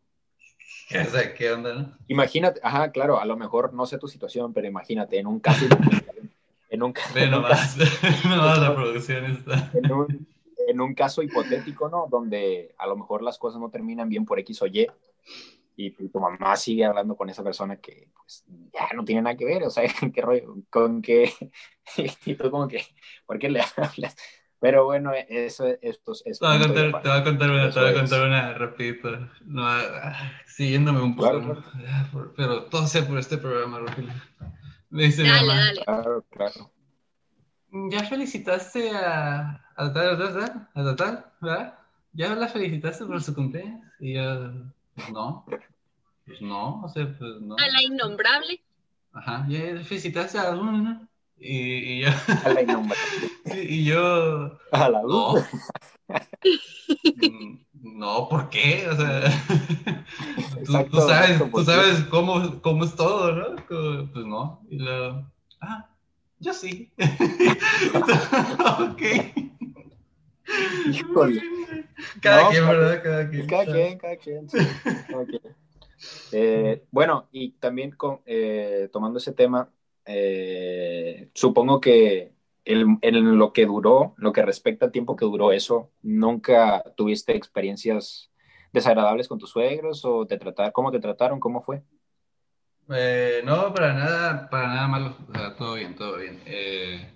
¿qué 1.36 1.52
onda, 1.52 1.74
no? 1.74 1.98
Imagínate, 2.08 2.60
ajá, 2.62 2.90
claro, 2.92 3.20
a 3.20 3.24
lo 3.24 3.36
mejor 3.36 3.72
no 3.74 3.86
sé 3.86 3.98
tu 3.98 4.08
situación, 4.08 4.52
pero 4.52 4.66
imagínate, 4.66 5.18
en 5.18 5.26
un 5.26 5.40
caso... 5.40 5.66
en 6.70 6.82
un, 6.82 6.94
en 7.14 7.34
un 7.34 7.42
caso, 7.42 7.78
la 8.24 8.74
producción 8.74 9.24
está. 9.26 9.70
En 9.74 9.92
un, 9.92 10.28
en 10.66 10.80
un 10.80 10.94
caso 10.94 11.22
hipotético, 11.22 11.88
¿no? 11.88 12.06
Donde 12.10 12.74
a 12.78 12.86
lo 12.86 12.96
mejor 12.96 13.22
las 13.22 13.38
cosas 13.38 13.60
no 13.60 13.70
terminan 13.70 14.08
bien 14.08 14.24
por 14.24 14.38
X 14.40 14.62
o 14.62 14.66
Y, 14.66 14.86
y 15.76 15.90
tu 15.90 16.18
mamá 16.18 16.56
sigue 16.56 16.84
hablando 16.84 17.16
con 17.16 17.28
esa 17.28 17.44
persona 17.44 17.76
que 17.76 18.08
pues 18.16 18.44
ya 18.72 18.88
no 18.94 19.04
tiene 19.04 19.22
nada 19.22 19.36
que 19.36 19.44
ver, 19.44 19.62
o 19.62 19.70
sea, 19.70 19.84
¿qué 20.14 20.20
rollo? 20.20 20.56
Con 20.70 21.02
que, 21.02 21.32
y 22.24 22.34
tú 22.34 22.50
como 22.50 22.66
que, 22.66 22.82
¿por 23.26 23.38
qué 23.38 23.50
le 23.50 23.62
hablas? 23.76 24.16
Pero 24.58 24.84
bueno, 24.86 25.12
eso, 25.28 25.66
esto 25.82 26.12
es... 26.24 26.38
Te 26.38 26.46
voy, 26.46 26.56
a 26.56 26.60
contar, 26.60 27.02
te 27.02 27.08
voy 27.08 27.18
a 27.18 27.24
contar 27.24 27.50
una, 27.50 27.70
te 27.70 27.80
voy 27.80 27.88
a 27.90 27.94
contar 27.94 28.26
una 28.26 28.54
rapidito. 28.54 29.10
No, 29.44 29.66
ah, 29.66 30.32
siguiéndome 30.46 31.02
un 31.02 31.14
poco. 31.14 31.62
Ah, 31.88 32.08
pero 32.36 32.64
todo 32.64 32.86
sea 32.86 33.06
por 33.06 33.18
este 33.18 33.36
programa, 33.36 33.80
Rogelio. 33.80 34.12
Me 34.88 35.04
dice 35.04 35.24
dale, 35.24 35.42
mi 35.42 35.46
mamá. 35.48 35.60
Dale. 35.60 35.84
Claro, 35.84 36.24
claro. 36.30 36.72
¿Ya 37.90 38.04
felicitaste 38.04 38.90
a, 38.90 39.62
a 39.76 39.92
tal, 39.92 40.22
a 40.22 40.90
a 40.90 40.96
tal, 40.96 41.26
¿verdad? 41.40 41.78
¿Ya 42.12 42.34
la 42.34 42.48
felicitaste 42.48 43.04
por 43.04 43.22
su 43.22 43.34
cumpleaños? 43.34 43.84
Y 44.00 44.14
yo, 44.14 44.52
no. 45.12 45.44
Pues 46.24 46.40
no, 46.40 46.82
o 46.82 46.88
sea, 46.88 47.06
pues 47.06 47.40
no. 47.40 47.56
A 47.56 47.68
la 47.68 47.82
innombrable. 47.82 48.62
Ajá, 49.12 49.46
ya 49.48 49.72
visitaste 49.74 50.38
a 50.38 50.50
uno, 50.50 50.72
¿no? 50.72 51.08
Y, 51.38 51.48
y 51.98 52.00
yo. 52.02 52.08
A 52.44 52.48
la 52.50 52.62
innombrable. 52.62 53.32
y 53.54 53.84
yo. 53.84 54.58
A 54.72 54.88
la 54.88 55.02
No. 55.02 55.34
luz. 55.34 55.44
Mm, 57.14 57.58
No, 57.98 58.28
¿por 58.28 58.48
qué? 58.50 58.86
O 58.90 58.96
sea, 58.96 59.22
tú, 60.64 60.82
Exacto, 60.82 60.90
tú 60.90 61.00
sabes, 61.00 61.38
tú 61.38 61.50
¿por 61.50 61.64
qué? 61.64 61.72
sabes 61.72 62.00
cómo, 62.10 62.60
cómo 62.62 62.84
es 62.84 62.94
todo, 62.94 63.32
¿no? 63.32 63.56
Pues 63.66 64.26
no. 64.26 64.60
Y 64.68 64.78
luego, 64.78 65.32
ah, 65.60 65.88
yo 66.38 66.52
sí. 66.52 66.92
ok. 68.80 69.02
Híjole. 70.84 71.42
Cada 72.20 72.44
No, 72.44 72.48
quien, 72.50 72.64
cada- 72.64 72.78
¿verdad? 72.78 73.02
Cada 73.02 73.30
quien. 73.30 73.46
Cada 73.46 73.66
quien, 73.66 73.98
cada 73.98 74.16
quien. 74.16 74.48
sí, 74.48 74.58
cada 75.08 75.26
quien. 75.26 75.42
Eh, 76.30 76.84
bueno, 76.90 77.28
y 77.32 77.52
también 77.52 77.92
con- 77.92 78.20
eh, 78.26 78.88
tomando 78.92 79.18
ese 79.18 79.32
tema, 79.32 79.70
eh, 80.06 81.30
supongo 81.34 81.80
que 81.80 82.32
en 82.64 83.38
lo 83.38 83.52
que 83.52 83.66
duró, 83.66 84.14
lo 84.16 84.32
que 84.32 84.42
respecta 84.42 84.86
al 84.86 84.92
tiempo 84.92 85.14
que 85.14 85.24
duró 85.24 85.52
eso, 85.52 85.92
¿nunca 86.02 86.82
tuviste 86.96 87.36
experiencias 87.36 88.30
desagradables 88.72 89.28
con 89.28 89.38
tus 89.38 89.50
suegros 89.50 90.04
o 90.04 90.26
te 90.26 90.36
trataron, 90.36 90.72
cómo 90.72 90.90
te 90.90 90.98
trataron, 90.98 91.38
cómo 91.38 91.62
fue? 91.62 91.82
Eh, 92.90 93.40
no, 93.44 93.72
para 93.72 93.94
nada, 93.94 94.50
para 94.50 94.68
nada 94.68 94.88
malo. 94.88 95.16
Todo 95.56 95.74
bien, 95.74 95.94
todo 95.94 96.18
bien. 96.18 96.40
Eh, 96.44 97.12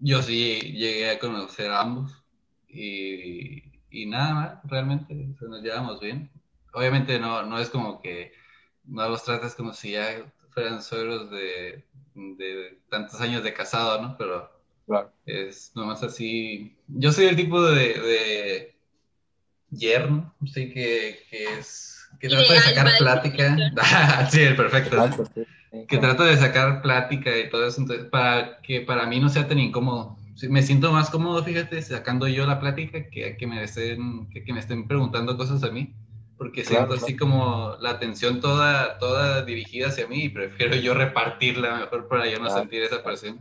yo 0.00 0.22
sí 0.22 0.58
llegué 0.60 1.10
a 1.10 1.18
conocer 1.18 1.70
a 1.70 1.80
ambos 1.80 2.24
y, 2.68 3.62
y 3.90 4.06
nada 4.06 4.34
más, 4.34 4.58
realmente, 4.64 5.14
nos 5.14 5.62
llevamos 5.62 6.00
bien. 6.00 6.30
Obviamente 6.72 7.18
no, 7.18 7.42
no 7.44 7.58
es 7.58 7.70
como 7.70 8.00
que 8.00 8.32
no 8.84 9.08
los 9.08 9.24
tratas 9.24 9.54
como 9.54 9.72
si 9.72 9.92
ya 9.92 10.32
fueran 10.50 10.82
suegros 10.82 11.30
de, 11.30 11.84
de 12.14 12.78
tantos 12.90 13.20
años 13.20 13.42
de 13.42 13.54
casado, 13.54 14.02
¿no? 14.02 14.16
Pero 14.18 14.50
Claro. 14.86 15.12
es 15.26 15.72
nomás 15.74 16.02
así. 16.02 16.74
Yo 16.88 17.12
soy 17.12 17.26
el 17.26 17.36
tipo 17.36 17.62
de, 17.62 17.76
de 18.00 18.76
yerno, 19.70 20.34
sí, 20.46 20.72
que, 20.72 21.18
que 21.28 21.44
es 21.58 22.08
que 22.18 22.28
trata 22.28 22.54
de 22.54 22.60
sacar 22.60 22.98
plática. 22.98 23.56
sí, 24.30 24.40
el 24.40 24.56
perfecto. 24.56 24.96
Exacto, 24.96 25.26
sí, 25.34 25.42
sí, 25.70 25.86
Que 25.86 25.98
trata 25.98 26.24
de 26.24 26.36
sacar 26.38 26.80
plática 26.80 27.36
y 27.36 27.50
todo 27.50 27.66
eso, 27.66 27.82
entonces, 27.82 28.06
para 28.06 28.60
que 28.62 28.80
para 28.80 29.06
mí 29.06 29.20
no 29.20 29.28
sea 29.28 29.46
tan 29.46 29.58
incómodo. 29.58 30.16
Me 30.48 30.62
siento 30.62 30.90
más 30.92 31.10
cómodo, 31.10 31.44
fíjate, 31.44 31.82
sacando 31.82 32.26
yo 32.28 32.46
la 32.46 32.60
plática 32.60 33.10
que 33.10 33.36
que 33.36 33.46
me 33.46 33.62
estén, 33.62 34.30
que, 34.30 34.42
que 34.44 34.52
me 34.52 34.60
estén 34.60 34.86
preguntando 34.88 35.36
cosas 35.36 35.62
a 35.64 35.70
mí, 35.70 35.92
porque 36.38 36.62
Claro, 36.62 36.86
siento 36.86 37.04
así 37.04 37.16
como 37.16 37.76
la 37.80 37.90
atención 37.90 38.40
toda, 38.40 38.98
toda 38.98 39.42
dirigida 39.44 39.88
hacia 39.88 40.06
mí 40.06 40.24
y 40.24 40.28
prefiero 40.28 40.76
yo 40.76 40.94
repartirla 40.94 41.76
mejor 41.76 42.08
para 42.08 42.26
yo 42.26 42.38
no 42.38 42.46
Claro. 42.46 42.60
sentir 42.60 42.82
esa 42.82 43.02
presión. 43.02 43.40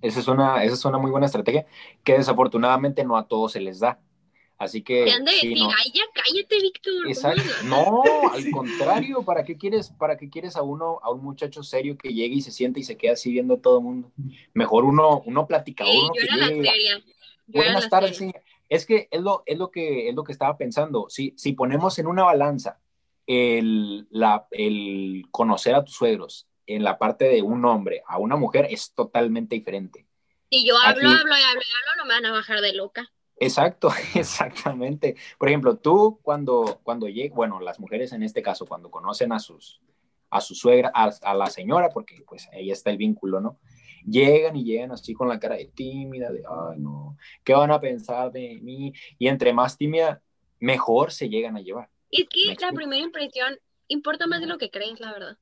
Esa 0.00 0.20
es 0.20 0.28
una, 0.28 0.62
esa 0.62 0.74
es 0.74 0.84
una 0.84 0.98
muy 0.98 1.10
buena 1.10 1.26
estrategia 1.26 1.66
que 2.04 2.12
desafortunadamente 2.14 3.04
no 3.04 3.16
a 3.16 3.26
todos 3.26 3.52
se 3.52 3.60
les 3.60 3.80
da. 3.80 3.98
Así 4.58 4.82
que 4.82 5.04
Te 5.04 5.30
sí, 5.40 5.54
no. 5.54 5.68
ay, 5.70 5.92
ya 5.94 6.02
cállate, 6.12 6.60
Víctor. 6.60 6.92
¿cómo 6.94 7.10
Exacto. 7.10 7.40
hablas?" 7.40 7.64
No, 7.64 8.02
al 8.32 8.50
contrario, 8.50 9.22
¿para 9.22 9.44
qué 9.44 9.56
quieres, 9.56 9.90
para 9.90 10.16
qué 10.16 10.28
quieres 10.28 10.56
a 10.56 10.62
uno, 10.62 10.98
a 11.02 11.10
un 11.10 11.22
muchacho 11.22 11.62
serio 11.62 11.96
que 11.96 12.12
llegue 12.12 12.34
y 12.36 12.40
se 12.40 12.50
siente 12.50 12.80
y 12.80 12.84
se 12.84 12.96
queda 12.96 13.12
así 13.12 13.30
viendo 13.32 13.54
a 13.54 13.58
todo 13.58 13.78
el 13.78 13.84
mundo? 13.84 14.10
Mejor 14.54 14.84
uno, 14.84 15.22
uno 15.26 15.46
platicador, 15.46 15.92
Sí, 15.92 15.98
uno 16.00 16.14
yo 16.14 16.20
que 16.20 16.26
era 16.26 16.36
la 16.36 16.46
seria. 16.48 17.04
Buenas 17.46 17.88
tardes, 17.88 18.16
señor. 18.16 18.42
Es 18.68 18.84
que 18.86 19.08
es 19.10 19.20
lo, 19.22 19.42
es 19.46 19.58
lo 19.58 19.70
que 19.70 20.08
es 20.08 20.14
lo 20.14 20.24
que 20.24 20.32
estaba 20.32 20.56
pensando. 20.56 21.06
Si, 21.08 21.34
si 21.36 21.52
ponemos 21.52 21.98
en 21.98 22.06
una 22.06 22.24
balanza 22.24 22.80
el, 23.26 24.06
la, 24.10 24.46
el 24.50 25.24
conocer 25.30 25.74
a 25.74 25.84
tus 25.84 25.94
suegros 25.94 26.46
en 26.66 26.82
la 26.84 26.98
parte 26.98 27.26
de 27.26 27.42
un 27.42 27.64
hombre 27.64 28.02
a 28.06 28.18
una 28.18 28.36
mujer 28.36 28.66
es 28.70 28.92
totalmente 28.94 29.54
diferente. 29.54 30.06
Si 30.50 30.66
yo 30.66 30.76
hablo, 30.78 31.08
Aquí- 31.10 31.18
hablo 31.20 31.36
y 31.36 31.42
hablo 31.42 31.60
y 31.60 31.72
hablo, 31.72 31.92
no 31.98 32.04
me 32.06 32.14
van 32.14 32.26
a 32.26 32.32
bajar 32.32 32.60
de 32.60 32.72
loca. 32.74 33.10
Exacto, 33.40 33.88
exactamente. 34.14 35.16
Por 35.38 35.48
ejemplo, 35.48 35.76
tú 35.76 36.18
cuando, 36.22 36.80
cuando 36.82 37.06
llegas, 37.08 37.36
bueno, 37.36 37.60
las 37.60 37.78
mujeres 37.80 38.12
en 38.12 38.22
este 38.22 38.42
caso, 38.42 38.66
cuando 38.66 38.90
conocen 38.90 39.32
a 39.32 39.38
sus, 39.38 39.80
a 40.30 40.40
su 40.40 40.54
suegra, 40.54 40.90
a, 40.94 41.10
a 41.22 41.34
la 41.34 41.46
señora, 41.46 41.88
porque 41.90 42.22
pues 42.26 42.48
ahí 42.52 42.70
está 42.70 42.90
el 42.90 42.96
vínculo, 42.96 43.40
¿no? 43.40 43.58
Llegan 44.04 44.56
y 44.56 44.64
llegan 44.64 44.92
así 44.92 45.14
con 45.14 45.28
la 45.28 45.38
cara 45.38 45.56
de 45.56 45.66
tímida, 45.66 46.30
de, 46.30 46.42
ay, 46.48 46.78
no, 46.78 47.16
¿qué 47.44 47.52
van 47.54 47.70
a 47.70 47.80
pensar 47.80 48.30
de 48.32 48.58
mí? 48.62 48.92
Y 49.18 49.28
entre 49.28 49.52
más 49.52 49.76
tímida, 49.76 50.22
mejor 50.60 51.12
se 51.12 51.28
llegan 51.28 51.56
a 51.56 51.60
llevar. 51.60 51.88
Y 52.10 52.22
es 52.22 52.28
que 52.28 52.64
la 52.64 52.72
primera 52.72 53.02
impresión 53.02 53.58
importa 53.88 54.26
más 54.26 54.40
de 54.40 54.46
lo 54.46 54.58
que 54.58 54.70
crees, 54.70 55.00
la 55.00 55.12
verdad. 55.12 55.36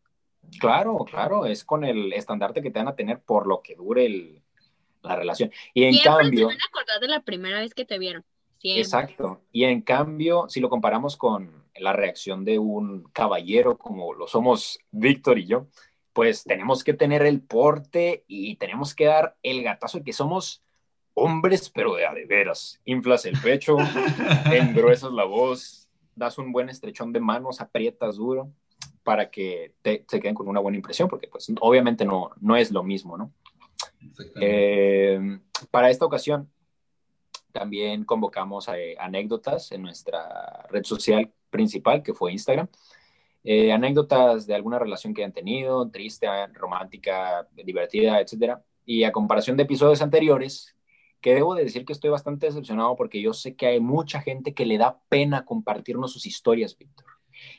Claro, 0.61 0.99
claro, 0.99 1.47
es 1.47 1.65
con 1.65 1.85
el 1.85 2.13
estandarte 2.13 2.63
que 2.63 2.71
te 2.71 2.79
van 2.79 2.89
a 2.89 2.95
tener 2.97 3.21
por 3.21 3.47
lo 3.47 3.61
que 3.63 3.75
dure 3.75 4.07
el- 4.07 4.43
la 5.03 5.17
relación. 5.17 5.51
Y 5.75 5.85
en 5.85 5.93
Siempre 5.95 6.13
cambio... 6.13 6.39
se 6.41 6.55
van 6.55 6.61
a 6.61 6.67
acordar 6.69 7.01
de 7.01 7.09
la 7.09 7.21
primera 7.21 7.61
vez 7.61 7.75
que 7.75 7.85
te 7.85 7.99
vieron. 7.99 8.25
Siempre. 8.59 8.83
Exacto. 8.83 9.43
Y 9.53 9.65
en 9.65 9.83
cambio, 9.83 10.49
si 10.49 10.61
lo 10.61 10.69
comparamos 10.69 11.17
con 11.17 11.65
la 11.79 11.93
reacción 11.93 12.45
de 12.45 12.59
un 12.59 13.05
caballero 13.13 13.77
como 13.77 14.15
lo 14.15 14.27
somos 14.27 14.79
Víctor 14.91 15.39
y 15.39 15.47
yo, 15.47 15.67
pues 16.17 16.45
tenemos 16.45 16.83
que 16.83 16.95
tener 16.95 17.21
el 17.27 17.43
porte 17.43 18.25
y 18.27 18.57
tenemos 18.57 18.95
que 18.95 19.05
dar 19.05 19.37
el 19.43 19.62
gatazo 19.62 19.99
de 19.99 20.05
que 20.05 20.14
somos 20.14 20.64
hombres, 21.12 21.69
pero 21.69 21.95
de 21.95 22.07
a 22.07 22.14
de 22.14 22.25
veras. 22.25 22.81
Inflas 22.87 23.27
el 23.27 23.39
pecho, 23.39 23.77
engruesas 24.51 25.12
la 25.12 25.25
voz, 25.25 25.91
das 26.14 26.39
un 26.39 26.53
buen 26.53 26.71
estrechón 26.71 27.12
de 27.12 27.21
manos, 27.21 27.61
aprietas 27.61 28.17
duro 28.17 28.51
para 29.03 29.31
que 29.31 29.75
te, 29.83 30.07
se 30.09 30.19
queden 30.19 30.35
con 30.35 30.49
una 30.49 30.61
buena 30.61 30.79
impresión, 30.79 31.07
porque 31.07 31.29
pues 31.29 31.53
obviamente 31.61 32.07
no, 32.07 32.31
no 32.41 32.57
es 32.57 32.71
lo 32.71 32.83
mismo, 32.83 33.19
¿no? 33.19 33.31
Eh, 34.41 35.39
para 35.71 35.91
esta 35.91 36.07
ocasión 36.07 36.51
también 37.53 38.05
convocamos 38.05 38.71
a, 38.71 38.79
eh, 38.79 38.97
anécdotas 38.99 39.71
en 39.71 39.83
nuestra 39.83 40.67
red 40.71 40.85
social 40.85 41.31
principal, 41.51 42.03
que 42.03 42.14
fue 42.14 42.33
Instagram. 42.33 42.69
Eh, 43.49 43.71
anécdotas 43.71 44.45
de 44.49 44.57
alguna 44.57 44.77
relación 44.81 45.15
que 45.15 45.23
hayan 45.23 45.33
tenido, 45.33 45.89
triste, 45.89 46.27
romántica, 46.53 47.47
divertida, 47.53 48.21
etcétera. 48.21 48.61
Y 48.85 49.05
a 49.05 49.13
comparación 49.13 49.57
de 49.57 49.63
episodios 49.63 50.03
anteriores, 50.03 50.75
que 51.21 51.33
debo 51.33 51.55
de 51.55 51.63
decir 51.63 51.85
que 51.85 51.93
estoy 51.93 52.11
bastante 52.11 52.47
decepcionado 52.47 52.97
porque 52.97 53.23
yo 53.23 53.33
sé 53.33 53.55
que 53.55 53.67
hay 53.67 53.79
mucha 53.79 54.21
gente 54.21 54.53
que 54.53 54.67
le 54.67 54.79
da 54.79 54.99
pena 55.09 55.45
compartirnos 55.45 56.13
sus 56.13 56.27
historias, 56.27 56.77
Víctor. 56.77 57.07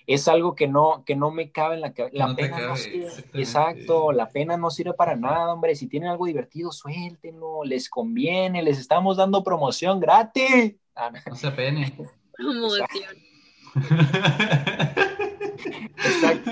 Es 0.07 0.27
algo 0.27 0.55
que 0.55 0.67
no, 0.67 1.05
que 1.05 1.15
no 1.15 1.31
me 1.31 1.53
cabe 1.53 1.75
en 1.75 1.81
la 1.81 1.93
cabeza. 1.93 2.17
La 2.17 2.27
No 2.27 2.35
pena 2.35 2.59
no 2.67 2.75
sirve. 2.75 3.07
Exacto, 3.33 4.11
la 4.11 4.27
pena 4.27 4.57
no 4.57 4.69
sirve 4.69 4.93
para 4.93 5.15
nada, 5.15 5.53
hombre. 5.53 5.73
Si 5.73 5.87
tienen 5.87 6.09
algo 6.09 6.25
divertido, 6.25 6.73
suéltenlo, 6.73 7.63
les 7.63 7.87
conviene, 7.87 8.61
les 8.61 8.77
estamos 8.77 9.15
dando 9.15 9.41
promoción 9.41 10.01
gratis. 10.01 10.75
Ah, 10.95 11.11
no. 11.11 11.19
No 11.27 11.35
se 11.37 11.47
apene. 11.47 11.95
Promoción. 12.33 12.87
Exacto. 15.97 16.51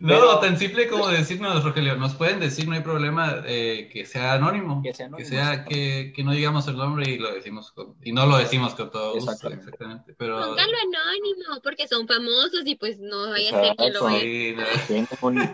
No, 0.00 0.08
Pero- 0.08 0.38
tan 0.40 0.58
simple 0.58 0.88
como 0.88 1.08
decirnos, 1.08 1.64
Rogelio, 1.64 1.96
nos 1.96 2.14
pueden 2.14 2.40
decir, 2.40 2.68
no 2.68 2.74
hay 2.74 2.82
problema, 2.82 3.42
eh, 3.46 3.88
que 3.92 4.04
sea 4.04 4.34
anónimo. 4.34 4.82
Que 4.82 4.92
sea 4.92 5.06
anónimo, 5.06 5.18
Que 5.18 5.34
sea 5.36 5.64
que, 5.64 6.12
que 6.14 6.24
no 6.24 6.32
digamos 6.32 6.66
el 6.68 6.76
nombre 6.76 7.08
y 7.10 7.18
lo 7.18 7.32
decimos 7.32 7.72
con- 7.72 7.94
y 8.02 8.12
no 8.12 8.26
lo 8.26 8.36
decimos 8.36 8.74
con 8.74 8.90
todo 8.90 9.14
gusto, 9.14 9.30
Exactamente. 9.30 9.64
exactamente. 9.64 10.14
Pero 10.18 10.38
Póngalo 10.40 10.56
anónimo, 10.76 11.60
porque 11.62 11.88
son 11.88 12.06
famosos 12.06 12.62
y 12.66 12.74
pues 12.74 12.98
no 12.98 13.30
vaya 13.30 13.48
a 13.58 13.64
ser 13.64 13.76
que 13.76 13.90
lo 13.90 14.08
sí, 14.10 14.54
no, 14.56 15.52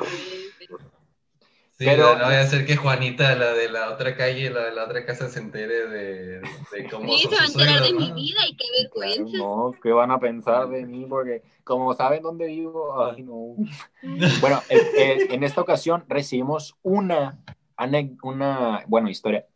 sí, 1.81 1.87
Pero- 1.87 2.16
no 2.16 2.24
vaya 2.24 2.43
a 2.43 2.47
ser 2.47 2.64
que 2.66 2.76
Juanita, 2.76 3.35
la 3.35 3.53
de 3.55 3.70
la 3.70 3.91
otra 3.91 4.14
calle, 4.14 4.51
la 4.51 4.66
de 4.66 4.72
la 4.72 4.85
otra 4.85 5.05
casa, 5.07 5.28
se 5.28 5.39
entere 5.41 5.89
de, 5.89 6.41
de 6.41 6.89
cómo 6.91 7.09
Sí, 7.12 7.26
se 7.28 7.35
va 7.35 7.43
a 7.43 7.47
enterar 7.47 7.81
de 7.83 7.89
suegros, 7.89 8.01
mi 8.01 8.09
¿no? 8.11 8.14
vida 8.14 8.41
y 8.49 8.55
qué 8.57 8.64
vergüenza. 8.83 9.39
no, 9.39 9.74
¿qué 9.83 9.91
van 9.93 10.11
a 10.11 10.20
pensar 10.20 10.68
de 10.68 10.85
mí? 10.87 11.07
Porque 11.09 11.43
como 11.64 11.95
saben 11.95 12.22
dónde 12.22 12.47
vivo, 12.47 13.03
ay, 13.03 13.22
no. 13.22 13.57
Bueno, 14.41 14.61
eh, 14.68 14.78
eh, 14.99 15.26
en 15.31 15.43
esta 15.43 15.61
ocasión 15.62 16.05
recibimos 16.09 16.76
una, 16.83 17.39
una, 18.22 18.85
bueno, 18.87 19.09
historia 19.09 19.47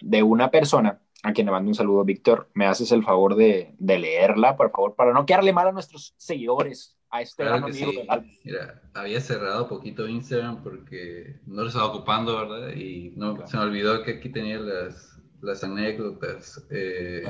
de 0.00 0.22
una 0.22 0.50
persona 0.50 0.98
a 1.22 1.32
quien 1.32 1.46
le 1.46 1.52
mando 1.52 1.68
un 1.68 1.74
saludo, 1.74 2.04
Víctor. 2.04 2.48
¿Me 2.54 2.66
haces 2.66 2.92
el 2.92 3.02
favor 3.02 3.34
de, 3.34 3.74
de 3.78 3.98
leerla, 3.98 4.56
por 4.56 4.70
favor, 4.70 4.94
para 4.94 5.12
no 5.12 5.24
quedarle 5.24 5.52
mal 5.54 5.68
a 5.68 5.72
nuestros 5.72 6.12
seguidores, 6.18 6.96
a 7.14 7.22
este 7.22 7.44
Claro 7.44 7.58
gran 7.60 7.72
sí. 7.72 7.84
del 7.84 8.10
alma? 8.10 8.26
Mira, 8.42 8.82
había 8.92 9.20
cerrado 9.20 9.68
poquito 9.68 10.08
Instagram 10.08 10.62
porque 10.62 11.36
no 11.46 11.62
lo 11.62 11.68
estaba 11.68 11.86
ocupando, 11.86 12.36
¿verdad? 12.36 12.74
Y 12.74 13.12
no, 13.16 13.34
Claro. 13.34 13.48
se 13.50 13.56
me 13.56 13.62
olvidó 13.62 14.02
que 14.02 14.12
aquí 14.12 14.28
tenía 14.30 14.58
las, 14.58 15.18
las 15.40 15.62
anécdotas. 15.62 16.66
Eh, 16.70 17.22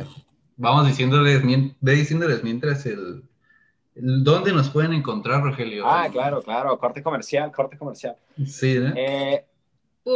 vamos 0.56 0.86
diciéndoles, 0.86 1.42
ve 1.80 1.92
diciéndoles 1.92 2.42
mientras 2.42 2.86
el, 2.86 3.22
el 3.94 4.24
dónde 4.24 4.52
nos 4.52 4.70
pueden 4.70 4.94
encontrar, 4.94 5.42
Rogelio. 5.42 5.84
Ah, 5.86 6.08
claro, 6.10 6.40
claro, 6.42 6.78
corte 6.78 7.02
comercial, 7.02 7.52
corte 7.52 7.76
comercial. 7.76 8.16
Sí, 8.46 8.78
¿no? 8.78 8.92
Eh, 8.96 9.44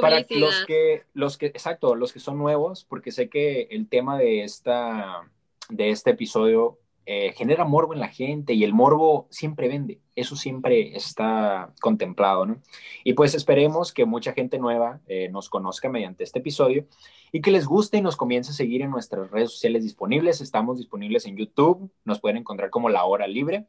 para 0.01 0.23
Publicidad. 0.23 0.41
los 0.41 0.65
que, 0.67 1.03
los 1.15 1.37
que, 1.39 1.47
exacto, 1.47 1.95
los 1.95 2.13
que 2.13 2.21
son 2.21 2.39
nuevos, 2.39 2.85
porque 2.89 3.11
sé 3.11 3.29
que 3.29 3.69
el 3.71 3.89
tema 3.89 4.19
de 4.19 4.45
esta, 4.45 5.23
de 5.69 5.91
este 5.91 6.11
episodio 6.11 6.79
eh, 7.11 7.33
genera 7.33 7.65
morbo 7.65 7.95
en 7.95 8.01
la 8.01 8.09
gente 8.09 8.53
y 8.53 8.65
el 8.65 8.75
morbo 8.75 9.29
siempre 9.31 9.67
vende, 9.67 9.99
eso 10.15 10.37
siempre 10.37 10.95
está 10.95 11.73
contemplado, 11.81 12.45
¿no? 12.45 12.61
Y 13.03 13.15
pues 13.15 13.35
esperemos 13.35 13.95
que 13.95 14.05
mucha 14.05 14.35
gente 14.35 14.59
nueva 14.59 15.01
eh, 15.07 15.31
nos 15.31 15.49
conozca 15.49 15.89
mediante 15.89 16.23
este 16.23 16.41
episodio 16.41 16.85
y 17.33 17.41
que 17.41 17.51
les 17.51 17.65
guste 17.65 17.97
y 17.97 18.03
nos 18.03 18.15
comience 18.15 18.51
a 18.51 18.55
seguir 18.55 18.83
en 18.83 18.91
nuestras 18.91 19.31
redes 19.31 19.53
sociales 19.53 19.85
disponibles. 19.85 20.43
Estamos 20.43 20.77
disponibles 20.77 21.25
en 21.25 21.39
YouTube, 21.39 21.91
nos 22.05 22.21
pueden 22.21 22.37
encontrar 22.37 22.69
como 22.69 22.91
La 22.91 23.07
Hora 23.07 23.27
Libre, 23.27 23.65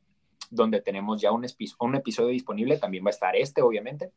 donde 0.51 0.81
tenemos 0.81 1.21
ya 1.21 1.31
un, 1.31 1.45
un 1.79 1.95
episodio 1.95 2.31
disponible, 2.31 2.77
también 2.77 3.05
va 3.05 3.07
a 3.07 3.11
estar 3.11 3.37
este, 3.37 3.61
obviamente. 3.61 4.11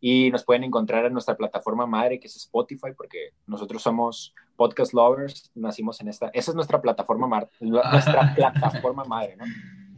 Y 0.00 0.30
nos 0.30 0.44
pueden 0.44 0.64
encontrar 0.64 1.04
en 1.06 1.12
nuestra 1.12 1.36
plataforma 1.36 1.86
madre, 1.86 2.20
que 2.20 2.28
es 2.28 2.36
Spotify, 2.36 2.92
porque 2.96 3.30
nosotros 3.46 3.82
somos 3.82 4.34
podcast 4.56 4.92
lovers, 4.92 5.50
nacimos 5.54 6.00
en 6.00 6.08
esta, 6.08 6.28
esa 6.28 6.50
es 6.50 6.54
nuestra 6.54 6.80
plataforma, 6.80 7.26
madre, 7.26 7.48
nuestra 7.60 8.34
plataforma 8.34 9.04
madre, 9.04 9.36
¿no? 9.36 9.44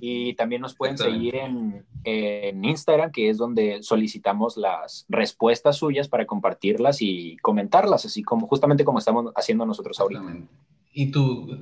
Y 0.02 0.32
también 0.34 0.62
nos 0.62 0.74
pueden 0.74 0.96
seguir 0.96 1.36
en, 1.36 1.84
en, 2.04 2.64
Instagram, 2.64 3.12
que 3.12 3.28
es 3.28 3.36
donde 3.36 3.82
solicitamos 3.82 4.56
las 4.56 5.04
respuestas 5.10 5.76
suyas 5.76 6.08
para 6.08 6.24
compartirlas 6.24 7.02
y 7.02 7.36
comentarlas, 7.42 8.06
así 8.06 8.22
como 8.22 8.46
justamente 8.46 8.82
como 8.82 8.98
estamos 8.98 9.30
haciendo 9.36 9.66
nosotros 9.66 10.00
ahorita. 10.00 10.22
¿Y 10.92 11.10
tú, 11.10 11.54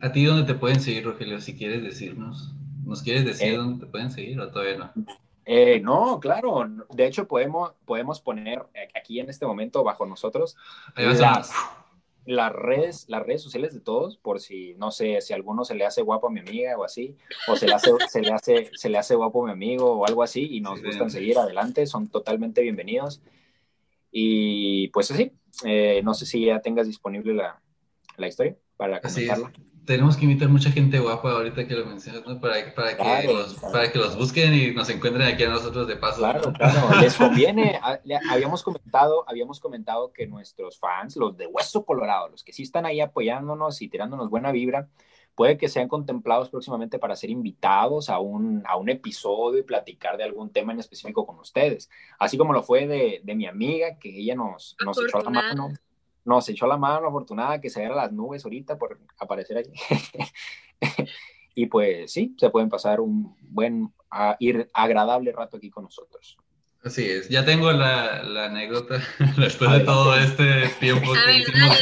a 0.00 0.12
ti 0.12 0.24
dónde 0.24 0.44
te 0.44 0.58
pueden 0.58 0.80
seguir, 0.80 1.04
Rogelio, 1.04 1.40
si 1.40 1.56
quieres 1.56 1.82
decirnos? 1.82 2.54
¿Nos 2.84 3.02
quieres 3.02 3.24
decir 3.24 3.54
eh, 3.54 3.56
dónde 3.56 3.84
te 3.84 3.90
pueden 3.90 4.10
seguir 4.10 4.40
o 4.40 4.50
todavía 4.50 4.78
no? 4.78 5.04
Eh, 5.44 5.80
no, 5.80 6.20
claro. 6.20 6.68
De 6.90 7.06
hecho, 7.06 7.26
podemos, 7.26 7.72
podemos 7.84 8.20
poner 8.20 8.66
aquí 8.94 9.20
en 9.20 9.30
este 9.30 9.46
momento 9.46 9.82
bajo 9.82 10.06
nosotros 10.06 10.56
las, 10.96 11.52
las, 12.24 12.52
redes, 12.52 13.06
las 13.08 13.24
redes 13.24 13.42
sociales 13.42 13.74
de 13.74 13.80
todos, 13.80 14.16
por 14.16 14.40
si, 14.40 14.74
no 14.74 14.90
sé, 14.90 15.20
si 15.20 15.32
a 15.32 15.36
alguno 15.36 15.64
se 15.64 15.74
le 15.74 15.86
hace 15.86 16.02
guapo 16.02 16.28
a 16.28 16.30
mi 16.30 16.40
amiga 16.40 16.76
o 16.76 16.84
así, 16.84 17.16
o 17.48 17.56
se 17.56 17.66
le 17.66 17.74
hace, 17.74 17.90
se 18.08 18.20
le 18.20 18.32
hace, 18.32 18.70
se 18.74 18.88
le 18.88 18.98
hace 18.98 19.14
guapo 19.14 19.42
a 19.42 19.46
mi 19.46 19.52
amigo 19.52 19.92
o 19.92 20.06
algo 20.06 20.22
así 20.22 20.48
y 20.50 20.60
nos 20.60 20.82
gustan 20.82 21.10
seguir 21.10 21.38
adelante, 21.38 21.86
son 21.86 22.08
totalmente 22.08 22.62
bienvenidos. 22.62 23.22
Y 24.12 24.88
pues 24.88 25.10
así, 25.10 25.32
eh, 25.64 26.00
no 26.04 26.14
sé 26.14 26.26
si 26.26 26.44
ya 26.44 26.60
tengas 26.60 26.86
disponible 26.86 27.34
la, 27.34 27.60
la 28.16 28.28
historia 28.28 28.56
para 28.76 29.00
comentarla 29.00 29.52
tenemos 29.90 30.16
que 30.16 30.24
invitar 30.24 30.48
mucha 30.48 30.70
gente 30.70 31.00
guapa 31.00 31.32
ahorita 31.32 31.66
que 31.66 31.74
lo 31.74 31.84
mencionas, 31.84 32.24
¿no? 32.24 32.40
Para, 32.40 32.72
para, 32.76 32.96
que 32.96 33.26
los, 33.26 33.54
para 33.54 33.90
que 33.90 33.98
los 33.98 34.16
busquen 34.16 34.54
y 34.54 34.72
nos 34.72 34.88
encuentren 34.88 35.26
aquí 35.26 35.42
a 35.42 35.48
nosotros 35.48 35.88
de 35.88 35.96
paso. 35.96 36.18
Claro, 36.18 36.52
claro, 36.52 37.00
les 37.00 37.16
conviene. 37.16 37.80
Ah, 37.82 37.98
habíamos 38.30 38.62
comentado, 38.62 39.24
habíamos 39.26 39.58
comentado 39.58 40.12
que 40.12 40.26
nuestros 40.26 40.78
fans, 40.78 41.16
los 41.16 41.36
de 41.36 41.46
Hueso 41.46 41.84
Colorado, 41.84 42.28
los 42.28 42.44
que 42.44 42.52
sí 42.52 42.62
están 42.62 42.84
ahí 42.84 43.00
apoyándonos 43.00 43.80
y 43.82 43.88
tirándonos 43.88 44.28
buena 44.28 44.52
vibra, 44.52 44.88
puede 45.34 45.56
que 45.56 45.68
sean 45.68 45.88
contemplados 45.88 46.50
próximamente 46.50 46.98
para 46.98 47.16
ser 47.16 47.30
invitados 47.30 48.10
a 48.10 48.20
un, 48.20 48.62
a 48.66 48.76
un 48.76 48.90
episodio 48.90 49.60
y 49.60 49.64
platicar 49.64 50.18
de 50.18 50.24
algún 50.24 50.50
tema 50.50 50.72
en 50.72 50.80
específico 50.80 51.26
con 51.26 51.38
ustedes. 51.38 51.88
Así 52.18 52.36
como 52.36 52.52
lo 52.52 52.62
fue 52.62 52.86
de, 52.86 53.22
de 53.24 53.34
mi 53.34 53.46
amiga, 53.46 53.98
que 53.98 54.10
ella 54.10 54.34
nos, 54.34 54.76
nos 54.84 54.98
echó 54.98 55.20
la 55.20 55.30
mano 55.30 55.70
nos 56.24 56.48
echó 56.48 56.66
la 56.66 56.76
mano 56.76 57.08
afortunada 57.08 57.60
que 57.60 57.70
se 57.70 57.80
vean 57.80 57.96
las 57.96 58.12
nubes 58.12 58.44
ahorita 58.44 58.78
por 58.78 58.98
aparecer 59.18 59.58
aquí. 59.58 59.72
y 61.54 61.66
pues 61.66 62.12
sí, 62.12 62.34
se 62.38 62.50
pueden 62.50 62.68
pasar 62.68 63.00
un 63.00 63.36
buen, 63.40 63.92
ir 64.38 64.68
agradable 64.72 65.32
rato 65.32 65.56
aquí 65.56 65.70
con 65.70 65.84
nosotros. 65.84 66.38
Así 66.82 67.04
es, 67.04 67.28
ya 67.28 67.44
tengo 67.44 67.72
la, 67.72 68.22
la 68.22 68.46
anécdota 68.46 69.02
después 69.36 69.70
de 69.70 69.80
todo 69.80 70.16
este 70.16 70.68
tiempo 70.80 71.12
que 71.12 71.38
hicimos, 71.38 71.78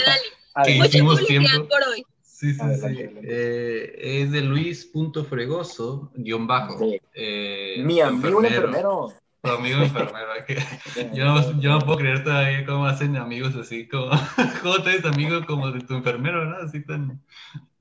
Que 0.65 0.77
hicimos 0.77 1.27
tiempo. 1.27 1.69
Por 1.69 1.83
hoy. 1.89 2.05
Sí, 2.23 2.53
sí, 2.53 2.61
sí. 2.81 2.97
Eh, 3.23 4.21
es 4.23 4.33
de 4.33 4.43
Luis.fregoso, 4.43 6.11
guion 6.15 6.47
bajo. 6.47 6.79
Eh, 7.15 7.83
Mi 7.85 8.01
amigo 8.01 8.43
enfermero 8.43 9.13
amigo 9.53 9.83
enfermero. 9.83 10.29
yo, 11.15 11.25
no, 11.25 11.61
yo 11.61 11.71
no 11.71 11.79
puedo 11.81 11.99
creer 11.99 12.25
todavía 12.25 12.65
cómo 12.65 12.87
hacen 12.87 13.17
amigos 13.17 13.55
así, 13.57 13.89
como, 13.89 14.11
¿cómo 14.63 14.83
te 14.83 15.07
amigo 15.07 15.45
como 15.47 15.71
de 15.71 15.81
tu 15.81 15.95
enfermero, 15.95 16.45
no? 16.45 16.57
Así 16.57 16.85
tan, 16.85 17.23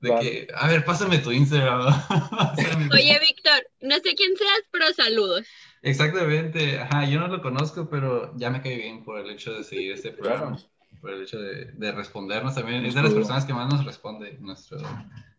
de 0.00 0.10
que, 0.20 0.48
a 0.54 0.68
ver, 0.68 0.84
pásame 0.84 1.18
tu 1.18 1.32
Instagram. 1.32 1.80
Oye, 2.92 3.18
Víctor, 3.20 3.66
no 3.80 3.96
sé 3.96 4.14
quién 4.14 4.36
seas, 4.36 4.62
pero 4.70 4.92
saludos. 4.92 5.46
Exactamente, 5.82 6.80
ajá, 6.80 7.04
yo 7.04 7.20
no 7.20 7.28
lo 7.28 7.42
conozco, 7.42 7.88
pero 7.88 8.32
ya 8.36 8.50
me 8.50 8.62
cae 8.62 8.76
bien 8.76 9.04
por 9.04 9.18
el 9.18 9.30
hecho 9.30 9.52
de 9.52 9.64
seguir 9.64 9.92
este 9.92 10.10
programa, 10.10 10.58
por 11.00 11.10
el 11.10 11.22
hecho 11.22 11.38
de, 11.38 11.66
de 11.72 11.92
respondernos 11.92 12.54
también. 12.54 12.84
Es 12.84 12.94
de 12.94 13.02
las 13.02 13.14
personas 13.14 13.44
que 13.44 13.54
más 13.54 13.72
nos 13.72 13.84
responde 13.84 14.36
nuestro, 14.40 14.78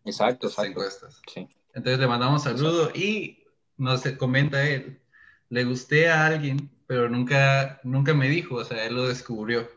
exacto, 0.04 0.48
exacto. 0.48 0.70
encuestas. 0.70 1.20
Sí. 1.32 1.46
Entonces 1.74 2.00
le 2.00 2.06
mandamos 2.06 2.42
saludo 2.42 2.90
y 2.94 3.44
nos 3.76 4.02
comenta 4.18 4.66
él 4.66 5.00
le 5.50 5.64
gusté 5.64 6.08
a 6.08 6.26
alguien, 6.26 6.70
pero 6.86 7.08
nunca, 7.08 7.80
nunca 7.84 8.14
me 8.14 8.28
dijo, 8.28 8.56
o 8.56 8.64
sea, 8.64 8.86
él 8.86 8.94
lo 8.94 9.08
descubrió. 9.08 9.68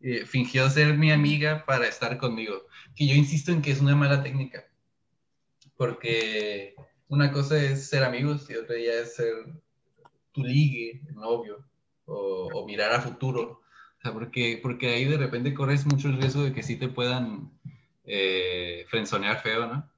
Eh, 0.00 0.24
fingió 0.26 0.68
ser 0.70 0.96
mi 0.96 1.10
amiga 1.12 1.64
para 1.66 1.86
estar 1.86 2.18
conmigo. 2.18 2.66
Que 2.96 3.06
yo 3.06 3.14
insisto 3.14 3.52
en 3.52 3.62
que 3.62 3.70
es 3.70 3.80
una 3.80 3.94
mala 3.94 4.22
técnica. 4.22 4.66
Porque 5.76 6.74
una 7.08 7.30
cosa 7.30 7.62
es 7.62 7.88
ser 7.88 8.04
amigos 8.04 8.48
y 8.50 8.54
otra 8.54 8.76
ya 8.76 8.92
es 8.94 9.16
ser 9.16 9.34
tu 10.32 10.42
ligue, 10.42 11.02
novio, 11.12 11.64
o, 12.06 12.64
mirar 12.66 12.92
a 12.92 13.00
futuro. 13.00 13.62
O 13.98 14.00
sea, 14.02 14.12
porque, 14.12 14.58
porque 14.62 14.88
ahí 14.88 15.04
de 15.04 15.18
repente 15.18 15.54
corres 15.54 15.84
mucho 15.84 16.08
el 16.08 16.20
riesgo 16.20 16.42
de 16.42 16.52
que 16.52 16.62
sí 16.62 16.76
te 16.76 16.88
puedan 16.88 17.50
eh, 18.04 18.86
frenzonear 18.88 19.42
feo, 19.42 19.66
¿no? 19.66 19.90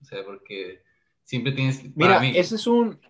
O 0.00 0.04
sea, 0.04 0.24
porque 0.24 0.82
siempre 1.24 1.52
tienes... 1.52 1.82
Mira, 1.96 2.24
ese 2.26 2.54
es 2.54 2.66
un, 2.66 3.00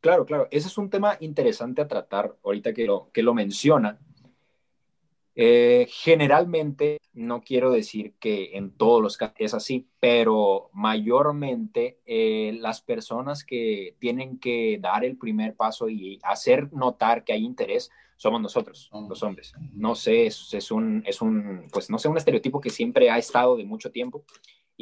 Claro, 0.00 0.24
claro. 0.24 0.48
Ese 0.50 0.68
es 0.68 0.78
un 0.78 0.88
tema 0.88 1.16
interesante 1.20 1.82
a 1.82 1.88
tratar 1.88 2.36
ahorita 2.42 2.72
que 2.72 2.86
lo, 2.86 3.10
que 3.12 3.22
lo 3.22 3.34
menciona. 3.34 3.98
Eh, 5.34 5.86
generalmente, 5.90 6.98
no 7.12 7.42
quiero 7.42 7.70
decir 7.70 8.14
que 8.18 8.56
en 8.56 8.72
todos 8.72 9.02
los 9.02 9.16
casos 9.16 9.36
es 9.38 9.54
así, 9.54 9.86
pero 10.00 10.70
mayormente 10.72 12.00
eh, 12.04 12.56
las 12.60 12.80
personas 12.80 13.44
que 13.44 13.96
tienen 13.98 14.38
que 14.38 14.78
dar 14.80 15.04
el 15.04 15.16
primer 15.16 15.54
paso 15.54 15.88
y 15.88 16.18
hacer 16.22 16.72
notar 16.72 17.24
que 17.24 17.32
hay 17.32 17.44
interés 17.44 17.90
somos 18.16 18.42
nosotros, 18.42 18.90
los 19.08 19.22
hombres. 19.22 19.54
No 19.72 19.94
sé, 19.94 20.26
es, 20.26 20.52
es, 20.52 20.70
un, 20.70 21.02
es 21.06 21.22
un, 21.22 21.68
pues 21.72 21.88
no 21.88 21.98
sé, 21.98 22.06
un 22.06 22.18
estereotipo 22.18 22.60
que 22.60 22.68
siempre 22.68 23.08
ha 23.08 23.16
estado 23.16 23.56
de 23.56 23.64
mucho 23.64 23.90
tiempo 23.90 24.24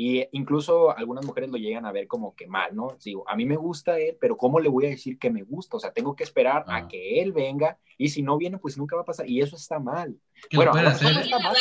y 0.01 0.29
incluso 0.31 0.97
algunas 0.97 1.27
mujeres 1.27 1.51
lo 1.51 1.57
llegan 1.57 1.85
a 1.85 1.91
ver 1.91 2.07
como 2.07 2.37
que 2.37 2.47
mal, 2.47 2.73
¿no? 2.73 2.97
Digo, 3.05 3.29
a 3.29 3.35
mí 3.35 3.45
me 3.45 3.57
gusta 3.57 3.99
él, 3.99 4.17
pero 4.21 4.37
¿cómo 4.37 4.61
le 4.61 4.69
voy 4.69 4.87
a 4.87 4.91
decir 4.91 5.19
que 5.19 5.29
me 5.29 5.43
gusta? 5.43 5.77
O 5.77 5.81
sea, 5.81 5.91
tengo 5.91 6.15
que 6.15 6.23
esperar 6.23 6.65
a 6.69 6.87
que 6.87 7.21
él 7.21 7.33
venga 7.33 7.79
y 7.97 8.11
si 8.11 8.23
no 8.23 8.39
viene, 8.39 8.59
pues 8.59 8.79
nunca 8.79 8.95
va 8.95 9.03
a 9.03 9.05
pasar. 9.05 9.29
Y 9.29 9.41
eso 9.41 9.57
está 9.57 9.81
mal. 9.81 10.17
bueno, 10.55 10.71
lo 10.73 10.89
hacer? 10.89 11.17
Está 11.19 11.41
mal, 11.41 11.57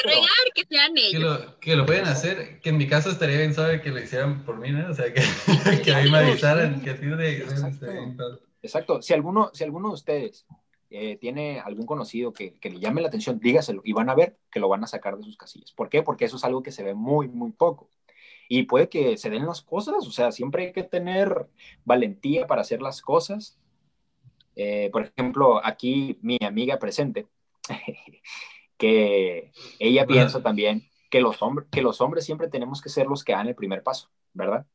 que, 0.54 0.66
sean 0.70 0.92
ellos. 0.96 1.20
lo, 1.20 1.60
que, 1.60 1.76
lo, 1.76 1.88
pueden 1.88 2.06
hacer, 2.06 2.60
que 2.62 2.70
en 2.70 2.78
mi 2.78 2.86
caso 2.86 3.10
estaría 3.10 3.40
bien 3.40 3.56
saber 3.56 3.82
que 3.82 3.90
lo 3.90 4.00
hicieran 4.00 4.46
por 4.46 4.60
mí, 4.60 4.70
¿no? 4.70 4.88
O 4.88 4.94
sea, 4.94 5.12
que, 5.12 5.22
que 5.84 5.92
a 5.92 6.04
mí 6.04 6.12
me 6.12 6.20
avisaran 6.20 6.80
que 6.80 6.92
a 6.92 6.96
ti 6.96 7.08
de... 7.08 7.38
Exacto. 7.40 7.88
Exacto. 8.62 9.02
Si 9.02 9.16
alguno, 9.16 9.50
si 9.52 9.64
alguno 9.64 9.88
de 9.88 9.96
ustedes 9.96 10.46
eh, 10.92 11.18
tiene 11.18 11.60
algún 11.60 11.88
conocido 11.88 12.34
que, 12.34 12.54
que, 12.60 12.70
le 12.70 12.80
llame 12.80 13.02
la 13.02 13.08
atención, 13.08 13.40
dígaselo 13.40 13.82
y 13.84 13.94
van 13.94 14.12
a 14.12 14.16
ver 14.16 14.38
que 14.52 14.60
lo 14.60 14.70
van 14.70 14.84
a 14.84 14.88
sacar 14.88 15.18
de 15.18 15.24
sus 15.24 15.38
casillas. 15.38 15.72
¿Por 15.72 15.90
qué? 15.90 16.04
Porque 16.04 16.26
eso 16.26 16.36
es 16.38 16.44
algo 16.44 16.62
que 16.62 16.72
se 16.72 16.84
ve 16.84 16.94
muy, 16.94 17.28
muy 17.28 17.52
poco 17.52 17.90
y 18.50 18.64
puede 18.64 18.89
que 18.89 19.18
se 19.18 19.30
den 19.30 19.45
las 19.45 19.62
cosas, 19.62 19.95
o 20.08 20.12
sea, 20.12 20.32
siempre 20.32 20.68
hay 20.68 20.74
que 20.74 20.84
tener 20.84 21.48
valentía 21.84 22.48
para 22.48 22.62
hacer 22.62 22.82
las 22.82 23.02
cosas. 23.02 23.60
Eh, 24.56 24.89
por 24.91 25.04
ejemplo, 25.04 25.64
aquí 25.64 26.18
mi 26.22 26.38
amiga 26.41 26.80
presente, 26.80 27.28
que 28.78 29.52
ella 29.80 30.06
piensa 30.06 30.41
también 30.41 30.89
que 31.10 31.22
los, 31.22 31.41
hombres, 31.41 31.68
que 31.72 31.82
los 31.82 32.02
hombres 32.02 32.26
siempre 32.26 32.48
tenemos 32.48 32.82
que 32.82 32.89
ser 32.89 33.08
los 33.08 33.24
que 33.24 33.34
dan 33.34 33.48
el 33.48 33.56
primer 33.56 33.84
paso, 33.84 34.10
¿verdad? 34.34 34.66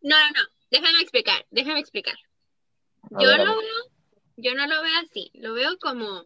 No, 0.00 0.16
no, 0.16 0.30
no, 0.30 0.48
déjame 0.70 1.00
explicar, 1.00 1.46
déjame 1.50 1.80
explicar. 1.80 2.16
yo, 3.10 3.36
lo 3.36 3.56
veo, 3.58 3.82
yo 4.36 4.54
no 4.54 4.66
lo 4.66 4.82
veo 4.82 4.98
así, 5.02 5.30
lo 5.34 5.54
veo 5.54 5.78
como 5.78 6.24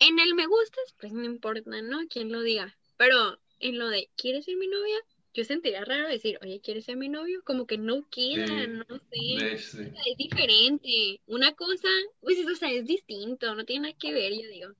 en 0.00 0.18
el 0.18 0.34
me 0.34 0.46
gustas, 0.46 0.94
pues 0.98 1.12
no 1.12 1.24
importa, 1.24 1.82
¿no? 1.82 2.00
Quién 2.08 2.30
lo 2.32 2.42
diga, 2.42 2.76
pero 2.96 3.38
en 3.60 3.78
lo 3.78 3.88
de, 3.88 4.10
¿quieres 4.16 4.44
ser 4.44 4.56
mi 4.56 4.66
novia? 4.66 4.98
Yo 5.34 5.44
sentiría 5.44 5.84
raro 5.84 6.08
decir, 6.08 6.38
oye, 6.42 6.60
¿quieres 6.60 6.84
ser 6.84 6.96
mi 6.96 7.08
novio? 7.08 7.42
Como 7.44 7.66
que 7.66 7.78
no 7.78 8.08
queda, 8.10 8.66
no 8.66 8.84
sé. 9.10 9.54
es 9.54 10.16
diferente. 10.16 11.20
Una 11.26 11.52
cosa, 11.52 11.88
pues 12.20 12.38
eso, 12.38 12.52
o 12.52 12.56
sea, 12.56 12.70
es 12.72 12.86
distinto, 12.86 13.54
no 13.54 13.64
tiene 13.64 13.88
nada 13.88 13.98
que 13.98 14.12
ver, 14.12 14.32
yo 14.32 14.48
digo. 14.48 14.70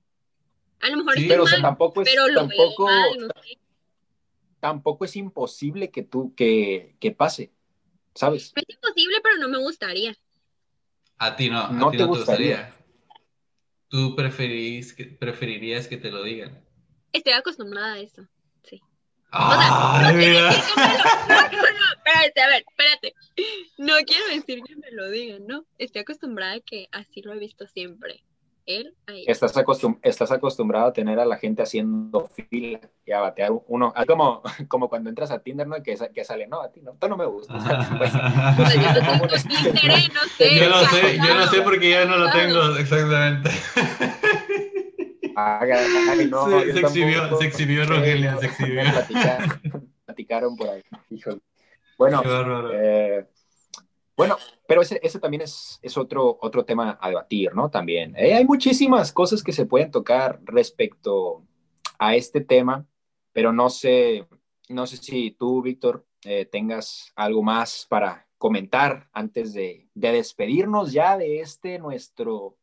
A 0.80 0.90
lo 0.90 0.98
mejor 0.98 1.14
sí, 1.14 1.26
pero, 1.28 1.44
tampoco 1.44 2.02
es, 2.02 2.14
tampoco, 2.34 2.88
tampoco 4.60 5.04
es 5.04 5.16
imposible 5.16 5.90
que 5.90 6.02
tú, 6.02 6.34
que, 6.34 6.96
que 7.00 7.10
pase, 7.10 7.52
¿sabes? 8.14 8.52
Es 8.54 8.64
imposible, 8.68 9.16
pero 9.22 9.38
no 9.38 9.48
me 9.48 9.58
gustaría. 9.58 10.16
A 11.18 11.34
ti 11.34 11.50
no, 11.50 11.70
no, 11.72 11.90
te, 11.90 12.04
gustaría. 12.04 12.72
¿Tú 13.88 14.14
preferís, 14.14 14.94
preferirías 15.18 15.88
que 15.88 15.96
te 15.96 16.10
lo 16.10 16.22
digan? 16.22 16.64
Estoy 17.12 17.32
acostumbrada 17.32 17.94
a 17.94 17.98
eso. 17.98 18.28
Ah, 19.30 20.12
mira. 20.14 20.50
espérate, 20.50 22.40
a 22.40 22.48
ver, 22.48 22.64
espérate. 22.66 23.14
No 23.76 23.94
quiero 24.06 24.26
decir 24.28 24.62
que 24.62 24.76
me 24.76 24.90
lo 24.92 25.10
digan, 25.10 25.46
¿no? 25.46 25.64
Estoy 25.78 26.02
acostumbrada 26.02 26.54
a 26.54 26.60
que 26.60 26.88
así 26.92 27.22
lo 27.22 27.32
he 27.34 27.38
visto 27.38 27.66
siempre. 27.66 28.22
Él, 28.68 28.94
ahí. 29.06 29.24
Estás, 29.26 29.56
acostum 29.56 29.98
estás 30.02 30.30
acostumbrado 30.30 30.88
a 30.88 30.92
tener 30.92 31.18
a 31.18 31.24
la 31.24 31.38
gente 31.38 31.62
haciendo 31.62 32.26
fila 32.26 32.80
y 33.06 33.12
a 33.12 33.20
batear 33.20 33.50
uno, 33.66 33.94
como, 34.06 34.42
como 34.68 34.90
cuando 34.90 35.08
entras 35.08 35.30
a 35.30 35.38
Tinder, 35.38 35.66
¿no? 35.66 35.82
Que, 35.82 35.96
que 36.14 36.22
sale, 36.22 36.46
no, 36.46 36.60
a 36.60 36.70
ti 36.70 36.82
no, 36.82 36.92
tú 37.00 37.08
no 37.08 37.16
me 37.16 37.24
gusta. 37.24 37.54
pues, 37.98 38.12
pues, 38.56 38.74
yo, 38.74 38.80
no 40.12 40.28
sé, 40.36 40.58
yo 40.58 40.68
no 40.68 40.80
sé, 40.84 41.16
yo 41.16 41.34
no 41.34 41.46
sé 41.46 41.62
porque 41.62 41.90
ya 41.90 42.04
no 42.04 42.18
lo 42.18 42.30
tengo, 42.30 42.76
exactamente. 42.76 43.50
No, 46.30 46.48
se, 46.48 46.80
exhibió, 46.80 47.38
se 47.38 47.46
exhibió 47.46 47.86
Rogelia, 47.86 48.36
se 48.38 48.46
exhibió. 48.46 48.82
Platicaron, 50.04 50.56
por 50.56 50.68
ahí, 50.68 50.82
Bueno, 51.96 52.22
eh, 52.72 53.26
bueno, 54.16 54.36
pero 54.66 54.82
ese, 54.82 54.98
ese 55.02 55.20
también 55.20 55.42
es, 55.42 55.78
es, 55.80 55.96
otro, 55.96 56.38
otro 56.40 56.64
tema 56.64 56.98
a 57.00 57.08
debatir, 57.08 57.54
¿no? 57.54 57.70
También. 57.70 58.14
Eh, 58.16 58.34
hay 58.34 58.44
muchísimas 58.44 59.12
cosas 59.12 59.42
que 59.42 59.52
se 59.52 59.64
pueden 59.64 59.90
tocar 59.90 60.40
respecto 60.44 61.44
a 61.98 62.16
este 62.16 62.40
tema, 62.40 62.84
pero 63.32 63.52
no 63.52 63.70
sé, 63.70 64.26
no 64.68 64.86
sé 64.86 64.96
si 64.96 65.30
tú, 65.30 65.62
Víctor, 65.62 66.04
eh, 66.24 66.46
tengas 66.46 67.12
algo 67.14 67.42
más 67.42 67.86
para 67.88 68.26
comentar 68.38 69.08
antes 69.12 69.52
de, 69.52 69.88
de 69.94 70.12
despedirnos 70.12 70.92
ya 70.92 71.16
de 71.16 71.40
este 71.40 71.78
nuestro 71.78 72.57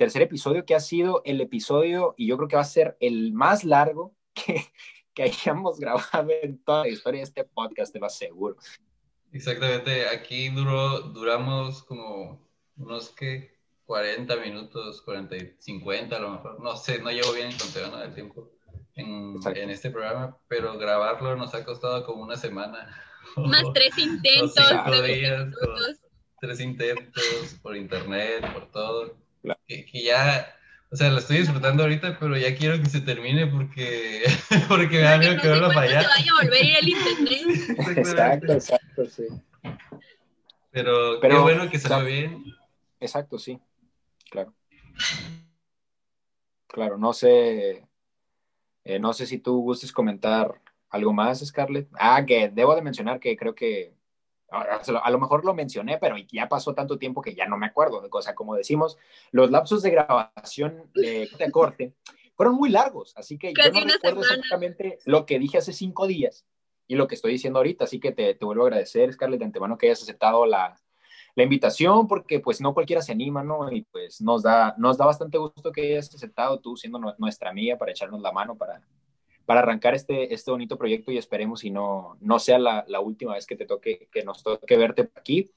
tercer 0.00 0.22
episodio 0.22 0.64
que 0.64 0.74
ha 0.74 0.80
sido 0.80 1.20
el 1.26 1.42
episodio, 1.42 2.14
y 2.16 2.26
yo 2.26 2.38
creo 2.38 2.48
que 2.48 2.56
va 2.56 2.62
a 2.62 2.64
ser 2.64 2.96
el 3.00 3.34
más 3.34 3.64
largo 3.64 4.16
que, 4.34 4.64
que 5.12 5.24
hayamos 5.24 5.78
grabado 5.78 6.30
en 6.42 6.56
toda 6.64 6.84
la 6.84 6.88
historia 6.88 7.18
de 7.18 7.24
este 7.24 7.44
podcast, 7.44 7.92
te 7.92 8.00
lo 8.00 8.06
aseguro. 8.06 8.56
Exactamente, 9.30 10.08
aquí 10.08 10.48
duró, 10.48 11.00
duramos 11.00 11.82
como 11.82 12.48
unos 12.78 13.10
que 13.10 13.58
40 13.84 14.34
minutos, 14.36 15.02
40, 15.02 15.36
50 15.58 16.16
a 16.16 16.18
lo 16.18 16.30
mejor, 16.30 16.60
no 16.62 16.76
sé, 16.78 17.02
no 17.02 17.10
llevo 17.10 17.34
bien 17.34 17.48
el 17.48 17.58
conteo 17.58 17.94
del 17.98 18.14
tiempo 18.14 18.50
en, 18.94 19.36
en, 19.54 19.68
este 19.68 19.90
programa, 19.90 20.38
pero 20.48 20.78
grabarlo 20.78 21.36
nos 21.36 21.52
ha 21.52 21.62
costado 21.62 22.06
como 22.06 22.22
una 22.22 22.36
semana. 22.38 22.88
Más 23.36 23.64
tres 23.74 23.98
intentos. 23.98 24.54
tres 26.40 26.60
intentos 26.60 27.58
por 27.60 27.76
internet, 27.76 28.50
por 28.54 28.70
todo 28.70 29.29
que, 29.66 30.02
ya, 30.02 30.54
o 30.90 30.96
sea, 30.96 31.10
lo 31.10 31.18
estoy 31.18 31.38
disfrutando 31.38 31.82
ahorita, 31.82 32.18
pero 32.18 32.36
ya 32.36 32.54
quiero 32.56 32.80
que 32.80 32.88
se 32.88 33.00
termine 33.00 33.46
porque, 33.46 34.24
porque 34.68 34.96
me 34.98 35.02
da 35.02 35.18
miedo 35.18 35.40
que 35.40 35.48
vuelva 35.48 35.68
a 35.68 35.72
fallar. 35.72 36.06
vaya 36.06 36.32
a 36.32 36.42
volver 36.42 36.62
a 36.62 36.66
ir 36.66 36.76
al 36.76 36.88
internet. 36.88 37.98
exacto, 37.98 38.52
exacto, 38.52 39.06
sí. 39.06 39.24
Pero, 40.70 41.18
pero 41.20 41.36
qué 41.36 41.40
bueno 41.42 41.70
que 41.70 41.78
salió 41.78 42.06
bien. 42.06 42.44
Exacto, 43.00 43.38
sí, 43.38 43.58
claro. 44.30 44.54
Claro, 46.66 46.98
no 46.98 47.12
sé, 47.12 47.86
eh, 48.84 48.98
no 48.98 49.12
sé 49.12 49.26
si 49.26 49.38
tú 49.38 49.60
gustes 49.60 49.92
comentar 49.92 50.60
algo 50.88 51.12
más, 51.12 51.44
Scarlett. 51.44 51.88
Ah, 51.98 52.24
que 52.26 52.48
debo 52.48 52.74
de 52.74 52.82
mencionar 52.82 53.20
que 53.20 53.36
creo 53.36 53.54
que 53.54 53.94
a 54.50 55.10
lo 55.10 55.18
mejor 55.18 55.44
lo 55.44 55.54
mencioné, 55.54 55.98
pero 55.98 56.16
ya 56.16 56.48
pasó 56.48 56.74
tanto 56.74 56.98
tiempo 56.98 57.22
que 57.22 57.34
ya 57.34 57.46
no 57.46 57.56
me 57.56 57.66
acuerdo. 57.66 58.02
O 58.10 58.22
sea, 58.22 58.34
como 58.34 58.54
decimos, 58.54 58.98
los 59.30 59.50
lapsos 59.50 59.82
de 59.82 59.90
grabación 59.90 60.90
de, 60.94 61.28
corte 61.52 61.94
fueron 62.34 62.54
muy 62.54 62.70
largos, 62.70 63.12
así 63.16 63.38
que 63.38 63.52
yo 63.52 63.70
no 63.72 63.92
recuerdo 63.92 64.20
exactamente 64.22 64.98
lo 65.04 65.26
que 65.26 65.38
dije 65.38 65.58
hace 65.58 65.72
cinco 65.72 66.06
días 66.06 66.46
y 66.86 66.96
lo 66.96 67.06
que 67.06 67.14
estoy 67.14 67.32
diciendo 67.32 67.58
ahorita, 67.58 67.84
así 67.84 68.00
que 68.00 68.12
te, 68.12 68.34
te 68.34 68.44
vuelvo 68.44 68.64
a 68.64 68.66
agradecer, 68.66 69.12
Scarlett, 69.12 69.40
de 69.40 69.44
antemano 69.44 69.78
que 69.78 69.86
hayas 69.86 70.02
aceptado 70.02 70.46
la, 70.46 70.80
la, 71.34 71.42
invitación, 71.42 72.08
porque 72.08 72.40
pues 72.40 72.60
no 72.60 72.74
cualquiera 72.74 73.02
se 73.02 73.12
anima, 73.12 73.44
¿no? 73.44 73.70
Y 73.70 73.82
pues 73.82 74.20
nos 74.20 74.42
da, 74.42 74.74
nos 74.78 74.96
da 74.98 75.06
bastante 75.06 75.38
gusto 75.38 75.70
que 75.70 75.92
hayas 75.92 76.12
aceptado 76.14 76.58
tú 76.58 76.76
siendo 76.76 76.98
nuestra 77.18 77.50
amiga 77.50 77.78
para 77.78 77.92
echarnos 77.92 78.20
la 78.20 78.32
mano, 78.32 78.56
para, 78.56 78.82
para 79.50 79.62
arrancar 79.62 79.96
este, 79.96 80.32
este 80.32 80.52
bonito 80.52 80.78
proyecto 80.78 81.10
y 81.10 81.18
esperemos 81.18 81.64
y 81.64 81.70
no, 81.70 82.16
no 82.20 82.38
sea 82.38 82.56
la, 82.56 82.84
la, 82.86 83.00
última 83.00 83.34
vez 83.34 83.46
que 83.46 83.56
te 83.56 83.66
toque, 83.66 84.08
que 84.12 84.22
nos 84.22 84.44
toque 84.44 84.76
verte 84.76 85.10
aquí. 85.16 85.50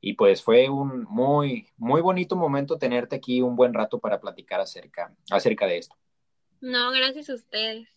Y 0.00 0.14
pues 0.14 0.42
fue 0.42 0.68
un 0.68 1.04
muy, 1.04 1.68
muy 1.76 2.00
bonito 2.00 2.34
momento 2.34 2.76
tenerte 2.76 3.14
aquí 3.14 3.40
un 3.40 3.54
buen 3.54 3.72
rato 3.72 4.00
para 4.00 4.20
platicar 4.20 4.58
acerca, 4.60 5.14
acerca 5.30 5.66
de 5.66 5.78
esto. 5.78 5.94
No, 6.60 6.90
gracias 6.90 7.30
a 7.30 7.34
ustedes. 7.34 7.88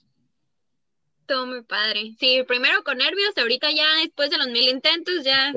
Todo 1.25 1.47
muy 1.47 1.63
padre. 1.63 2.13
Sí, 2.19 2.43
primero 2.47 2.83
con 2.83 2.99
nervios, 2.99 3.35
ahorita 3.35 3.71
ya 3.71 3.87
después 4.03 4.29
de 4.29 4.37
los 4.37 4.49
mil 4.49 4.69
intentos 4.69 5.23
ya... 5.23 5.51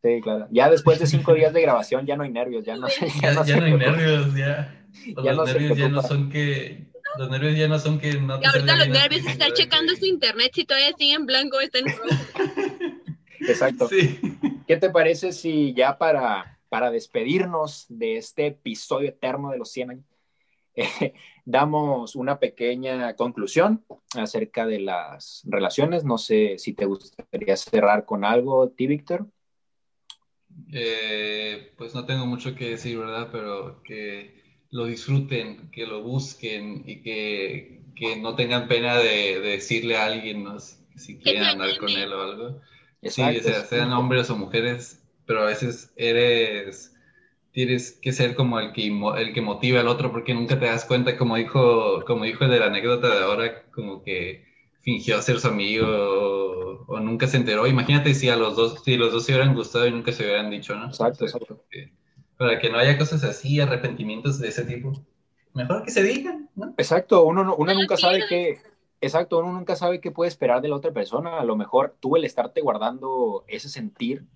Sí. 0.00 0.20
claro. 0.22 0.46
Ya 0.52 0.70
después 0.70 1.00
de 1.00 1.08
cinco 1.08 1.34
días 1.34 1.52
de 1.52 1.60
grabación 1.60 2.06
ya 2.06 2.16
no 2.16 2.22
hay 2.22 2.30
nervios, 2.30 2.64
ya 2.64 2.76
no, 2.76 2.86
ya, 3.20 3.32
no, 3.32 3.42
hay 3.42 3.74
nervios, 3.74 4.32
ya. 4.36 4.86
los 5.16 5.52
nervios 5.52 5.76
ya 5.76 5.88
no 5.88 6.02
son 6.02 6.30
que 6.30 6.93
los 7.18 7.30
nervios 7.30 7.56
ya 7.56 7.68
no 7.68 7.78
son 7.78 7.98
que 7.98 8.14
no 8.14 8.38
te 8.38 8.44
Y 8.44 8.48
ahorita 8.48 8.76
los 8.76 8.88
nervios 8.88 9.26
están 9.26 9.52
checando 9.52 9.94
su 9.96 10.06
internet 10.06 10.52
si 10.54 10.64
todavía 10.64 10.92
sigue 10.96 11.14
en 11.14 11.26
blanco 11.26 11.56
o 11.56 11.60
está 11.60 11.78
en 11.78 11.86
rojo. 11.86 12.04
Exacto. 13.40 13.88
Sí. 13.88 14.20
¿Qué 14.66 14.76
te 14.76 14.90
parece 14.90 15.32
si 15.32 15.74
ya 15.74 15.98
para, 15.98 16.58
para 16.68 16.90
despedirnos 16.90 17.86
de 17.88 18.16
este 18.16 18.46
episodio 18.46 19.08
eterno 19.10 19.50
de 19.50 19.58
los 19.58 19.70
100 19.70 19.90
años, 19.90 20.04
eh, 20.74 21.14
damos 21.44 22.16
una 22.16 22.38
pequeña 22.38 23.14
conclusión 23.14 23.84
acerca 24.16 24.66
de 24.66 24.80
las 24.80 25.42
relaciones? 25.44 26.04
No 26.04 26.18
sé 26.18 26.58
si 26.58 26.72
te 26.72 26.86
gustaría 26.86 27.56
cerrar 27.56 28.04
con 28.04 28.24
algo, 28.24 28.70
ti, 28.70 28.86
Víctor. 28.86 29.26
Eh, 30.72 31.72
pues 31.76 31.94
no 31.94 32.06
tengo 32.06 32.26
mucho 32.26 32.54
que 32.54 32.70
decir, 32.70 32.98
¿verdad? 32.98 33.28
Pero 33.30 33.82
que 33.82 34.43
lo 34.74 34.86
disfruten, 34.86 35.70
que 35.70 35.86
lo 35.86 36.02
busquen 36.02 36.82
y 36.84 37.00
que, 37.00 37.80
que 37.94 38.16
no 38.16 38.34
tengan 38.34 38.66
pena 38.66 38.98
de, 38.98 39.38
decirle 39.38 39.96
a 39.96 40.06
alguien 40.06 40.42
¿no? 40.42 40.58
si, 40.58 41.16
quieren 41.18 41.44
andar 41.44 41.78
con 41.78 41.90
él 41.90 42.12
o 42.12 42.20
algo. 42.20 42.60
Sí, 43.00 43.22
sean 43.68 43.92
hombres 43.92 44.30
o 44.30 44.36
mujeres, 44.36 45.00
pero 45.26 45.42
a 45.42 45.46
veces 45.46 45.92
eres 45.94 46.92
tienes 47.52 47.92
que 48.02 48.10
ser 48.10 48.34
como 48.34 48.58
el 48.58 48.72
que, 48.72 48.88
el 48.88 49.32
que 49.32 49.40
motiva 49.40 49.78
al 49.78 49.86
otro 49.86 50.10
porque 50.10 50.34
nunca 50.34 50.58
te 50.58 50.66
das 50.66 50.84
cuenta, 50.86 51.16
como 51.16 51.36
dijo, 51.36 52.04
como 52.04 52.24
dijo 52.24 52.48
de 52.48 52.58
la 52.58 52.66
anécdota 52.66 53.14
de 53.14 53.22
ahora, 53.22 53.62
como 53.70 54.02
que 54.02 54.44
fingió 54.80 55.22
ser 55.22 55.38
su 55.38 55.46
amigo 55.46 55.86
o, 56.88 56.98
nunca 56.98 57.28
se 57.28 57.36
enteró. 57.36 57.68
Imagínate 57.68 58.12
si 58.12 58.28
a 58.28 58.34
los 58.34 58.56
dos, 58.56 58.82
si 58.84 58.96
los 58.96 59.12
dos 59.12 59.24
se 59.24 59.30
hubieran 59.30 59.54
gustado 59.54 59.86
y 59.86 59.92
nunca 59.92 60.10
se 60.10 60.24
hubieran 60.24 60.50
dicho, 60.50 60.74
¿no? 60.74 60.86
Exacto, 60.86 61.26
exacto. 61.26 61.64
Para 62.44 62.58
que 62.58 62.68
no 62.68 62.76
haya 62.76 62.98
cosas 62.98 63.24
así, 63.24 63.58
arrepentimientos 63.58 64.38
de 64.38 64.48
ese 64.48 64.66
tipo. 64.66 64.92
Mejor 65.54 65.82
que 65.82 65.90
se 65.90 66.02
digan, 66.02 66.50
¿no? 66.54 66.74
Exacto, 66.76 67.24
uno, 67.24 67.54
uno 67.56 67.72
nunca 67.72 67.96
sabe 67.96 68.24
qué, 68.28 68.58
exacto, 69.00 69.38
uno 69.38 69.50
nunca 69.50 69.76
sabe 69.76 69.98
qué 69.98 70.10
puede 70.10 70.28
esperar 70.28 70.60
de 70.60 70.68
la 70.68 70.76
otra 70.76 70.92
persona. 70.92 71.38
A 71.38 71.44
lo 71.44 71.56
mejor 71.56 71.96
tú 72.00 72.16
el 72.16 72.24
estarte 72.26 72.60
guardando 72.60 73.46
ese 73.48 73.70
sentir, 73.70 74.26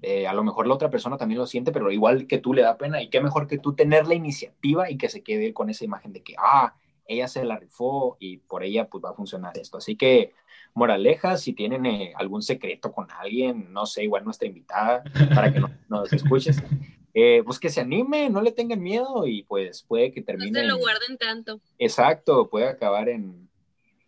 eh, 0.00 0.26
a 0.26 0.34
lo 0.34 0.42
mejor 0.42 0.66
la 0.66 0.74
otra 0.74 0.90
persona 0.90 1.16
también 1.16 1.38
lo 1.38 1.46
siente, 1.46 1.70
pero 1.70 1.92
igual 1.92 2.26
que 2.26 2.38
tú 2.38 2.52
le 2.52 2.62
da 2.62 2.78
pena. 2.78 3.00
Y 3.00 3.10
qué 3.10 3.20
mejor 3.20 3.46
que 3.46 3.58
tú 3.58 3.74
tener 3.74 4.08
la 4.08 4.14
iniciativa 4.14 4.90
y 4.90 4.98
que 4.98 5.08
se 5.08 5.22
quede 5.22 5.54
con 5.54 5.70
esa 5.70 5.84
imagen 5.84 6.12
de 6.12 6.24
que, 6.24 6.34
ah, 6.36 6.74
ella 7.06 7.28
se 7.28 7.44
la 7.44 7.58
rifó 7.58 8.16
y 8.18 8.38
por 8.38 8.64
ella 8.64 8.88
pues 8.88 9.04
va 9.04 9.10
a 9.10 9.14
funcionar 9.14 9.56
esto. 9.56 9.78
Así 9.78 9.94
que, 9.94 10.32
moraleja, 10.74 11.36
si 11.36 11.52
tienen 11.52 11.86
eh, 11.86 12.12
algún 12.16 12.42
secreto 12.42 12.92
con 12.92 13.08
alguien, 13.12 13.72
no 13.72 13.86
sé, 13.86 14.02
igual 14.02 14.24
nuestra 14.24 14.48
invitada, 14.48 15.04
para 15.34 15.52
que 15.52 15.62
nos 15.88 16.12
escuches, 16.12 16.62
eh, 17.14 17.42
pues 17.44 17.58
que 17.58 17.68
se 17.68 17.82
anime, 17.82 18.30
no 18.30 18.40
le 18.40 18.52
tengan 18.52 18.80
miedo 18.80 19.26
y 19.26 19.42
pues 19.42 19.82
puede 19.82 20.12
que 20.12 20.22
termine. 20.22 20.50
No 20.50 20.60
se 20.60 20.66
lo 20.66 20.78
guarden 20.78 21.18
tanto. 21.18 21.60
Exacto, 21.78 22.48
puede 22.48 22.68
acabar 22.68 23.08
en, 23.08 23.50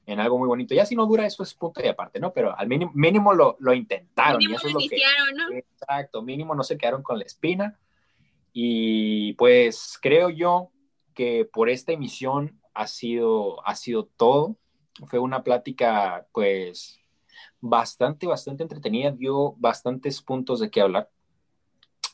en, 0.07 0.21
algo 0.21 0.39
muy 0.39 0.49
bonito. 0.49 0.75
Ya 0.75 0.87
si 0.87 0.97
no 0.97 1.07
dura, 1.07 1.27
eso 1.27 1.43
es 1.43 1.53
punto 1.55 1.83
y 1.85 1.89
aparte, 1.89 2.19
¿no? 2.19 2.33
Pero 2.33 2.57
al 2.57 2.67
mínimo, 2.67 2.93
mínimo 2.95 3.35
lo, 3.35 3.57
lo, 3.61 3.75
intentaron. 3.75 4.39
Mínimo 4.39 4.55
y 4.55 4.57
eso 4.57 4.69
es 4.69 4.75
lo 4.75 4.81
¿no? 4.81 5.57
Exacto, 5.57 6.23
mínimo 6.23 6.55
no 6.55 6.63
se 6.63 6.79
quedaron 6.79 7.03
con 7.03 7.19
la 7.19 7.25
espina. 7.25 7.79
Y 8.55 9.35
pues 9.35 9.99
creo 10.01 10.31
yo 10.31 10.71
que 11.13 11.45
por 11.45 11.69
esta 11.69 11.93
emisión 11.93 12.61
ha 12.73 12.87
sido, 12.87 13.67
ha 13.67 13.75
sido 13.75 14.07
todo. 14.17 14.57
Fue 15.09 15.19
una 15.19 15.43
plática, 15.43 16.27
pues, 16.33 17.01
bastante, 17.61 18.27
bastante 18.27 18.63
entretenida, 18.63 19.11
dio 19.11 19.53
bastantes 19.59 20.23
puntos 20.23 20.61
de 20.61 20.71
qué 20.71 20.81
hablar. 20.81 21.11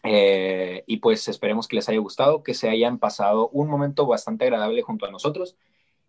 Eh, 0.03 0.83
y 0.87 0.97
pues 0.99 1.29
esperemos 1.29 1.69
que 1.69 1.77
les 1.77 1.89
haya 1.89 1.99
gustado, 1.99 2.43
que 2.43 2.55
se 2.55 2.69
hayan 2.69 2.99
pasado 2.99 3.49
un 3.51 3.69
momento 3.69 4.07
bastante 4.07 4.45
agradable 4.45 4.83
junto 4.83 5.07
a 5.07 5.11
nosotros 5.11 5.57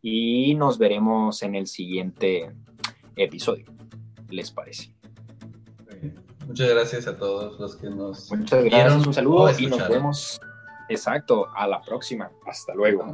y 0.01 0.55
nos 0.55 0.77
veremos 0.77 1.43
en 1.43 1.55
el 1.55 1.67
siguiente 1.67 2.51
episodio. 3.15 3.65
¿Les 4.29 4.51
parece? 4.51 4.93
Muchas 6.47 6.69
gracias 6.69 7.07
a 7.07 7.17
todos 7.17 7.59
los 7.59 7.75
que 7.75 7.89
nos. 7.89 8.31
Muchas 8.31 8.63
gracias, 8.63 9.07
un 9.07 9.13
saludo 9.13 9.51
y 9.57 9.67
nos 9.67 9.87
vemos. 9.87 10.41
Exacto, 10.89 11.47
a 11.55 11.67
la 11.67 11.81
próxima. 11.81 12.31
Hasta 12.45 12.73
luego. 12.73 13.13